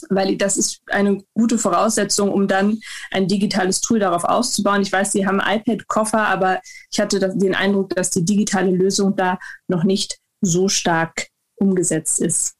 weil 0.08 0.36
das 0.36 0.56
ist 0.56 0.80
eine 0.86 1.22
gute 1.34 1.58
Voraussetzung, 1.58 2.32
um 2.32 2.48
dann 2.48 2.80
ein 3.10 3.28
digitales 3.28 3.80
Tool 3.80 3.98
darauf 3.98 4.24
auszubauen. 4.24 4.82
Ich 4.82 4.92
weiß, 4.92 5.12
Sie 5.12 5.26
haben 5.26 5.40
iPad-Koffer, 5.40 6.26
aber 6.26 6.60
ich 6.90 7.00
hatte 7.00 7.18
den 7.36 7.54
Eindruck, 7.54 7.90
dass 7.90 8.10
die 8.10 8.24
digitale 8.24 8.70
Lösung 8.70 9.16
da 9.16 9.38
noch 9.68 9.84
nicht 9.84 10.18
so 10.40 10.68
stark 10.68 11.28
umgesetzt 11.56 12.20
ist. 12.20 12.54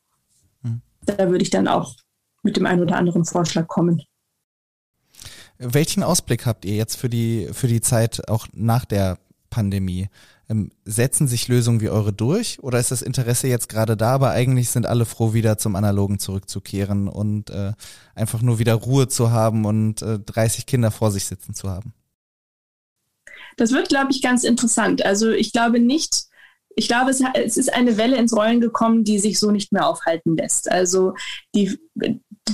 Hm. 0.62 0.82
Da 1.04 1.30
würde 1.30 1.42
ich 1.42 1.50
dann 1.50 1.68
auch 1.68 1.94
mit 2.42 2.56
dem 2.56 2.66
einen 2.66 2.82
oder 2.82 2.96
anderen 2.96 3.24
Vorschlag 3.24 3.66
kommen. 3.66 4.02
Welchen 5.58 6.02
Ausblick 6.02 6.46
habt 6.46 6.64
ihr 6.64 6.74
jetzt 6.74 6.96
für 6.96 7.10
die, 7.10 7.48
für 7.52 7.68
die 7.68 7.82
Zeit 7.82 8.28
auch 8.28 8.46
nach 8.52 8.84
der 8.84 9.18
Pandemie? 9.50 10.08
Ähm, 10.48 10.70
setzen 10.84 11.28
sich 11.28 11.48
Lösungen 11.48 11.80
wie 11.80 11.90
eure 11.90 12.12
durch 12.12 12.58
oder 12.62 12.80
ist 12.80 12.90
das 12.90 13.02
Interesse 13.02 13.46
jetzt 13.46 13.68
gerade 13.68 13.96
da, 13.96 14.14
aber 14.14 14.30
eigentlich 14.30 14.70
sind 14.70 14.86
alle 14.86 15.04
froh, 15.04 15.32
wieder 15.32 15.58
zum 15.58 15.76
Analogen 15.76 16.18
zurückzukehren 16.18 17.08
und 17.08 17.50
äh, 17.50 17.72
einfach 18.14 18.42
nur 18.42 18.58
wieder 18.58 18.74
Ruhe 18.74 19.06
zu 19.06 19.30
haben 19.30 19.64
und 19.64 20.02
äh, 20.02 20.18
30 20.18 20.66
Kinder 20.66 20.90
vor 20.90 21.12
sich 21.12 21.26
sitzen 21.26 21.54
zu 21.54 21.68
haben? 21.68 21.92
Das 23.58 23.70
wird, 23.70 23.90
glaube 23.90 24.10
ich, 24.10 24.22
ganz 24.22 24.42
interessant. 24.42 25.04
Also 25.04 25.30
ich 25.30 25.52
glaube 25.52 25.78
nicht, 25.78 26.24
ich 26.76 26.88
glaube, 26.88 27.10
es, 27.10 27.22
es, 27.34 27.56
ist 27.56 27.72
eine 27.72 27.96
Welle 27.96 28.16
ins 28.16 28.34
Rollen 28.34 28.60
gekommen, 28.60 29.04
die 29.04 29.18
sich 29.18 29.38
so 29.38 29.50
nicht 29.50 29.72
mehr 29.72 29.88
aufhalten 29.88 30.36
lässt. 30.36 30.70
Also 30.70 31.14
die, 31.54 31.78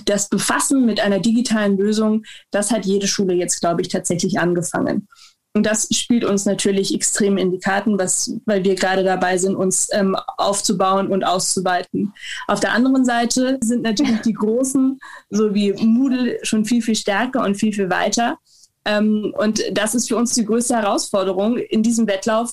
das 0.04 0.28
Befassen 0.28 0.86
mit 0.86 1.00
einer 1.00 1.20
digitalen 1.20 1.76
Lösung, 1.76 2.24
das 2.50 2.70
hat 2.70 2.86
jede 2.86 3.06
Schule 3.06 3.34
jetzt, 3.34 3.60
glaube 3.60 3.82
ich, 3.82 3.88
tatsächlich 3.88 4.38
angefangen. 4.38 5.08
Und 5.56 5.64
das 5.64 5.88
spielt 5.90 6.22
uns 6.22 6.44
natürlich 6.44 6.94
extrem 6.94 7.38
in 7.38 7.50
die 7.50 7.58
Karten, 7.58 7.98
was, 7.98 8.30
weil 8.44 8.62
wir 8.62 8.74
gerade 8.74 9.02
dabei 9.02 9.38
sind, 9.38 9.56
uns 9.56 9.88
ähm, 9.90 10.14
aufzubauen 10.36 11.08
und 11.08 11.24
auszuweiten. 11.24 12.12
Auf 12.46 12.60
der 12.60 12.72
anderen 12.72 13.06
Seite 13.06 13.58
sind 13.62 13.82
natürlich 13.82 14.20
die 14.20 14.34
Großen, 14.34 14.98
so 15.30 15.54
wie 15.54 15.72
Moodle, 15.72 16.38
schon 16.42 16.66
viel, 16.66 16.82
viel 16.82 16.94
stärker 16.94 17.42
und 17.42 17.54
viel, 17.54 17.72
viel 17.72 17.88
weiter. 17.88 18.36
Ähm, 18.84 19.32
und 19.38 19.62
das 19.72 19.94
ist 19.94 20.08
für 20.08 20.16
uns 20.16 20.34
die 20.34 20.44
größte 20.44 20.76
Herausforderung, 20.76 21.56
in 21.56 21.82
diesem 21.82 22.06
Wettlauf 22.06 22.52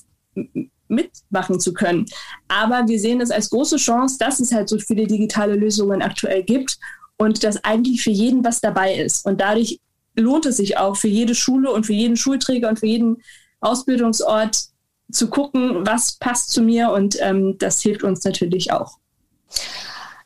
mitmachen 0.94 1.60
zu 1.60 1.74
können. 1.74 2.06
Aber 2.48 2.88
wir 2.88 3.00
sehen 3.00 3.22
es 3.22 3.32
als 3.32 3.50
große 3.50 3.78
Chance, 3.78 4.18
dass 4.20 4.39
es 4.39 4.54
halt 4.54 4.70
so 4.70 4.78
viele 4.80 5.08
digitale 5.08 5.56
Lösungen 5.56 6.02
aktuell 6.02 6.44
gibt 6.44 6.78
und 7.18 7.44
dass 7.44 7.64
eigentlich 7.64 8.02
für 8.02 8.12
jeden 8.12 8.44
was 8.44 8.62
dabei 8.62 8.96
ist. 8.96 9.26
Und 9.26 9.41
dadurch 9.41 9.80
lohnt 10.16 10.46
es 10.46 10.58
sich 10.58 10.78
auch 10.78 10.96
für 10.96 11.08
jede 11.08 11.36
Schule 11.36 11.72
und 11.72 11.86
für 11.86 11.94
jeden 11.94 12.18
Schulträger 12.18 12.70
und 12.70 12.80
für 12.80 12.88
jeden 12.88 13.22
Ausbildungsort 13.62 14.66
zu 15.12 15.30
gucken, 15.30 15.86
was 15.86 16.18
passt 16.18 16.52
zu 16.52 16.62
mir 16.62 16.91
und 16.91 17.18
ähm, 17.22 17.58
das 17.60 17.82
hilft 17.82 18.04
uns 18.04 18.24
natürlich 18.24 18.72
auch. 18.72 18.98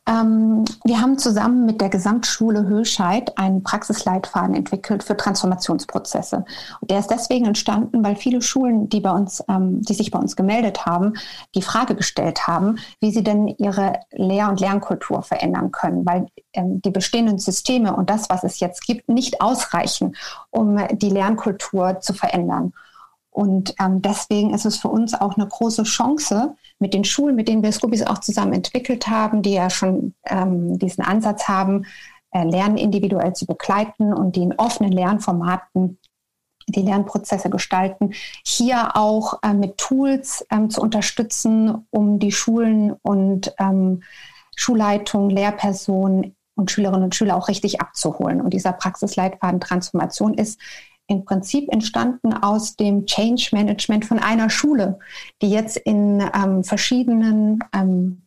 Ähm, 0.08 0.64
wir 0.86 1.01
haben 1.01 1.18
zusammen 1.18 1.66
mit 1.66 1.82
der 1.82 1.89
Gesamtschule 1.89 2.66
Höhlscheid 2.66 3.38
einen 3.38 3.62
Praxisleitfaden 3.62 4.55
entwickelt 4.55 5.03
für 5.03 5.18
Transformationsprozesse. 5.18 6.45
Und 6.80 6.89
der 6.89 6.99
ist 6.99 7.12
deswegen 7.12 7.45
entstanden, 7.45 8.03
weil 8.05 8.16
viele 8.16 8.41
Schulen, 8.41 8.88
die 8.88 9.01
bei 9.01 9.12
uns, 9.12 9.43
ähm, 9.49 9.82
die 9.82 9.93
sich 9.93 10.10
bei 10.10 10.20
uns 10.20 10.38
gemeldet 10.38 10.86
haben, 10.86 11.14
die 11.55 11.62
Frage 11.62 11.93
gestellt 11.93 12.47
haben, 12.47 12.78
wie 13.01 13.12
sie 13.12 13.24
denn 13.24 13.49
ihre 13.49 13.99
Lehr- 14.12 14.49
und 14.49 14.62
Lernkultur 14.62 15.24
verändern 15.24 15.72
können, 15.72 16.05
weil 16.05 16.28
ähm, 16.53 16.82
die 16.82 16.91
bestehenden 16.91 17.38
Systeme 17.38 17.93
und 17.93 18.10
das, 18.10 18.30
was 18.30 18.45
es 18.45 18.62
jetzt 18.62 18.86
gibt, 18.86 19.10
nicht 19.10 19.41
ausreichen, 19.41 20.16
um 20.51 20.80
die 20.93 21.10
Lernkultur 21.10 21.99
zu 21.99 22.14
verändern. 22.14 22.72
Und 23.30 23.76
deswegen 23.80 24.51
ist 24.51 24.66
es 24.66 24.78
für 24.78 24.88
uns 24.88 25.14
auch 25.14 25.38
eine 25.38 25.47
große 25.47 25.84
Chance 25.84 26.55
mit 26.80 26.93
den 26.93 27.03
Schulen, 27.03 27.36
mit 27.36 27.47
denen 27.47 27.63
wir 27.63 27.71
Scoobies 27.71 28.03
auch 28.03 28.19
zusammen 28.19 28.53
entwickelt 28.53 29.07
haben, 29.07 29.41
die 29.41 29.53
ja 29.53 29.69
schon 29.69 30.13
ähm, 30.25 30.78
diesen 30.78 31.03
Ansatz 31.03 31.47
haben, 31.47 31.86
äh, 32.32 32.43
Lernen 32.43 32.78
individuell 32.78 33.34
zu 33.34 33.45
begleiten 33.45 34.13
und 34.13 34.36
die 34.36 34.43
in 34.43 34.53
offenen 34.55 34.91
Lernformaten 34.91 35.97
die 36.69 36.82
Lernprozesse 36.82 37.49
gestalten, 37.49 38.13
hier 38.45 38.97
auch 38.97 39.39
äh, 39.41 39.53
mit 39.53 39.78
Tools 39.78 40.45
ähm, 40.51 40.69
zu 40.69 40.82
unterstützen, 40.82 41.88
um 41.91 42.19
die 42.19 42.32
Schulen 42.32 42.93
und 43.01 43.53
ähm, 43.57 44.03
Schulleitung, 44.55 45.30
Lehrpersonen 45.30 46.36
und 46.55 46.71
Schülerinnen 46.71 47.03
und 47.03 47.15
Schüler 47.15 47.38
auch 47.38 47.47
richtig 47.47 47.80
abzuholen. 47.80 48.41
Und 48.41 48.49
dieser 48.53 48.73
Praxisleitfaden 48.73 49.61
Transformation 49.61 50.34
ist 50.34 50.59
im 51.08 51.26
Prinzip 51.26 51.72
entstanden 51.72 52.34
aus 52.34 52.76
dem 52.76 53.05
Change 53.05 53.49
Management 53.53 54.05
von 54.05 54.20
einer 54.20 54.49
Schule, 54.49 54.99
die 55.41 55.49
jetzt 55.49 55.78
in 55.78 56.22
ähm, 56.34 56.64
verschiedenen 56.64 57.60
ähm, 57.74 58.24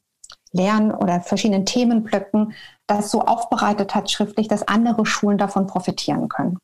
Lern- 0.53 0.93
oder 0.93 1.21
verschiedenen 1.21 1.67
Themenblöcken 1.67 2.55
das 2.87 3.11
so 3.11 3.23
aufbereitet 3.23 3.95
hat 3.95 4.11
schriftlich, 4.11 4.49
dass 4.49 4.67
andere 4.67 5.07
Schulen 5.07 5.39
davon 5.39 5.67
profitieren 5.67 6.29
können. 6.29 6.59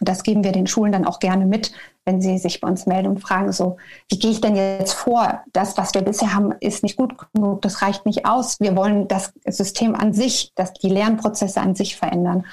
Das 0.00 0.22
geben 0.22 0.44
wir 0.44 0.52
den 0.52 0.66
Schulen 0.66 0.92
dann 0.92 1.06
auch 1.06 1.18
gerne 1.18 1.44
mit, 1.44 1.72
wenn 2.04 2.20
sie 2.20 2.38
sich 2.38 2.60
bei 2.60 2.68
uns 2.68 2.86
melden 2.86 3.08
und 3.08 3.20
fragen 3.20 3.50
so, 3.50 3.78
wie 4.08 4.18
gehe 4.18 4.30
ich 4.30 4.40
denn 4.40 4.54
jetzt 4.54 4.92
vor? 4.92 5.42
Das, 5.52 5.76
was 5.76 5.94
wir 5.94 6.02
bisher 6.02 6.34
haben, 6.34 6.52
ist 6.60 6.82
nicht 6.82 6.96
gut 6.96 7.14
genug, 7.32 7.62
das 7.62 7.82
reicht 7.82 8.06
nicht 8.06 8.24
aus. 8.24 8.60
Wir 8.60 8.76
wollen 8.76 9.08
das 9.08 9.32
System 9.46 9.96
an 9.96 10.12
sich, 10.12 10.52
dass 10.54 10.72
die 10.72 10.88
Lernprozesse 10.88 11.60
an 11.60 11.74
sich 11.74 11.96
verändern. 11.96 12.46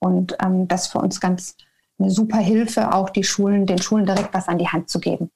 Und 0.00 0.36
ähm, 0.42 0.68
das 0.68 0.82
ist 0.82 0.92
für 0.92 0.98
uns 0.98 1.20
ganz 1.20 1.56
eine 2.02 2.10
super 2.10 2.38
Hilfe, 2.38 2.92
auch 2.92 3.10
die 3.10 3.24
Schulen, 3.24 3.66
den 3.66 3.80
Schulen 3.80 4.06
direkt 4.06 4.34
was 4.34 4.48
an 4.48 4.58
die 4.58 4.68
Hand 4.68 4.88
zu 4.90 5.00
geben. 5.00 5.30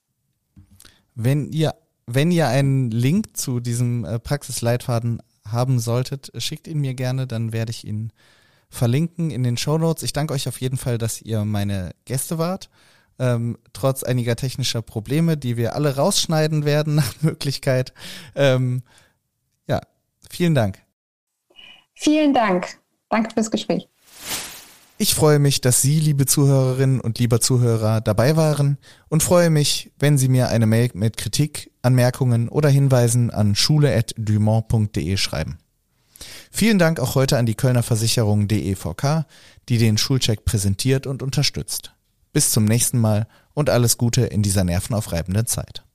Wenn 1.15 1.51
ihr, 1.53 1.75
wenn 2.07 2.31
ihr 2.31 2.49
einen 2.49 2.91
Link 2.91 3.37
zu 3.37 3.61
diesem 3.61 4.05
äh, 4.05 4.19
Praxisleitfaden 4.19 5.23
haben 5.47 5.79
solltet, 5.79 6.31
schickt 6.37 6.69
ihn 6.69 6.81
mir 6.81 6.95
gerne, 6.95 7.27
dann 7.27 7.53
werde 7.53 7.71
ich 7.71 7.87
ihn 7.87 8.13
verlinken 8.69 9.31
in 9.31 9.43
den 9.43 9.57
Show 9.57 9.79
Notes. 9.79 10.03
Ich 10.03 10.13
danke 10.13 10.35
euch 10.35 10.49
auf 10.49 10.61
jeden 10.61 10.77
Fall, 10.77 10.99
dass 10.99 11.23
ihr 11.23 11.45
meine 11.45 11.93
Gäste 12.05 12.39
wart. 12.39 12.69
Ähm, 13.19 13.57
trotz 13.73 14.03
einiger 14.03 14.37
technischer 14.37 14.83
Probleme, 14.83 15.37
die 15.37 15.57
wir 15.57 15.75
alle 15.75 15.97
rausschneiden 15.97 16.65
werden 16.65 16.95
nach 16.97 17.15
Möglichkeit. 17.23 17.95
Ähm, 18.35 18.83
ja, 19.67 19.81
vielen 20.29 20.55
Dank. 20.55 20.79
Vielen 21.95 22.35
Dank. 22.35 22.79
Danke 23.09 23.31
fürs 23.33 23.51
Gespräch. 23.51 23.89
Ich 24.99 25.15
freue 25.15 25.39
mich, 25.39 25.61
dass 25.61 25.83
Sie, 25.83 26.01
liebe 26.01 26.25
Zuhörerinnen 26.25 27.03
und 27.03 27.19
lieber 27.19 27.39
Zuhörer, 27.39 28.01
dabei 28.01 28.35
waren 28.37 28.79
und 29.11 29.23
freue 29.23 29.51
mich, 29.51 29.93
wenn 29.99 30.17
Sie 30.17 30.29
mir 30.29 30.49
eine 30.49 30.67
Mail 30.67 30.91
mit 30.95 31.19
Kritik, 31.19 31.71
Anmerkungen 31.83 32.49
oder 32.49 32.71
Hinweisen 32.71 33.31
an 33.31 33.55
schule.dumont.de 33.55 35.19
schreiben. 35.19 35.59
Vielen 36.51 36.79
Dank 36.79 36.99
auch 36.99 37.15
heute 37.15 37.37
an 37.37 37.45
die 37.45 37.55
Kölner 37.55 37.83
Versicherung 37.83 38.49
DEVK, 38.49 39.27
die 39.69 39.77
den 39.77 39.99
Schulcheck 39.99 40.47
präsentiert 40.47 41.07
und 41.07 41.23
unterstützt. 41.23 41.93
Bis 42.33 42.51
zum 42.51 42.65
nächsten 42.65 42.99
Mal 42.99 43.27
und 43.53 43.69
alles 43.69 43.99
Gute 43.99 44.23
in 44.23 44.43
dieser 44.43 44.65
nervenaufreibenden 44.65 45.47
Zeit. 45.47 45.86